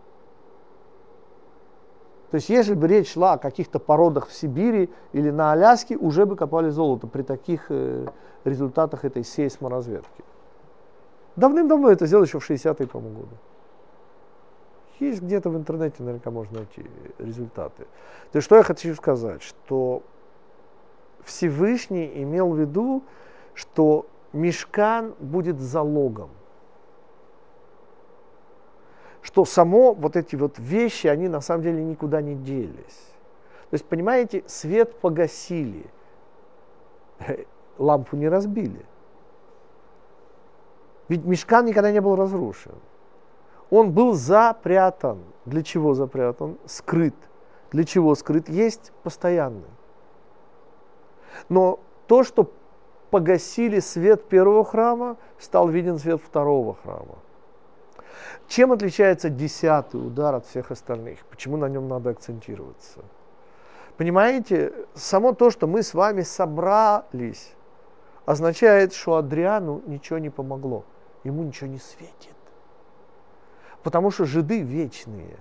То 2.31 2.35
есть 2.35 2.47
если 2.47 2.73
бы 2.73 2.87
речь 2.87 3.11
шла 3.11 3.33
о 3.33 3.37
каких-то 3.37 3.77
породах 3.77 4.27
в 4.27 4.33
Сибири 4.33 4.89
или 5.11 5.29
на 5.31 5.51
Аляске, 5.51 5.97
уже 5.97 6.25
бы 6.25 6.37
копали 6.37 6.69
золото 6.69 7.05
при 7.05 7.23
таких 7.23 7.65
э, 7.69 8.07
результатах 8.45 9.03
этой 9.03 9.25
сейсморазведки. 9.25 10.23
Давным-давно 11.35 11.91
это 11.91 12.05
сделали 12.05 12.27
еще 12.27 12.39
в 12.39 12.49
60-е, 12.49 12.87
по-моему, 12.87 13.19
годы. 13.19 13.35
Есть 15.01 15.21
где-то 15.21 15.49
в 15.49 15.57
интернете, 15.57 15.95
наверняка 16.03 16.31
можно 16.31 16.59
найти 16.59 16.85
результаты. 17.17 17.83
То 18.31 18.37
есть 18.37 18.45
что 18.45 18.55
я 18.55 18.63
хочу 18.63 18.93
сказать, 18.95 19.41
что 19.41 20.03
Всевышний 21.25 22.11
имел 22.15 22.51
в 22.51 22.59
виду, 22.59 23.03
что 23.53 24.05
мешкан 24.33 25.13
будет 25.19 25.59
залогом. 25.59 26.29
Что 29.21 29.45
само 29.45 29.93
вот 29.93 30.15
эти 30.15 30.35
вот 30.35 30.57
вещи, 30.57 31.07
они 31.07 31.27
на 31.27 31.41
самом 31.41 31.63
деле 31.63 31.83
никуда 31.83 32.21
не 32.21 32.35
делись. 32.35 33.11
То 33.69 33.75
есть, 33.75 33.85
понимаете, 33.85 34.43
свет 34.47 34.99
погасили, 34.99 35.85
лампу 37.77 38.15
не 38.15 38.27
разбили. 38.27 38.85
Ведь 41.07 41.23
мешкан 41.25 41.65
никогда 41.65 41.91
не 41.91 42.01
был 42.01 42.15
разрушен. 42.15 42.75
Он 43.69 43.91
был 43.91 44.13
запрятан. 44.13 45.19
Для 45.45 45.63
чего 45.63 45.93
запрятан? 45.93 46.57
Скрыт. 46.65 47.15
Для 47.71 47.83
чего 47.85 48.15
скрыт? 48.15 48.49
Есть 48.49 48.91
постоянный. 49.03 49.69
Но 51.47 51.79
то, 52.07 52.23
что 52.23 52.51
погасили 53.11 53.79
свет 53.79 54.27
первого 54.27 54.65
храма, 54.65 55.17
стал 55.37 55.67
виден 55.67 55.99
свет 55.99 56.21
второго 56.21 56.75
храма. 56.75 57.19
Чем 58.47 58.71
отличается 58.71 59.29
десятый 59.29 59.97
удар 60.05 60.35
от 60.35 60.45
всех 60.45 60.71
остальных? 60.71 61.19
Почему 61.25 61.57
на 61.57 61.69
нем 61.69 61.87
надо 61.87 62.09
акцентироваться? 62.09 63.01
Понимаете, 63.97 64.73
само 64.95 65.33
то, 65.33 65.51
что 65.51 65.67
мы 65.67 65.83
с 65.83 65.93
вами 65.93 66.21
собрались, 66.21 67.53
означает, 68.25 68.93
что 68.93 69.15
Адриану 69.15 69.81
ничего 69.85 70.17
не 70.17 70.29
помогло, 70.29 70.85
ему 71.23 71.43
ничего 71.43 71.69
не 71.69 71.79
светит. 71.79 72.35
Потому 73.83 74.09
что 74.11 74.25
жиды 74.25 74.61
вечные, 74.61 75.37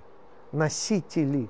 носители 0.52 1.48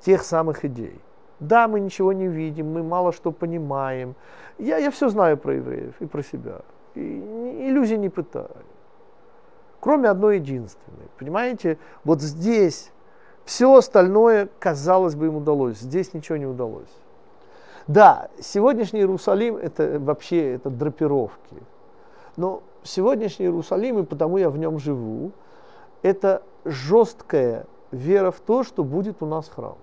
тех 0.00 0.22
самых 0.22 0.64
идей. 0.64 1.00
Да, 1.42 1.66
мы 1.66 1.80
ничего 1.80 2.12
не 2.12 2.28
видим, 2.28 2.72
мы 2.72 2.84
мало 2.84 3.12
что 3.12 3.32
понимаем. 3.32 4.14
Я, 4.58 4.78
я 4.78 4.92
все 4.92 5.08
знаю 5.08 5.36
про 5.36 5.54
евреев 5.54 5.94
и 5.98 6.06
про 6.06 6.22
себя. 6.22 6.60
И, 6.94 7.00
иллюзий 7.00 7.98
не 7.98 8.08
пытаю. 8.08 8.48
Кроме 9.80 10.08
одной 10.08 10.36
единственной. 10.36 11.08
Понимаете, 11.18 11.78
вот 12.04 12.22
здесь 12.22 12.92
все 13.44 13.74
остальное, 13.74 14.48
казалось 14.60 15.16
бы, 15.16 15.26
им 15.26 15.36
удалось. 15.38 15.78
Здесь 15.78 16.14
ничего 16.14 16.38
не 16.38 16.46
удалось. 16.46 16.94
Да, 17.88 18.28
сегодняшний 18.40 19.00
Иерусалим 19.00 19.56
это 19.56 19.98
вообще 19.98 20.54
это 20.54 20.70
драпировки. 20.70 21.56
Но 22.36 22.62
сегодняшний 22.84 23.46
Иерусалим, 23.46 23.98
и 23.98 24.04
потому 24.04 24.36
я 24.36 24.48
в 24.48 24.58
нем 24.58 24.78
живу, 24.78 25.32
это 26.02 26.42
жесткая 26.64 27.66
вера 27.90 28.30
в 28.30 28.38
то, 28.38 28.62
что 28.62 28.84
будет 28.84 29.24
у 29.24 29.26
нас 29.26 29.48
храм. 29.48 29.76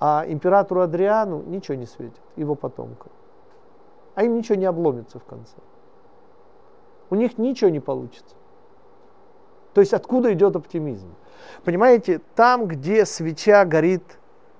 А 0.00 0.24
императору 0.26 0.80
Адриану 0.80 1.42
ничего 1.42 1.76
не 1.76 1.86
светит, 1.86 2.20
его 2.36 2.54
потомкам. 2.54 3.10
А 4.14 4.22
им 4.22 4.36
ничего 4.36 4.54
не 4.56 4.66
обломится 4.66 5.18
в 5.18 5.24
конце. 5.24 5.56
У 7.10 7.14
них 7.14 7.38
ничего 7.38 7.70
не 7.70 7.80
получится. 7.80 8.36
То 9.74 9.80
есть 9.80 9.92
откуда 9.92 10.32
идет 10.32 10.56
оптимизм? 10.56 11.08
Понимаете, 11.64 12.20
там, 12.34 12.66
где 12.66 13.04
свеча 13.04 13.64
горит, 13.64 14.02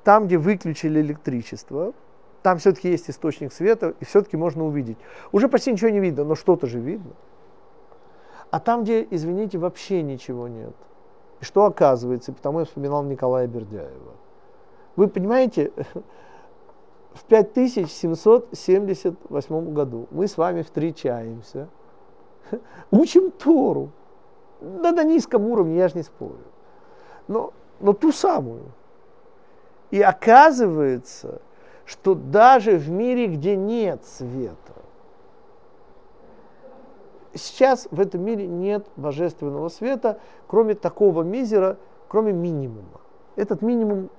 там, 0.05 0.27
где 0.27 0.39
выключили 0.39 1.01
электричество, 1.01 1.93
там 2.43 2.59
все-таки 2.59 2.89
есть 2.89 3.11
источник 3.11 3.53
света, 3.53 3.95
и 4.01 4.05
все-таки 4.05 4.37
можно 4.37 4.65
увидеть. 4.65 4.99
Уже 5.33 5.49
почти 5.49 5.73
ничего 5.73 5.91
не 5.91 6.01
видно, 6.01 6.25
но 6.25 6.35
что-то 6.35 6.67
же 6.67 6.79
видно. 6.79 7.13
А 8.51 8.61
там, 8.61 8.85
где, 8.85 9.07
извините, 9.11 9.59
вообще 9.59 10.03
ничего 10.03 10.49
нет. 10.49 10.75
И 11.41 11.45
что 11.45 11.65
оказывается, 11.67 12.33
потому 12.33 12.61
я 12.61 12.65
вспоминал 12.65 13.05
Николая 13.05 13.47
Бердяева. 13.47 14.15
Вы 14.99 15.07
понимаете, 15.07 15.71
в 17.13 17.23
5778 17.29 19.73
году 19.73 20.09
мы 20.11 20.27
с 20.27 20.37
вами 20.37 20.63
встречаемся, 20.63 21.69
учим 22.91 23.31
Тору. 23.31 23.93
Да 24.61 24.91
на 24.91 25.05
низком 25.05 25.47
уровне, 25.47 25.77
я 25.77 25.87
же 25.87 25.99
не 25.99 26.03
спорю. 26.03 26.43
Но, 27.29 27.53
но 27.79 27.93
ту 27.93 28.11
самую. 28.11 28.73
И 29.93 30.03
оказывается, 30.03 31.43
что 31.85 32.17
даже 32.17 32.77
в 32.77 32.91
мире, 32.91 33.29
где 33.29 33.55
нет 33.55 34.05
света, 34.05 34.75
сейчас 37.35 37.87
в 37.93 38.01
этом 38.01 38.25
мире 38.25 38.49
нет 38.49 38.85
божественного 38.97 39.69
света, 39.69 40.19
кроме 40.49 40.75
такого 40.75 41.23
мизера, 41.23 41.77
кроме 42.09 42.33
минимума. 42.33 43.01
Этот 43.37 43.63
минимум, 43.63 44.11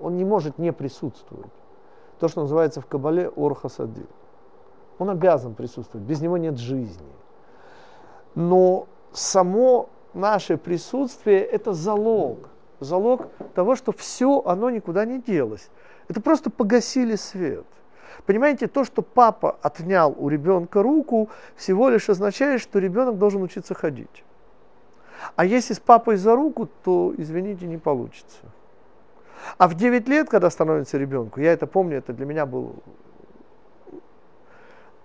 он 0.00 0.16
не 0.16 0.24
может 0.24 0.58
не 0.58 0.72
присутствовать. 0.72 1.52
То, 2.18 2.28
что 2.28 2.42
называется 2.42 2.80
в 2.80 2.86
Кабале 2.86 3.30
Орхасади. 3.36 4.06
Он 4.98 5.10
обязан 5.10 5.54
присутствовать, 5.54 6.06
без 6.06 6.20
него 6.20 6.38
нет 6.38 6.58
жизни. 6.58 7.12
Но 8.34 8.86
само 9.12 9.88
наше 10.14 10.56
присутствие– 10.56 11.40
это 11.44 11.72
залог. 11.72 12.48
Залог 12.80 13.28
того, 13.54 13.76
что 13.76 13.92
все, 13.92 14.42
оно 14.44 14.70
никуда 14.70 15.04
не 15.04 15.20
делось. 15.20 15.70
Это 16.08 16.20
просто 16.20 16.50
погасили 16.50 17.16
свет. 17.16 17.66
Понимаете, 18.24 18.66
то, 18.66 18.84
что 18.84 19.02
папа 19.02 19.58
отнял 19.62 20.14
у 20.16 20.28
ребенка 20.28 20.82
руку, 20.82 21.28
всего 21.54 21.88
лишь 21.88 22.08
означает, 22.08 22.60
что 22.60 22.78
ребенок 22.78 23.18
должен 23.18 23.42
учиться 23.42 23.74
ходить. 23.74 24.24
А 25.34 25.44
если 25.44 25.74
с 25.74 25.80
папой 25.80 26.16
за 26.16 26.34
руку, 26.34 26.68
то, 26.84 27.12
извините, 27.16 27.66
не 27.66 27.78
получится. 27.78 28.38
А 29.58 29.68
в 29.68 29.74
9 29.74 30.08
лет, 30.08 30.28
когда 30.28 30.50
становится 30.50 30.98
ребенку, 30.98 31.40
я 31.40 31.52
это 31.52 31.66
помню, 31.66 31.98
это 31.98 32.12
для 32.12 32.26
меня 32.26 32.46
был... 32.46 32.76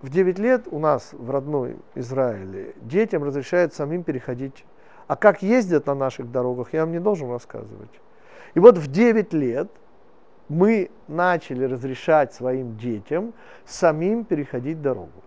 В 0.00 0.08
9 0.08 0.38
лет 0.38 0.66
у 0.70 0.78
нас 0.78 1.10
в 1.12 1.30
родной 1.30 1.76
Израиле 1.94 2.74
детям 2.80 3.22
разрешают 3.22 3.72
самим 3.72 4.02
переходить. 4.02 4.64
А 5.06 5.16
как 5.16 5.42
ездят 5.42 5.86
на 5.86 5.94
наших 5.94 6.30
дорогах, 6.30 6.72
я 6.72 6.80
вам 6.80 6.92
не 6.92 7.00
должен 7.00 7.30
рассказывать. 7.30 7.90
И 8.54 8.60
вот 8.60 8.78
в 8.78 8.90
9 8.90 9.32
лет 9.32 9.68
мы 10.48 10.90
начали 11.08 11.64
разрешать 11.64 12.34
своим 12.34 12.76
детям 12.76 13.32
самим 13.64 14.24
переходить 14.24 14.82
дорогу. 14.82 15.22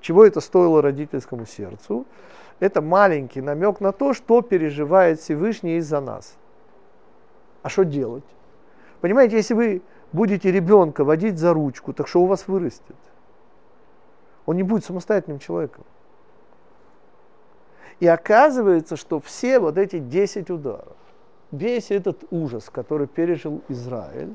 Чего 0.00 0.24
это 0.24 0.40
стоило 0.40 0.82
родительскому 0.82 1.46
сердцу? 1.46 2.06
Это 2.58 2.82
маленький 2.82 3.40
намек 3.40 3.80
на 3.80 3.92
то, 3.92 4.12
что 4.12 4.42
переживает 4.42 5.20
Всевышний 5.20 5.76
из-за 5.78 6.00
нас. 6.00 6.36
А 7.62 7.68
что 7.68 7.84
делать? 7.84 8.24
Понимаете, 9.00 9.36
если 9.36 9.54
вы 9.54 9.82
будете 10.12 10.50
ребенка 10.50 11.04
водить 11.04 11.38
за 11.38 11.52
ручку, 11.52 11.92
так 11.92 12.08
что 12.08 12.22
у 12.22 12.26
вас 12.26 12.48
вырастет? 12.48 12.96
Он 14.46 14.56
не 14.56 14.62
будет 14.62 14.84
самостоятельным 14.84 15.38
человеком. 15.38 15.84
И 18.00 18.06
оказывается, 18.06 18.96
что 18.96 19.20
все 19.20 19.58
вот 19.58 19.76
эти 19.76 19.98
10 19.98 20.50
ударов, 20.50 20.96
весь 21.52 21.90
этот 21.90 22.24
ужас, 22.30 22.70
который 22.70 23.06
пережил 23.06 23.62
Израиль, 23.68 24.34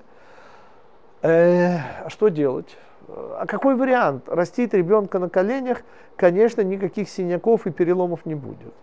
э, 1.24 1.78
а 2.06 2.10
что 2.10 2.30
делать? 2.30 2.78
А 3.08 3.46
какой 3.48 3.76
вариант? 3.76 4.30
Растить 4.30 4.74
ребенка 4.74 5.20
на 5.20 5.30
коленях, 5.30 5.82
конечно, 6.16 6.62
никаких 6.62 7.10
синяков 7.10 7.66
и 7.66 7.72
переломов 7.72 8.26
не 8.26 8.36
будет. 8.36 8.74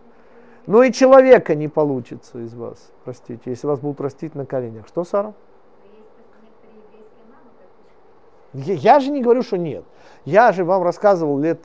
Но 0.67 0.83
и 0.83 0.93
человека 0.93 1.55
не 1.55 1.69
получится 1.69 2.39
из 2.39 2.55
вас, 2.55 2.93
простите, 3.05 3.43
если 3.47 3.67
вас 3.67 3.81
будут 3.81 4.01
растить 4.01 4.35
на 4.35 4.47
коленях. 4.47 4.87
Что, 4.87 5.05
Сара? 5.05 5.35
Я, 8.53 8.75
я 8.75 9.01
же 9.01 9.11
не 9.11 9.23
говорю, 9.23 9.43
что 9.43 9.57
нет. 9.57 9.85
Я 10.25 10.53
же 10.53 10.65
вам 10.65 10.83
рассказывал 10.83 11.39
лет, 11.39 11.61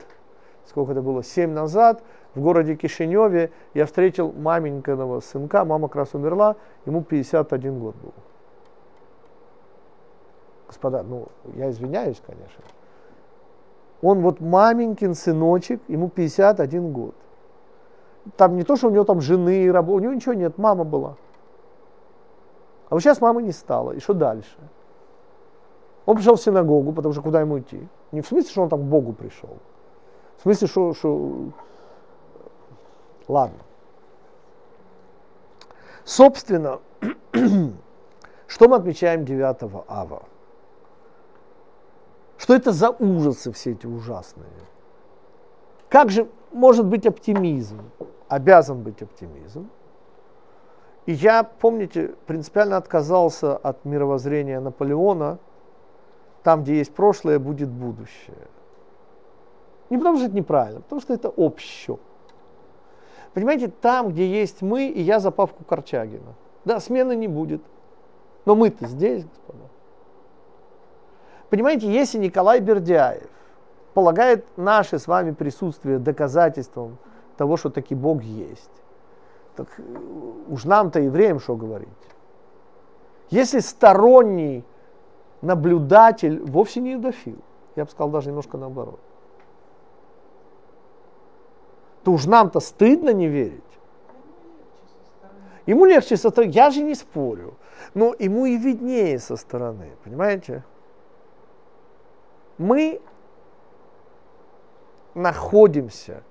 сколько 0.66 0.92
это 0.92 1.02
было, 1.02 1.22
семь 1.22 1.52
назад, 1.52 2.02
в 2.34 2.40
городе 2.40 2.76
Кишиневе 2.76 3.50
я 3.74 3.86
встретил 3.86 4.32
маменькиного 4.32 5.20
сынка, 5.20 5.64
мама 5.64 5.88
как 5.88 5.96
раз 5.96 6.14
умерла, 6.14 6.56
ему 6.86 7.02
51 7.02 7.78
год 7.78 7.94
был. 7.96 8.14
Господа, 10.66 11.02
ну, 11.02 11.28
я 11.54 11.70
извиняюсь, 11.70 12.20
конечно. 12.24 12.62
Он 14.02 14.20
вот 14.20 14.40
маменькин 14.40 15.14
сыночек, 15.14 15.80
ему 15.88 16.08
51 16.08 16.92
год. 16.92 17.14
Там 18.36 18.56
не 18.56 18.64
то, 18.64 18.76
что 18.76 18.88
у 18.88 18.90
него 18.90 19.04
там 19.04 19.20
жены 19.20 19.64
и 19.64 19.70
работа, 19.70 19.96
у 19.96 20.00
него 20.00 20.14
ничего 20.14 20.34
нет, 20.34 20.58
мама 20.58 20.84
была. 20.84 21.16
А 22.88 22.94
вот 22.94 23.00
сейчас 23.00 23.20
мамы 23.20 23.42
не 23.42 23.52
стало. 23.52 23.92
И 23.92 24.00
что 24.00 24.14
дальше? 24.14 24.56
Он 26.06 26.16
пришел 26.16 26.36
в 26.36 26.40
синагогу, 26.40 26.92
потому 26.92 27.12
что 27.12 27.22
куда 27.22 27.40
ему 27.40 27.58
идти? 27.58 27.86
Не 28.12 28.22
в 28.22 28.26
смысле, 28.26 28.50
что 28.50 28.62
он 28.62 28.68
там 28.68 28.80
к 28.80 28.84
Богу 28.84 29.12
пришел. 29.12 29.58
В 30.38 30.42
смысле, 30.42 30.68
что, 30.68 30.94
что 30.94 31.50
Ладно. 33.28 33.58
Собственно, 36.04 36.80
что 38.46 38.68
мы 38.68 38.76
отмечаем 38.76 39.26
9 39.26 39.84
ава? 39.86 40.22
Что 42.38 42.54
это 42.54 42.72
за 42.72 42.90
ужасы 42.90 43.52
все 43.52 43.72
эти 43.72 43.86
ужасные? 43.86 44.46
Как 45.90 46.10
же 46.10 46.28
может 46.52 46.86
быть 46.86 47.06
оптимизм? 47.06 47.80
Обязан 48.28 48.82
быть 48.82 49.02
оптимизм. 49.02 49.70
И 51.06 51.12
я, 51.12 51.42
помните, 51.42 52.14
принципиально 52.26 52.76
отказался 52.76 53.56
от 53.56 53.84
мировоззрения 53.86 54.60
Наполеона, 54.60 55.38
там, 56.42 56.62
где 56.62 56.76
есть 56.78 56.94
прошлое, 56.94 57.38
будет 57.38 57.70
будущее. 57.70 58.36
Не 59.88 59.96
потому 59.96 60.18
что 60.18 60.26
это 60.26 60.36
неправильно, 60.36 60.82
потому 60.82 61.00
что 61.00 61.14
это 61.14 61.30
общее. 61.30 61.98
Понимаете, 63.32 63.68
там, 63.68 64.10
где 64.10 64.26
есть 64.28 64.60
мы, 64.60 64.88
и 64.88 65.00
я 65.00 65.20
за 65.20 65.30
Павку 65.30 65.64
Корчагина. 65.64 66.34
Да, 66.64 66.80
смены 66.80 67.16
не 67.16 67.28
будет. 67.28 67.62
Но 68.44 68.54
мы-то 68.54 68.86
здесь, 68.86 69.24
господа. 69.24 69.64
Понимаете, 71.48 71.90
если 71.90 72.18
Николай 72.18 72.60
Бердяев 72.60 73.30
полагает 73.94 74.44
наше 74.58 74.98
с 74.98 75.06
вами 75.06 75.32
присутствие 75.32 75.98
доказательством 75.98 76.98
того, 77.38 77.56
что 77.56 77.70
таки 77.70 77.94
Бог 77.94 78.22
есть, 78.22 78.70
так 79.56 79.68
э, 79.78 79.82
уж 80.48 80.64
нам-то 80.64 81.00
евреям 81.00 81.40
что 81.40 81.56
говорить. 81.56 81.88
Если 83.30 83.60
сторонний 83.60 84.64
наблюдатель 85.42 86.40
вовсе 86.40 86.80
не 86.80 86.92
юдофил. 86.92 87.38
Я 87.76 87.84
бы 87.84 87.90
сказал 87.90 88.10
даже 88.10 88.28
немножко 88.28 88.58
наоборот. 88.58 89.00
То 92.04 92.12
уж 92.12 92.26
нам-то 92.26 92.60
стыдно 92.60 93.10
не 93.10 93.28
верить. 93.28 93.62
Ему 95.66 95.84
легче 95.84 96.16
со 96.16 96.30
стороны. 96.30 96.52
Я 96.52 96.70
же 96.70 96.82
не 96.82 96.94
спорю. 96.94 97.54
Но 97.94 98.14
ему 98.18 98.46
и 98.46 98.56
виднее 98.56 99.18
со 99.18 99.36
стороны. 99.36 99.92
Понимаете? 100.02 100.64
Мы 102.56 103.00
находимся 105.14 106.22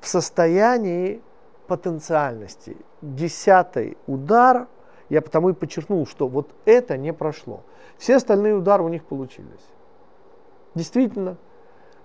в 0.00 0.06
состоянии 0.06 1.22
потенциальности. 1.66 2.76
Десятый 3.02 3.96
удар, 4.06 4.66
я 5.08 5.22
потому 5.22 5.50
и 5.50 5.52
подчеркнул, 5.52 6.06
что 6.06 6.26
вот 6.26 6.50
это 6.64 6.96
не 6.96 7.12
прошло. 7.12 7.60
Все 7.98 8.16
остальные 8.16 8.54
удары 8.54 8.82
у 8.82 8.88
них 8.88 9.04
получились. 9.04 9.66
Действительно, 10.74 11.36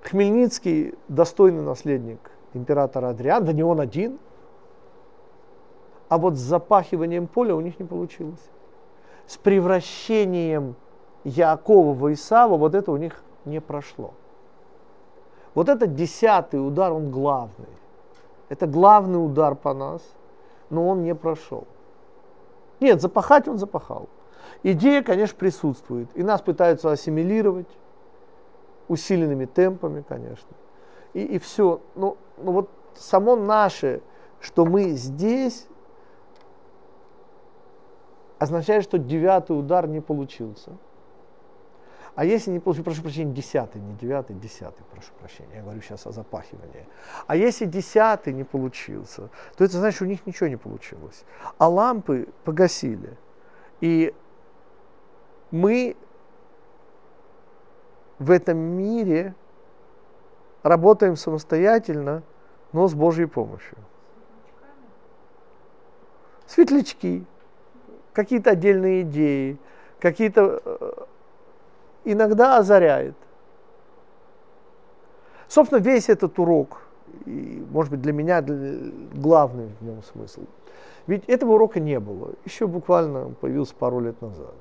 Хмельницкий 0.03 0.93
достойный 1.07 1.63
наследник 1.63 2.31
императора 2.53 3.09
Адриана, 3.09 3.47
да 3.47 3.53
не 3.53 3.63
он 3.63 3.79
один. 3.79 4.19
А 6.09 6.17
вот 6.17 6.35
с 6.35 6.39
запахиванием 6.39 7.27
поля 7.27 7.55
у 7.55 7.61
них 7.61 7.79
не 7.79 7.85
получилось. 7.85 8.49
С 9.25 9.37
превращением 9.37 10.75
Якова 11.23 11.93
в 11.93 12.13
Исава 12.13 12.57
вот 12.57 12.75
это 12.75 12.91
у 12.91 12.97
них 12.97 13.23
не 13.45 13.59
прошло. 13.59 14.13
Вот 15.55 15.69
этот 15.69 15.95
десятый 15.95 16.65
удар, 16.65 16.91
он 16.91 17.09
главный. 17.09 17.67
Это 18.49 18.67
главный 18.67 19.23
удар 19.23 19.55
по 19.55 19.73
нас, 19.73 20.01
но 20.69 20.87
он 20.87 21.03
не 21.03 21.15
прошел. 21.15 21.67
Нет, 22.79 23.01
запахать 23.01 23.47
он 23.47 23.57
запахал. 23.57 24.09
Идея, 24.63 25.03
конечно, 25.03 25.37
присутствует. 25.37 26.09
И 26.15 26.23
нас 26.23 26.41
пытаются 26.41 26.91
ассимилировать 26.91 27.67
усиленными 28.87 29.45
темпами, 29.45 30.03
конечно. 30.07 30.49
И, 31.13 31.23
и 31.23 31.39
все. 31.39 31.81
Но, 31.95 32.17
но 32.37 32.51
вот 32.51 32.69
само 32.95 33.35
наше, 33.35 34.01
что 34.39 34.65
мы 34.65 34.91
здесь, 34.91 35.67
означает, 38.37 38.83
что 38.83 38.97
девятый 38.97 39.57
удар 39.57 39.87
не 39.87 40.01
получился. 40.01 40.71
А 42.15 42.23
если 42.23 42.49
не 42.49 42.59
получил, 42.59 42.85
прошу 42.85 43.01
прощения, 43.01 43.33
десятый, 43.33 43.81
не 43.81 43.93
девятый, 43.93 44.37
десятый, 44.37 44.85
прошу 44.91 45.11
прощения, 45.19 45.55
я 45.55 45.61
говорю 45.61 45.81
сейчас 45.81 46.07
о 46.07 46.11
запахивании. 46.13 46.87
А 47.27 47.35
если 47.35 47.65
десятый 47.65 48.31
не 48.31 48.45
получился, 48.45 49.29
то 49.57 49.65
это 49.65 49.77
значит, 49.77 50.01
у 50.01 50.05
них 50.05 50.25
ничего 50.25 50.47
не 50.47 50.55
получилось. 50.55 51.25
А 51.57 51.67
лампы 51.67 52.29
погасили. 52.45 53.17
И 53.81 54.13
мы 55.51 55.97
в 58.17 58.31
этом 58.31 58.57
мире 58.57 59.35
работаем 60.63 61.17
самостоятельно, 61.17 62.23
но 62.71 62.87
с 62.87 62.93
Божьей 62.93 63.25
помощью. 63.25 63.77
Светлячки, 66.47 67.25
какие-то 68.13 68.51
отдельные 68.51 69.01
идеи, 69.01 69.57
какие-то 69.99 70.61
э, 70.63 70.91
иногда 72.05 72.57
озаряет. 72.57 73.15
Собственно, 75.47 75.79
весь 75.79 76.09
этот 76.09 76.37
урок, 76.39 76.81
и, 77.25 77.63
может 77.71 77.91
быть, 77.91 78.01
для 78.01 78.13
меня 78.13 78.43
главный 79.13 79.69
в 79.79 79.83
нем 79.83 80.01
смысл. 80.03 80.41
Ведь 81.07 81.23
этого 81.25 81.53
урока 81.53 81.79
не 81.79 81.99
было. 81.99 82.33
Еще 82.45 82.67
буквально 82.67 83.33
появился 83.39 83.75
пару 83.75 83.99
лет 83.99 84.19
назад. 84.21 84.53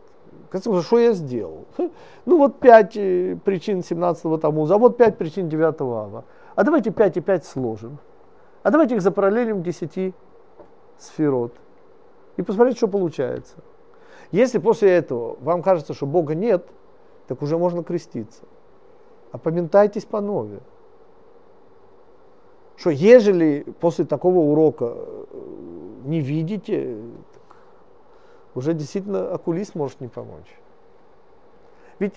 Казалось, 0.50 0.86
что 0.86 0.98
я 0.98 1.12
сделал? 1.12 1.64
Ну 2.26 2.38
вот 2.38 2.60
пять 2.60 2.96
э, 2.96 3.36
причин 3.44 3.80
17-го 3.80 4.38
Тамуза, 4.38 4.74
а 4.74 4.78
вот 4.78 4.96
пять 4.96 5.18
причин 5.18 5.48
9 5.48 5.80
ава. 5.80 6.24
А 6.54 6.64
давайте 6.64 6.90
5 6.90 7.16
и 7.16 7.20
5 7.20 7.44
сложим. 7.44 7.98
А 8.62 8.70
давайте 8.70 8.94
их 8.94 9.02
запараллелим 9.02 9.62
10 9.62 10.14
сферот. 10.98 11.54
И 12.36 12.42
посмотреть, 12.42 12.76
что 12.76 12.88
получается. 12.88 13.56
Если 14.32 14.58
после 14.58 14.90
этого 14.90 15.36
вам 15.40 15.62
кажется, 15.62 15.94
что 15.94 16.06
Бога 16.06 16.34
нет, 16.34 16.66
так 17.26 17.42
уже 17.42 17.58
можно 17.58 17.82
креститься. 17.82 18.42
А 19.32 19.38
поментайтесь 19.38 20.04
по 20.04 20.20
нове. 20.20 20.60
Что 22.76 22.90
ежели 22.90 23.64
после 23.80 24.04
такого 24.04 24.38
урока 24.38 24.94
э, 24.96 25.24
не 26.04 26.20
видите, 26.20 26.98
уже 28.54 28.74
действительно 28.74 29.32
окулист 29.32 29.74
может 29.74 30.00
не 30.00 30.08
помочь. 30.08 30.58
Ведь 31.98 32.14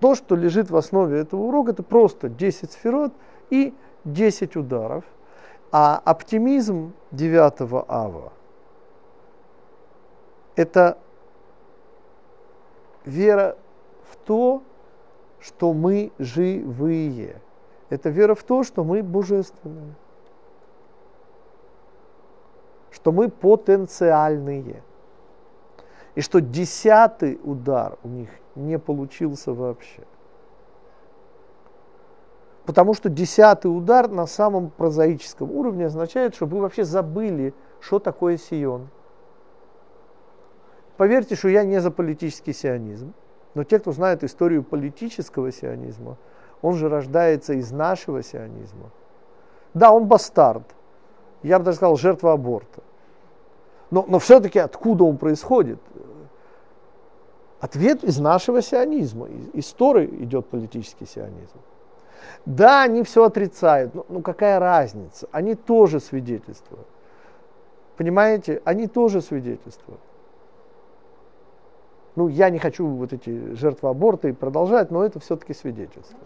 то, 0.00 0.14
что 0.14 0.34
лежит 0.34 0.70
в 0.70 0.76
основе 0.76 1.20
этого 1.20 1.42
урока, 1.42 1.70
это 1.70 1.82
просто 1.82 2.28
10 2.28 2.72
сферот 2.72 3.12
и 3.50 3.74
10 4.04 4.56
ударов. 4.56 5.04
А 5.70 6.00
оптимизм 6.04 6.92
9 7.12 7.84
ава– 7.88 8.32
это 10.56 10.98
вера 13.04 13.56
то, 14.16 14.62
что 15.40 15.72
мы 15.72 16.12
живые. 16.18 17.40
Это 17.90 18.08
вера 18.08 18.34
в 18.34 18.42
то, 18.42 18.62
что 18.62 18.84
мы 18.84 19.02
божественные. 19.02 19.94
Что 22.90 23.12
мы 23.12 23.28
потенциальные. 23.28 24.82
И 26.14 26.20
что 26.20 26.40
десятый 26.40 27.40
удар 27.42 27.98
у 28.02 28.08
них 28.08 28.30
не 28.54 28.78
получился 28.78 29.52
вообще. 29.52 30.04
Потому 32.64 32.94
что 32.94 33.08
десятый 33.08 33.68
удар 33.68 34.08
на 34.08 34.26
самом 34.26 34.70
прозаическом 34.70 35.50
уровне 35.50 35.86
означает, 35.86 36.34
что 36.34 36.46
вы 36.46 36.60
вообще 36.60 36.84
забыли, 36.84 37.54
что 37.80 37.98
такое 37.98 38.36
Сион. 38.36 38.88
Поверьте, 40.96 41.34
что 41.34 41.48
я 41.48 41.64
не 41.64 41.80
за 41.80 41.90
политический 41.90 42.52
сионизм. 42.52 43.12
Но 43.54 43.64
те, 43.64 43.78
кто 43.78 43.92
знает 43.92 44.24
историю 44.24 44.62
политического 44.62 45.52
сионизма, 45.52 46.16
он 46.62 46.74
же 46.74 46.88
рождается 46.88 47.54
из 47.54 47.70
нашего 47.70 48.22
сионизма. 48.22 48.90
Да, 49.74 49.92
он 49.92 50.06
бастард. 50.06 50.64
Я 51.42 51.58
бы 51.58 51.64
даже 51.64 51.76
сказал, 51.76 51.96
жертва 51.96 52.32
аборта. 52.32 52.82
Но, 53.90 54.04
но 54.08 54.18
все-таки 54.18 54.58
откуда 54.58 55.04
он 55.04 55.18
происходит? 55.18 55.78
Ответ 57.60 58.04
из 58.04 58.18
нашего 58.18 58.62
сионизма. 58.62 59.26
Из, 59.26 59.48
из 59.54 59.72
идет 59.72 60.46
политический 60.46 61.06
сионизм. 61.06 61.58
Да, 62.46 62.82
они 62.82 63.02
все 63.02 63.24
отрицают, 63.24 63.94
но, 63.94 64.06
но 64.08 64.20
какая 64.20 64.58
разница? 64.58 65.28
Они 65.32 65.54
тоже 65.54 66.00
свидетельствуют. 66.00 66.86
Понимаете? 67.96 68.62
Они 68.64 68.86
тоже 68.86 69.20
свидетельствуют. 69.20 70.00
Ну, 72.14 72.28
я 72.28 72.50
не 72.50 72.58
хочу 72.58 72.86
вот 72.86 73.12
эти 73.12 73.54
жертвы 73.54 73.88
аборта 73.88 74.32
продолжать, 74.34 74.90
но 74.90 75.04
это 75.04 75.18
все-таки 75.20 75.54
свидетельство. 75.54 76.18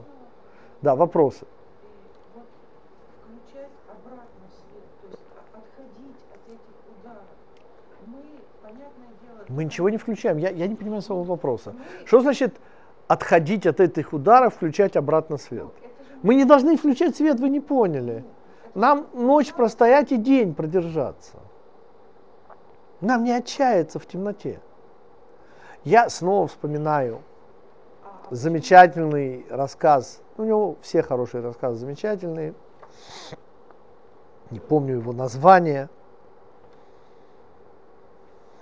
Да, 0.83 0.97
вопросы. 0.97 1.47
Мы 9.49 9.65
ничего 9.65 9.89
не 9.89 9.97
включаем. 9.97 10.39
Я, 10.39 10.51
я 10.51 10.67
не 10.67 10.75
понимаю 10.75 11.03
своего 11.03 11.23
вопроса. 11.23 11.75
Что 12.05 12.21
значит 12.21 12.57
отходить 13.07 13.65
от 13.67 13.81
этих 13.81 14.13
ударов, 14.13 14.55
включать 14.55 14.97
обратно 14.97 15.37
свет? 15.37 15.69
Мы 16.23 16.35
не 16.35 16.45
должны 16.45 16.77
включать 16.77 17.17
свет, 17.17 17.39
вы 17.39 17.49
не 17.49 17.61
поняли. 17.61 18.25
Нам 18.75 19.07
ночь 19.15 19.53
простоять 19.53 20.13
и 20.13 20.17
день 20.17 20.55
продержаться. 20.55 21.37
Нам 23.01 23.25
не 23.25 23.33
отчаяться 23.33 23.99
в 23.99 24.07
темноте. 24.07 24.61
Я 25.87 26.11
снова 26.11 26.49
вспоминаю 26.49 27.23
замечательный 28.33 29.47
рассказ. 29.49 30.21
У 30.37 30.43
него 30.43 30.75
все 30.83 31.01
хорошие 31.01 31.45
рассказы 31.45 31.79
замечательные. 31.79 32.55
Не 34.51 34.59
помню 34.59 34.97
его 34.97 35.13
название. 35.13 35.89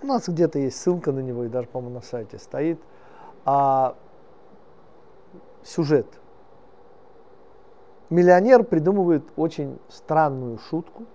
У 0.02 0.06
нас 0.06 0.28
где-то 0.28 0.58
есть 0.58 0.78
ссылка 0.78 1.12
на 1.12 1.20
него, 1.20 1.44
и 1.44 1.48
даже, 1.48 1.66
по-моему, 1.66 1.94
на 1.94 2.02
сайте 2.02 2.36
стоит. 2.36 2.78
А, 3.46 3.96
сюжет. 5.62 6.06
Миллионер 8.10 8.64
придумывает 8.64 9.24
очень 9.36 9.78
странную 9.88 10.58
шутку, 10.58 11.06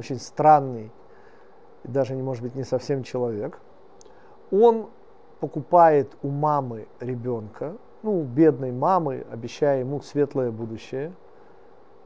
очень 0.00 0.18
странный, 0.18 0.90
даже, 1.84 2.16
не 2.16 2.22
может 2.24 2.42
быть, 2.42 2.56
не 2.56 2.64
совсем 2.64 3.04
человек– 3.04 3.60
он 4.50 4.88
покупает 5.40 6.16
у 6.22 6.28
мамы 6.28 6.86
ребенка, 7.00 7.76
ну, 8.02 8.22
бедной 8.22 8.72
мамы, 8.72 9.26
обещая 9.30 9.80
ему 9.80 10.00
светлое 10.00 10.50
будущее, 10.50 11.12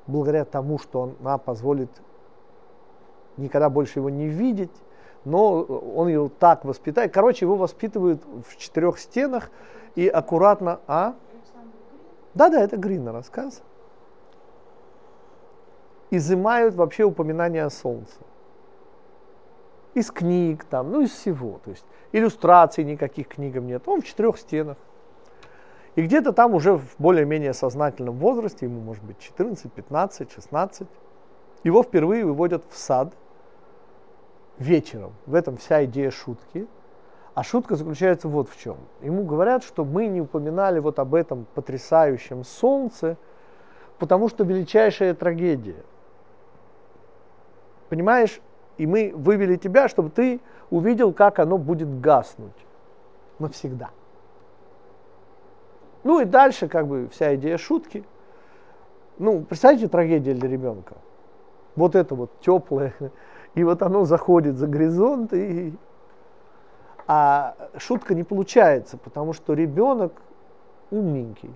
благодаря 0.07 0.45
тому, 0.45 0.79
что 0.79 1.15
она 1.21 1.39
позволит 1.39 1.91
никогда 3.37 3.69
больше 3.71 3.99
его 3.99 4.11
не 4.11 4.29
видеть, 4.29 4.71
но 5.25 5.63
он 5.63 6.09
его 6.09 6.29
так 6.29 6.65
воспитает. 6.65 7.13
Короче, 7.13 7.47
его 7.47 7.57
воспитывают 7.57 8.23
в 8.47 8.57
четырех 8.57 8.99
стенах 8.99 9.51
и 9.95 10.07
аккуратно... 10.07 10.81
А? 10.87 11.15
Да-да, 12.35 12.61
это 12.61 12.77
Грина 12.77 13.13
рассказ. 13.13 13.63
Изымают 16.11 16.75
вообще 16.75 17.05
упоминания 17.05 17.65
о 17.65 17.71
солнце. 17.71 18.15
Из 19.95 20.11
книг 20.11 20.65
там, 20.65 20.91
ну 20.91 21.01
из 21.01 21.11
всего. 21.11 21.61
То 21.65 21.71
есть 21.71 21.85
иллюстраций 22.13 22.85
никаких 22.85 23.29
книгам 23.29 23.67
нет. 23.67 23.83
Он 23.87 24.01
в 24.03 24.05
четырех 24.05 24.39
стенах. 24.39 24.77
И 25.95 26.03
где-то 26.03 26.33
там 26.33 26.55
уже 26.55 26.77
в 26.77 26.97
более-менее 26.99 27.55
сознательном 27.55 28.17
возрасте, 28.19 28.67
ему 28.67 28.81
может 28.81 29.05
быть 29.05 29.19
14, 29.21 29.73
15, 29.73 30.33
16, 30.33 30.89
его 31.63 31.83
впервые 31.83 32.25
выводят 32.25 32.65
в 32.69 32.77
сад 32.77 33.15
вечером. 34.59 35.13
В 35.27 35.35
этом 35.35 35.57
вся 35.57 35.85
идея 35.85 36.11
шутки. 36.11 36.67
А 37.35 37.43
шутка 37.43 37.75
заключается 37.75 38.29
вот 38.29 38.49
в 38.49 38.61
чем. 38.61 38.77
Ему 39.03 39.25
говорят, 39.25 39.65
что 39.65 39.85
мы 39.85 40.07
не 40.07 40.21
упоминали 40.21 40.79
вот 40.79 41.01
об 41.01 41.15
этом 41.15 41.47
потрясающем 41.55 42.45
солнце, 42.45 43.17
потому 43.99 44.29
что 44.29 44.45
величайшая 44.45 45.15
трагедия. 45.15 45.83
Понимаешь? 47.89 48.41
И 48.77 48.87
мы 48.87 49.13
вывели 49.15 49.57
тебя, 49.57 49.89
чтобы 49.89 50.11
ты 50.11 50.41
увидел, 50.71 51.13
как 51.13 51.39
оно 51.39 51.59
будет 51.59 52.01
гаснуть 52.01 52.67
навсегда. 53.39 53.91
Ну 56.03 56.21
и 56.21 56.25
дальше 56.25 56.69
как 56.69 56.87
бы 56.87 57.09
вся 57.09 57.35
идея 57.37 57.57
шутки. 57.57 58.05
Ну, 59.19 59.43
представьте 59.43 59.89
трагедия 59.89 60.35
для 60.35 60.49
ребенка. 60.49 60.97
Вот 61.77 61.95
это 61.95 62.15
вот 62.15 62.31
теплое. 62.41 62.95
И 63.55 63.63
вот 63.63 63.83
оно 63.83 64.05
заходит 64.05 64.57
за 64.57 64.67
горизонт, 64.67 65.33
и... 65.33 65.73
а 67.07 67.55
шутка 67.79 68.15
не 68.15 68.25
получается, 68.25 68.97
потому 68.97 69.33
что 69.33 69.55
ребенок 69.55 70.13
умненький, 70.91 71.55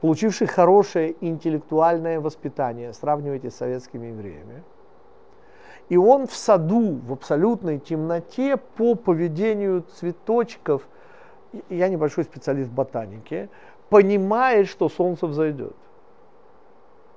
получивший 0.00 0.46
хорошее 0.46 1.16
интеллектуальное 1.20 2.20
воспитание, 2.20 2.92
сравнивайте 2.92 3.50
с 3.50 3.56
советскими 3.56 4.06
евреями, 4.06 4.62
и 5.92 5.96
он 5.98 6.26
в 6.26 6.34
саду, 6.34 7.00
в 7.06 7.12
абсолютной 7.12 7.78
темноте 7.78 8.56
по 8.56 8.94
поведению 8.94 9.82
цветочков– 9.82 10.82
я 11.68 11.88
небольшой 11.88 12.24
специалист 12.24 12.70
в 12.70 12.74
ботанике, 12.74 13.48
понимает, 13.88 14.68
что 14.68 14.88
солнце 14.88 15.26
взойдет. 15.26 15.76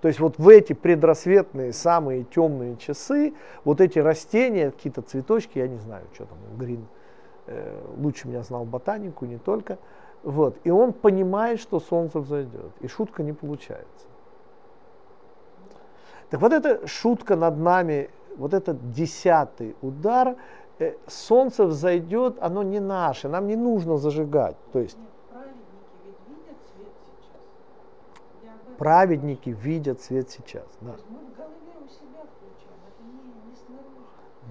То 0.02 0.08
есть 0.08 0.20
вот 0.20 0.38
в 0.38 0.48
эти 0.50 0.74
предрассветные, 0.74 1.74
самые 1.74 2.26
темные 2.26 2.78
часы, 2.78 3.34
вот 3.64 3.82
эти 3.82 3.98
растения, 3.98 4.72
какие-то 4.72 5.02
цветочки, 5.02 5.58
я 5.58 5.68
не 5.68 5.78
знаю, 5.78 6.06
что 6.14 6.26
там, 6.26 6.38
Грин 6.58 6.86
э, 7.48 7.82
лучше 7.98 8.28
меня 8.28 8.44
знал 8.44 8.66
ботанику, 8.66 9.26
не 9.26 9.38
только. 9.38 9.80
Вот. 10.22 10.58
И 10.64 10.70
он 10.70 10.94
понимает, 10.94 11.60
что 11.60 11.80
солнце 11.80 12.20
взойдет. 12.20 12.72
И 12.82 12.88
шутка 12.88 13.24
не 13.24 13.34
получается. 13.34 14.06
Так 16.30 16.42
вот 16.42 16.54
эта 16.54 16.86
шутка 16.88 17.36
над 17.36 17.58
нами, 17.58 18.10
вот 18.38 18.53
этот 18.53 18.91
десятый 18.91 19.76
удар, 19.82 20.36
Э, 20.78 20.95
солнце 21.07 21.66
взойдет, 21.66 22.38
оно 22.41 22.62
не 22.62 22.82
наше, 22.82 23.30
нам 23.30 23.48
не 23.48 23.56
нужно 23.56 23.98
зажигать. 23.98 24.57
То 24.74 24.80
есть 24.80 24.98
праведники 28.78 29.49
видят 29.49 30.02
свет 30.02 30.30
сейчас. 30.30 30.66
Да. 30.82 30.95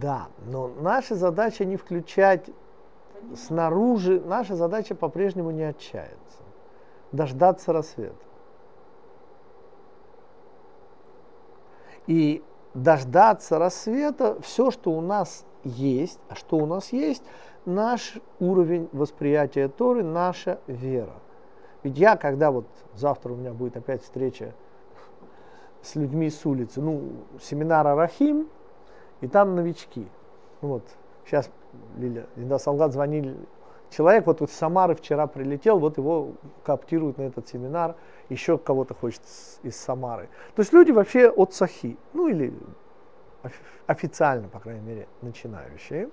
Да, 0.00 0.28
но 0.46 0.68
наша 0.80 1.14
задача 1.14 1.64
не 1.64 1.76
включать 1.76 2.46
Понимаю. 2.46 3.36
снаружи, 3.36 4.20
наша 4.20 4.56
задача 4.56 4.94
по-прежнему 4.94 5.50
не 5.50 5.62
отчаяться, 5.62 6.42
дождаться 7.12 7.72
рассвета. 7.72 8.16
И 12.06 12.42
дождаться 12.74 13.58
рассвета, 13.58 14.40
все, 14.42 14.70
что 14.70 14.90
у 14.90 15.00
нас 15.00 15.44
есть, 15.62 16.18
а 16.28 16.34
что 16.34 16.56
у 16.56 16.66
нас 16.66 16.92
есть? 16.92 17.22
Наш 17.64 18.14
уровень 18.40 18.88
восприятия 18.92 19.68
Торы, 19.68 20.02
наша 20.02 20.58
вера. 20.66 21.14
Ведь 21.82 21.98
я, 21.98 22.16
когда 22.16 22.50
вот 22.50 22.66
завтра 22.94 23.32
у 23.32 23.36
меня 23.36 23.52
будет 23.52 23.76
опять 23.76 24.02
встреча 24.02 24.54
с 25.82 25.94
людьми 25.94 26.30
с 26.30 26.44
улицы, 26.44 26.80
ну, 26.80 27.12
семинар 27.40 27.86
Арахим, 27.86 28.48
и 29.20 29.28
там 29.28 29.54
новички. 29.54 30.06
Ну, 30.60 30.68
вот, 30.68 30.82
сейчас 31.24 31.50
Лиля, 31.96 32.26
Линда 32.36 32.58
Солдат 32.58 32.92
звонили, 32.92 33.36
человек 33.90 34.26
вот 34.26 34.40
из 34.42 34.50
Самары 34.50 34.94
вчера 34.94 35.26
прилетел, 35.26 35.78
вот 35.78 35.98
его 35.98 36.32
коптируют 36.64 37.18
на 37.18 37.22
этот 37.22 37.48
семинар, 37.48 37.96
еще 38.28 38.58
кого-то 38.58 38.94
хочет 38.94 39.22
из 39.62 39.76
Самары. 39.76 40.28
То 40.54 40.60
есть 40.60 40.72
люди 40.72 40.92
вообще 40.92 41.28
от 41.28 41.54
Сахи, 41.54 41.96
ну 42.12 42.28
или 42.28 42.52
официально, 43.86 44.48
по 44.48 44.60
крайней 44.60 44.82
мере, 44.82 45.08
начинающие. 45.22 46.08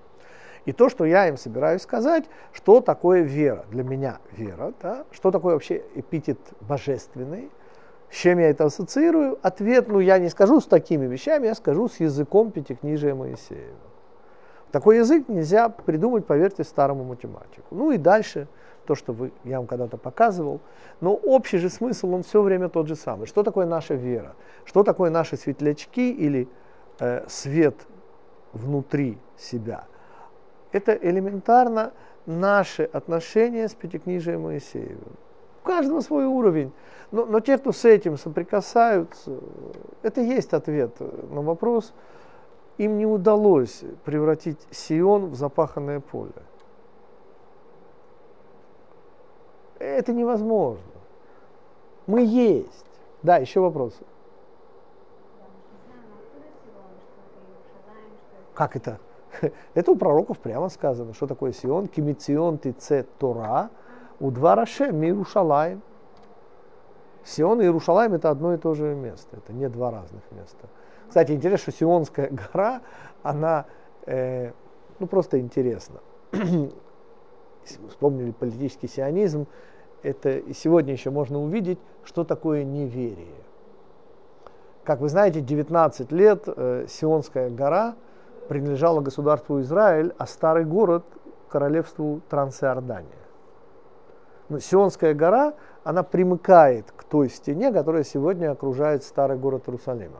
И 0.64 0.72
то, 0.72 0.88
что 0.88 1.04
я 1.04 1.28
им 1.28 1.36
собираюсь 1.36 1.82
сказать, 1.82 2.24
что 2.52 2.80
такое 2.80 3.22
вера. 3.22 3.64
Для 3.70 3.82
меня 3.82 4.18
вера, 4.32 4.72
да? 4.80 5.04
что 5.10 5.30
такое 5.30 5.54
вообще 5.54 5.82
эпитет 5.94 6.38
божественный, 6.60 7.50
с 8.10 8.16
чем 8.16 8.38
я 8.38 8.50
это 8.50 8.64
ассоциирую. 8.64 9.38
Ответ, 9.42 9.88
ну 9.88 9.98
я 9.98 10.18
не 10.18 10.28
скажу 10.28 10.60
с 10.60 10.66
такими 10.66 11.06
вещами, 11.06 11.46
я 11.46 11.54
скажу 11.54 11.88
с 11.88 11.98
языком 11.98 12.52
Пятикнижия 12.52 13.14
Моисеева. 13.14 13.76
Такой 14.70 14.98
язык 14.98 15.28
нельзя 15.28 15.68
придумать, 15.68 16.26
поверьте, 16.26 16.64
старому 16.64 17.04
математику. 17.04 17.66
Ну 17.72 17.90
и 17.90 17.98
дальше 17.98 18.48
то, 18.86 18.94
что 18.94 19.12
вы, 19.12 19.32
я 19.44 19.58
вам 19.58 19.66
когда-то 19.66 19.96
показывал. 19.96 20.60
Но 21.00 21.14
общий 21.14 21.58
же 21.58 21.68
смысл, 21.68 22.14
он 22.14 22.22
все 22.22 22.42
время 22.42 22.68
тот 22.68 22.88
же 22.88 22.96
самый. 22.96 23.26
Что 23.26 23.42
такое 23.42 23.66
наша 23.66 23.94
вера? 23.94 24.34
Что 24.64 24.82
такое 24.82 25.10
наши 25.10 25.36
светлячки 25.36 26.12
или 26.12 26.48
э, 26.98 27.24
свет 27.28 27.86
внутри 28.52 29.18
себя. 29.36 29.84
Это 30.72 30.92
элементарно 30.92 31.92
наши 32.26 32.84
отношения 32.84 33.68
с 33.68 33.74
Пятикнижием 33.74 34.42
Моисеевым. 34.42 35.16
У 35.62 35.66
каждого 35.66 36.00
свой 36.00 36.26
уровень. 36.26 36.72
Но, 37.10 37.26
но 37.26 37.40
те, 37.40 37.58
кто 37.58 37.72
с 37.72 37.84
этим 37.84 38.16
соприкасаются, 38.16 39.38
это 40.02 40.20
есть 40.20 40.52
ответ 40.54 40.98
на 41.30 41.42
вопрос. 41.42 41.92
Им 42.78 42.96
не 42.96 43.06
удалось 43.06 43.82
превратить 44.04 44.58
Сион 44.70 45.30
в 45.30 45.34
запаханное 45.34 46.00
поле. 46.00 46.32
Это 49.82 50.12
невозможно. 50.12 50.84
Мы 52.06 52.22
есть. 52.24 52.86
Да, 53.22 53.38
еще 53.38 53.60
вопросы. 53.60 54.04
Как 58.54 58.76
это? 58.76 58.98
Это 59.74 59.90
у 59.90 59.96
пророков 59.96 60.38
прямо 60.38 60.68
сказано, 60.68 61.14
что 61.14 61.26
такое 61.26 61.52
Сион, 61.52 61.88
кимицион 61.88 62.58
тице 62.58 63.06
Тора, 63.18 63.70
у 64.20 64.30
два 64.30 64.54
Раше, 64.54 64.92
Мирушалаем. 64.92 65.82
Сион 67.24 67.60
и 67.60 67.64
Иерушалаем 67.64 68.14
это 68.14 68.30
одно 68.30 68.52
и 68.54 68.58
то 68.58 68.74
же 68.74 68.94
место, 68.94 69.36
это 69.36 69.52
не 69.52 69.68
два 69.68 69.90
разных 69.90 70.22
места. 70.32 70.68
Кстати, 71.08 71.32
интересно, 71.32 71.58
что 71.58 71.72
Сионская 71.72 72.30
гора, 72.30 72.82
она, 73.22 73.66
э, 74.06 74.52
ну 74.98 75.06
просто 75.06 75.40
интересно. 75.40 76.00
Вспомнили 77.88 78.32
политический 78.32 78.88
сионизм, 78.88 79.46
это 80.02 80.42
сегодня 80.54 80.92
еще 80.92 81.10
можно 81.10 81.40
увидеть, 81.40 81.78
что 82.04 82.24
такое 82.24 82.64
неверие. 82.64 83.42
Как 84.84 85.00
вы 85.00 85.08
знаете, 85.08 85.40
19 85.40 86.12
лет 86.12 86.44
э, 86.46 86.86
Сионская 86.88 87.50
гора– 87.50 87.94
принадлежало 88.48 89.00
государству 89.00 89.60
Израиль, 89.60 90.12
а 90.18 90.26
старый 90.26 90.64
город 90.64 91.04
королевству 91.48 92.20
Трансиордания. 92.28 93.08
Но 94.48 94.58
Сионская 94.58 95.14
гора, 95.14 95.54
она 95.84 96.02
примыкает 96.02 96.92
к 96.92 97.04
той 97.04 97.30
стене, 97.30 97.72
которая 97.72 98.04
сегодня 98.04 98.50
окружает 98.50 99.04
старый 99.04 99.38
город 99.38 99.68
Иерусалима. 99.68 100.18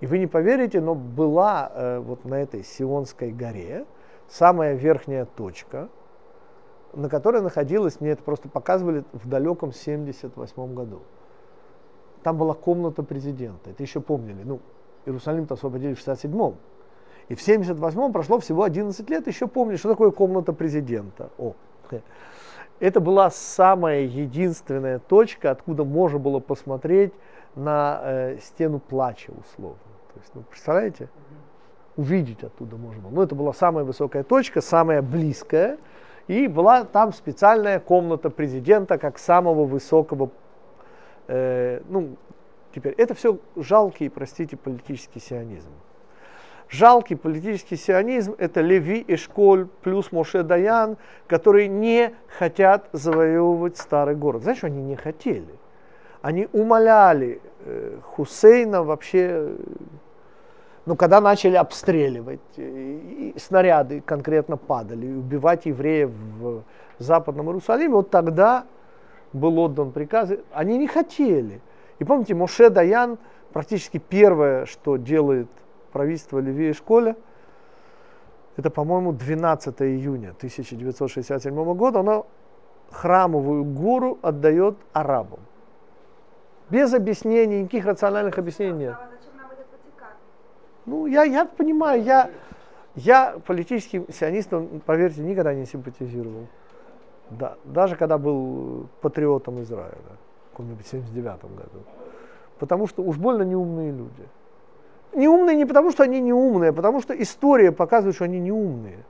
И 0.00 0.06
вы 0.06 0.18
не 0.18 0.26
поверите, 0.26 0.80
но 0.80 0.94
была 0.94 1.70
э, 1.74 1.98
вот 1.98 2.24
на 2.24 2.40
этой 2.40 2.64
Сионской 2.64 3.32
горе 3.32 3.86
самая 4.28 4.74
верхняя 4.74 5.24
точка, 5.24 5.88
на 6.94 7.08
которой 7.08 7.42
находилась, 7.42 8.00
мне 8.00 8.10
это 8.10 8.22
просто 8.22 8.48
показывали 8.48 9.04
в 9.12 9.28
далеком 9.28 9.72
78 9.72 10.74
году. 10.74 11.02
Там 12.22 12.36
была 12.38 12.54
комната 12.54 13.02
президента, 13.02 13.70
это 13.70 13.82
еще 13.82 14.00
помнили. 14.00 14.42
Ну, 14.44 14.60
Иерусалим-то 15.06 15.54
освободили 15.54 15.94
в 15.94 15.98
67-м. 15.98 16.56
И 17.28 17.34
в 17.34 17.46
78-м 17.46 18.12
прошло 18.12 18.38
всего 18.38 18.62
11 18.62 19.08
лет, 19.10 19.26
еще 19.26 19.46
помню, 19.46 19.78
что 19.78 19.88
такое 19.88 20.10
комната 20.10 20.52
президента. 20.52 21.30
О, 21.38 21.54
это 22.80 23.00
была 23.00 23.30
самая 23.30 24.02
единственная 24.02 24.98
точка, 24.98 25.50
откуда 25.50 25.84
можно 25.84 26.18
было 26.18 26.38
посмотреть 26.40 27.12
на 27.54 28.00
э, 28.02 28.38
стену 28.40 28.78
плача 28.78 29.32
условно. 29.32 29.78
То 30.12 30.20
есть, 30.20 30.34
ну, 30.34 30.42
представляете? 30.42 31.08
увидеть 31.96 32.42
оттуда 32.42 32.76
можно 32.76 33.02
было. 33.02 33.10
Ну, 33.10 33.22
это 33.22 33.34
была 33.34 33.52
самая 33.52 33.84
высокая 33.84 34.22
точка, 34.22 34.60
самая 34.60 35.02
близкая. 35.02 35.78
И 36.28 36.46
была 36.46 36.84
там 36.84 37.12
специальная 37.12 37.80
комната 37.80 38.30
президента, 38.30 38.98
как 38.98 39.18
самого 39.18 39.64
высокого, 39.64 40.30
э, 41.28 41.80
ну, 41.88 42.16
теперь, 42.74 42.94
это 42.96 43.14
все 43.14 43.38
жалкий, 43.56 44.08
простите, 44.08 44.56
политический 44.56 45.20
сионизм. 45.20 45.70
Жалкий 46.68 47.16
политический 47.16 47.76
сионизм– 47.76 48.34
это 48.38 48.62
Леви 48.62 49.00
и 49.00 49.16
Школь 49.16 49.68
плюс 49.82 50.10
Моше 50.10 50.42
Даян, 50.42 50.96
которые 51.26 51.68
не 51.68 52.14
хотят 52.38 52.88
завоевывать 52.92 53.76
старый 53.76 54.14
город. 54.14 54.42
Знаешь, 54.42 54.64
они 54.64 54.82
не 54.82 54.96
хотели? 54.96 55.54
Они 56.22 56.48
умоляли 56.52 57.42
э, 57.66 57.98
Хусейна 58.02 58.84
вообще 58.84 59.54
но 60.84 60.96
когда 60.96 61.20
начали 61.20 61.56
обстреливать, 61.56 62.40
и 62.56 63.34
снаряды 63.36 64.00
конкретно 64.00 64.56
падали, 64.56 65.06
и 65.06 65.14
убивать 65.14 65.66
евреев 65.66 66.10
в 66.10 66.64
Западном 66.98 67.46
Иерусалиме, 67.46 67.94
вот 67.94 68.10
тогда 68.10 68.64
был 69.32 69.58
отдан 69.58 69.92
приказ. 69.92 70.30
Они 70.52 70.78
не 70.78 70.88
хотели. 70.88 71.60
И 71.98 72.04
помните, 72.04 72.34
Моше 72.34 72.68
Даян 72.68 73.18
практически 73.52 73.98
первое, 73.98 74.66
что 74.66 74.96
делает 74.96 75.48
правительство 75.92 76.38
Левии 76.38 76.72
Школя, 76.72 77.16
это, 78.56 78.70
по-моему, 78.70 79.12
12 79.12 79.82
июня 79.82 80.30
1967 80.30 81.74
года, 81.74 82.00
оно 82.00 82.26
храмовую 82.90 83.64
гору 83.64 84.18
отдает 84.20 84.76
арабам. 84.92 85.40
Без 86.68 86.92
объяснений, 86.92 87.60
никаких 87.60 87.86
рациональных 87.86 88.38
объяснений 88.38 88.86
нет. 88.86 88.96
Ну, 90.86 91.06
я, 91.06 91.24
я 91.24 91.44
понимаю, 91.44 92.02
я, 92.02 92.30
я 92.94 93.36
политическим 93.46 94.06
сионистам, 94.12 94.82
поверьте, 94.84 95.22
никогда 95.22 95.54
не 95.54 95.66
симпатизировал. 95.66 96.46
Да, 97.30 97.56
даже 97.64 97.96
когда 97.96 98.18
был 98.18 98.88
патриотом 99.00 99.62
Израиля, 99.62 99.96
в 100.48 100.50
каком-нибудь 100.50 100.86
79 100.86 101.42
году. 101.42 101.84
Потому 102.58 102.86
что 102.86 103.02
уж 103.02 103.16
больно 103.16 103.42
неумные 103.42 103.90
люди. 103.90 104.28
Неумные 105.14 105.56
не 105.56 105.66
потому, 105.66 105.90
что 105.90 106.02
они 106.02 106.20
неумные, 106.20 106.70
а 106.70 106.72
потому 106.72 107.00
что 107.00 107.14
история 107.14 107.70
показывает, 107.70 108.16
что 108.16 108.24
они 108.24 108.40
неумные. 108.40 109.04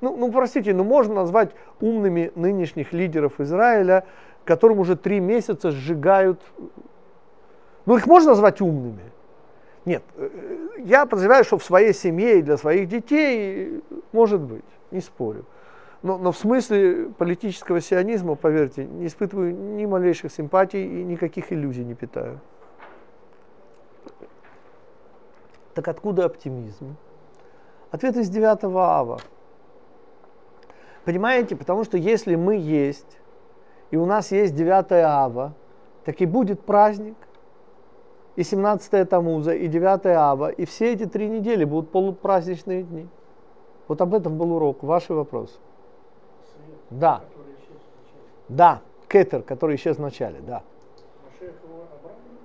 Ну, 0.00 0.16
ну, 0.16 0.30
простите, 0.30 0.74
ну 0.74 0.84
можно 0.84 1.14
назвать 1.14 1.50
умными 1.80 2.32
нынешних 2.34 2.92
лидеров 2.92 3.40
Израиля, 3.40 4.04
которым 4.44 4.80
уже 4.80 4.96
три 4.96 5.20
месяца 5.20 5.70
сжигают. 5.70 6.40
Ну, 7.86 7.96
их 7.96 8.06
можно 8.06 8.30
назвать 8.30 8.60
умными. 8.60 9.13
Нет, 9.84 10.02
э, 10.16 10.28
я 10.78 11.06
подозреваю, 11.06 11.44
что 11.44 11.58
в 11.58 11.64
своей 11.64 11.92
семье 11.92 12.38
и 12.38 12.42
для 12.42 12.56
своих 12.56 12.88
детей 12.88 13.82
может 14.14 14.40
быть, 14.40 14.64
не 14.90 15.00
спорю. 15.00 15.44
Но, 16.02 16.18
но 16.18 16.32
в 16.32 16.38
смысле 16.38 17.10
политического 17.18 17.80
сионизма, 17.80 18.36
поверьте, 18.36 18.84
не 18.84 19.06
испытываю 19.06 19.54
ни 19.54 19.84
малейших 19.86 20.30
симпатий 20.32 20.84
и 20.84 21.04
никаких 21.04 21.52
иллюзий 21.52 21.84
не 21.84 21.94
питаю. 21.94 22.40
Так 25.74 25.88
откуда 25.88 26.26
оптимизм? 26.26 26.96
Ответ 27.90 28.16
из 28.16 28.28
9 28.28 28.64
ава. 28.76 29.18
Понимаете, 31.04 31.56
потому 31.56 31.84
что 31.84 31.96
если 31.96 32.36
мы 32.36 32.56
есть, 32.56 33.18
и 33.90 33.96
у 33.96 34.06
нас 34.06 34.30
есть 34.30 34.54
9 34.54 34.92
ава, 34.92 35.54
так 36.04 36.20
и 36.20 36.26
будет 36.26 36.60
праздник– 36.60 37.16
и 38.36 38.42
17 38.42 39.08
Тамуза, 39.08 39.54
и 39.54 39.68
9 39.68 40.06
Ава, 40.06 40.50
и 40.50 40.64
все 40.64 40.92
эти 40.92 41.06
три 41.06 41.28
недели 41.28 41.64
будут 41.64 41.90
полупраздничные 41.90 42.82
дни. 42.82 43.08
Вот 43.88 44.00
об 44.00 44.14
этом 44.14 44.36
был 44.38 44.52
урок. 44.52 44.82
Ваши 44.82 45.12
вопросы. 45.14 45.54
Да. 46.90 47.22
Да, 48.48 48.80
Кетер, 49.08 49.42
который 49.42 49.76
исчез 49.76 49.96
в 49.96 50.00
начале, 50.00 50.40
да. 50.40 50.62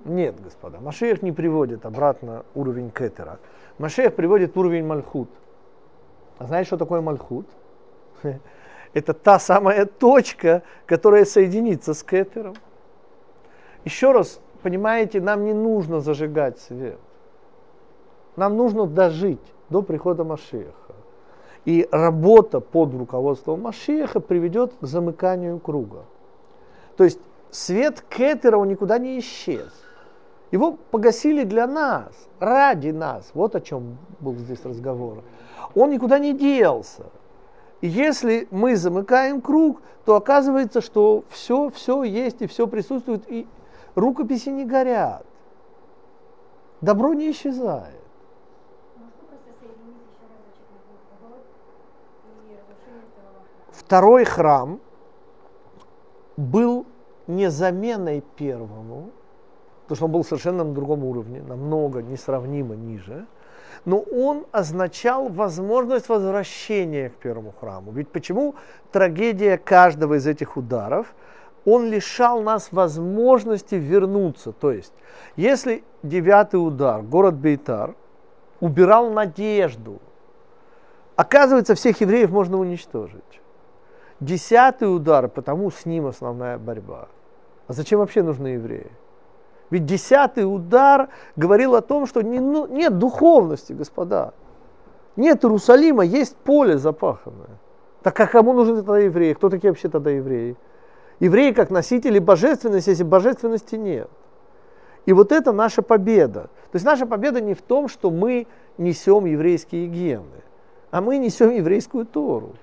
Нет, 0.04 0.40
господа, 0.40 0.80
Машех 0.80 1.22
не 1.22 1.30
приводит 1.30 1.84
обратно 1.84 2.44
уровень 2.54 2.90
Кетера. 2.90 3.38
Машех 3.78 4.14
приводит 4.14 4.56
уровень 4.56 4.86
Мальхут. 4.86 5.28
А 6.38 6.46
знаете, 6.46 6.68
что 6.68 6.78
такое 6.78 7.02
Мальхут? 7.02 7.46
Это 8.94 9.12
та 9.12 9.38
самая 9.38 9.84
точка, 9.84 10.62
которая 10.86 11.24
соединится 11.26 11.92
с 11.92 12.02
Кетером. 12.02 12.54
Еще 13.84 14.12
раз, 14.12 14.40
понимаете, 14.60 15.20
нам 15.20 15.44
не 15.44 15.52
нужно 15.52 16.00
зажигать 16.00 16.58
свет. 16.58 16.98
Нам 18.36 18.56
нужно 18.56 18.86
дожить 18.86 19.40
до 19.68 19.82
прихода 19.82 20.24
Машеха. 20.24 20.94
И 21.64 21.88
работа 21.90 22.60
под 22.60 22.94
руководством 22.94 23.62
Машеха 23.62 24.20
приведет 24.20 24.72
к 24.80 24.86
замыканию 24.86 25.58
круга. 25.58 26.04
То 26.96 27.04
есть 27.04 27.20
свет 27.50 28.02
Кетера 28.08 28.56
он 28.56 28.68
никуда 28.68 28.98
не 28.98 29.18
исчез. 29.18 29.70
Его 30.50 30.76
погасили 30.90 31.44
для 31.44 31.66
нас, 31.66 32.12
ради 32.40 32.90
нас. 32.90 33.30
Вот 33.34 33.54
о 33.54 33.60
чем 33.60 33.98
был 34.20 34.34
здесь 34.34 34.64
разговор. 34.64 35.22
Он 35.74 35.90
никуда 35.90 36.18
не 36.18 36.32
делся. 36.32 37.04
И 37.80 37.88
если 37.88 38.48
мы 38.50 38.76
замыкаем 38.76 39.40
круг, 39.40 39.80
то 40.04 40.16
оказывается, 40.16 40.80
что 40.80 41.24
все, 41.30 41.70
все 41.70 42.02
есть 42.02 42.42
и 42.42 42.46
все 42.46 42.66
присутствует, 42.66 43.22
и 43.30 43.46
рукописи 43.94 44.48
не 44.50 44.64
горят. 44.64 45.24
Добро 46.80 47.14
не 47.14 47.30
исчезает. 47.30 47.94
Второй 53.72 54.24
храм 54.24 54.80
был 56.36 56.86
не 57.26 57.50
заменой 57.50 58.22
первому, 58.36 59.10
потому 59.82 59.96
что 59.96 60.04
он 60.04 60.12
был 60.12 60.24
совершенно 60.24 60.64
на 60.64 60.72
другом 60.72 61.04
уровне, 61.04 61.42
намного 61.42 62.00
несравнимо 62.00 62.76
ниже, 62.76 63.26
но 63.84 63.98
он 63.98 64.46
означал 64.52 65.28
возможность 65.28 66.08
возвращения 66.08 67.10
к 67.10 67.14
первому 67.14 67.52
храму. 67.58 67.90
Ведь 67.90 68.08
почему 68.10 68.54
трагедия 68.92 69.58
каждого 69.58 70.14
из 70.14 70.26
этих 70.26 70.56
ударов– 70.56 71.14
он 71.64 71.88
лишал 71.90 72.42
нас 72.42 72.72
возможности 72.72 73.74
вернуться. 73.74 74.52
То 74.52 74.72
есть, 74.72 74.92
если 75.36 75.84
девятый 76.02 76.56
удар, 76.56 77.02
город 77.02 77.34
Бейтар, 77.34 77.94
убирал 78.60 79.10
надежду, 79.10 80.00
оказывается, 81.16 81.74
всех 81.74 82.00
евреев 82.00 82.30
можно 82.30 82.58
уничтожить. 82.58 83.40
Десятый 84.20 84.94
удар, 84.94 85.28
потому 85.28 85.70
с 85.70 85.86
ним 85.86 86.06
основная 86.06 86.58
борьба. 86.58 87.08
А 87.66 87.72
зачем 87.72 88.00
вообще 88.00 88.22
нужны 88.22 88.48
евреи? 88.48 88.90
Ведь 89.70 89.86
десятый 89.86 90.42
удар 90.42 91.08
говорил 91.36 91.74
о 91.74 91.80
том, 91.80 92.06
что 92.06 92.20
не, 92.22 92.40
ну, 92.40 92.66
нет 92.66 92.98
духовности, 92.98 93.72
господа. 93.72 94.34
Нет 95.16 95.44
Иерусалима, 95.44 96.04
есть 96.04 96.36
поле 96.36 96.76
запаханное. 96.76 97.58
Так 98.02 98.18
а 98.20 98.26
кому 98.26 98.52
нужны 98.52 98.76
тогда 98.76 98.98
евреи? 98.98 99.34
Кто 99.34 99.48
такие 99.48 99.70
вообще 99.70 99.88
тогда 99.88 100.10
евреи? 100.10 100.56
Евреи 101.20 101.52
как 101.52 101.70
носители 101.70 102.18
божественности, 102.18 102.90
если 102.90 103.04
божественности 103.04 103.76
нет. 103.76 104.10
И 105.06 105.12
вот 105.12 105.32
это 105.32 105.52
наша 105.52 105.82
победа. 105.82 106.42
То 106.72 106.76
есть 106.76 106.84
наша 106.84 107.06
победа 107.06 107.40
не 107.40 107.54
в 107.54 107.62
том, 107.62 107.88
что 107.88 108.10
мы 108.10 108.46
несем 108.78 109.26
еврейские 109.26 109.86
гены, 109.86 110.42
а 110.90 111.00
мы 111.00 111.18
несем 111.18 111.50
еврейскую 111.50 112.06
Тору. 112.06 112.54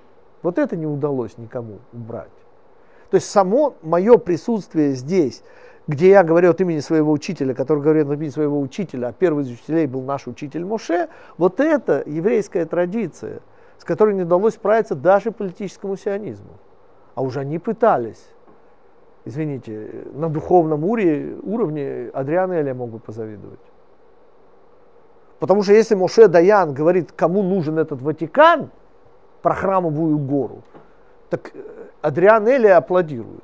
Вот 0.41 0.57
это 0.57 0.75
не 0.75 0.85
удалось 0.85 1.37
никому 1.37 1.79
убрать. 1.93 2.29
То 3.09 3.15
есть 3.15 3.29
само 3.29 3.75
мое 3.81 4.17
присутствие 4.17 4.91
здесь, 4.91 5.43
где 5.87 6.09
я 6.09 6.23
говорю 6.23 6.51
от 6.51 6.59
имени 6.59 6.79
своего 6.79 7.11
учителя, 7.11 7.53
который 7.53 7.81
говорит 7.81 8.07
от 8.07 8.13
имени 8.13 8.29
своего 8.29 8.59
учителя, 8.59 9.07
а 9.07 9.13
первый 9.13 9.43
из 9.43 9.51
учителей 9.51 9.87
был 9.87 10.01
наш 10.01 10.27
учитель 10.27 10.65
Моше, 10.65 11.07
вот 11.37 11.59
это 11.59 12.03
еврейская 12.05 12.65
традиция, 12.65 13.39
с 13.77 13.85
которой 13.85 14.13
не 14.13 14.23
удалось 14.23 14.55
справиться 14.55 14.95
даже 14.95 15.31
политическому 15.31 15.95
сионизму. 15.95 16.57
А 17.15 17.21
уже 17.21 17.39
они 17.39 17.57
пытались 17.57 18.27
извините, 19.27 20.05
на 20.13 20.29
духовном 20.29 20.83
уровне, 20.83 21.35
уровне 21.43 22.09
Адриан 22.13 22.51
Эля 22.51 22.73
могут 22.73 23.03
позавидовать. 23.03 23.59
Потому 25.39 25.63
что 25.63 25.73
если 25.73 25.95
Моше 25.95 26.27
Даян 26.27 26.73
говорит, 26.73 27.11
кому 27.11 27.43
нужен 27.43 27.77
этот 27.77 28.01
Ватикан, 28.01 28.71
про 29.41 29.53
храмовую 29.53 30.17
гору, 30.17 30.63
так 31.29 31.51
э, 31.53 31.59
Адриан 32.01 32.47
Эли 32.47 32.67
аплодирует. 32.67 33.43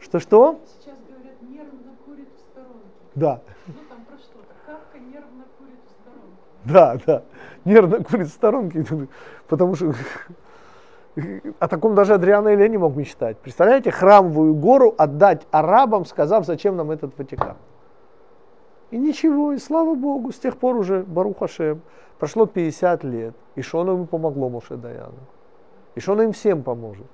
Что-что? 0.00 0.60
Сейчас 0.64 0.96
говорят, 1.08 1.40
нервно 1.42 1.92
курит 2.04 2.28
в 2.28 2.40
сторонке. 2.40 2.88
Да. 3.14 3.40
Ну 3.66 3.74
там 3.88 4.04
про 4.04 4.18
что? 4.18 4.38
Кавка 4.66 4.98
нервно 4.98 5.44
курит 5.58 5.80
в 5.86 5.90
сторонке. 6.00 6.36
Да, 6.64 6.98
да. 7.06 7.22
Нервно 7.64 8.04
курит 8.04 8.28
в 8.28 8.32
сторонке, 8.32 8.84
потому 9.48 9.74
что 9.74 9.94
о 11.58 11.68
таком 11.68 11.94
даже 11.94 12.14
Адриан 12.14 12.46
Эля 12.46 12.68
не 12.68 12.78
мог 12.78 12.96
мечтать. 12.96 13.38
Представляете, 13.38 13.90
храмовую 13.90 14.54
гору 14.54 14.94
отдать 14.96 15.46
арабам, 15.50 16.04
сказав, 16.04 16.46
зачем 16.46 16.76
нам 16.76 16.90
этот 16.90 17.16
Ватикан. 17.18 17.56
И 18.90 18.96
ничего, 18.96 19.52
и 19.52 19.58
слава 19.58 19.94
Богу, 19.94 20.32
с 20.32 20.38
тех 20.38 20.56
пор 20.56 20.76
уже, 20.76 21.02
Барух 21.02 21.38
Хашем, 21.38 21.82
прошло 22.18 22.46
50 22.46 23.04
лет. 23.04 23.34
И 23.54 23.62
что 23.62 23.80
оно 23.80 23.92
ему 23.92 24.06
помогло, 24.06 24.48
Моше 24.48 24.76
Даяну? 24.76 25.18
И 25.94 26.00
что 26.00 26.12
оно 26.12 26.22
им 26.22 26.32
всем 26.32 26.62
поможет? 26.62 27.06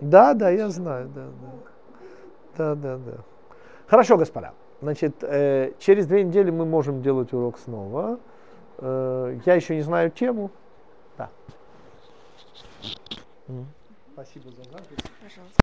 Да, 0.00 0.34
да, 0.34 0.50
я 0.50 0.68
знаю, 0.68 1.08
да, 1.14 1.26
да. 1.26 1.54
Да, 2.56 2.74
да, 2.74 2.96
да. 2.98 3.18
Хорошо, 3.86 4.16
господа. 4.16 4.52
Значит, 4.80 5.22
э, 5.22 5.72
через 5.78 6.06
две 6.06 6.24
недели 6.24 6.50
мы 6.50 6.64
можем 6.64 7.00
делать 7.00 7.32
урок 7.32 7.58
снова. 7.58 8.18
Э, 8.86 9.40
я 9.46 9.54
еще 9.54 9.74
не 9.76 9.80
знаю 9.80 10.10
тему. 10.10 10.50
Да. 11.16 11.30
Спасибо 14.12 14.50
за 14.50 14.64
запись. 14.64 14.98
Пожалуйста. 15.22 15.58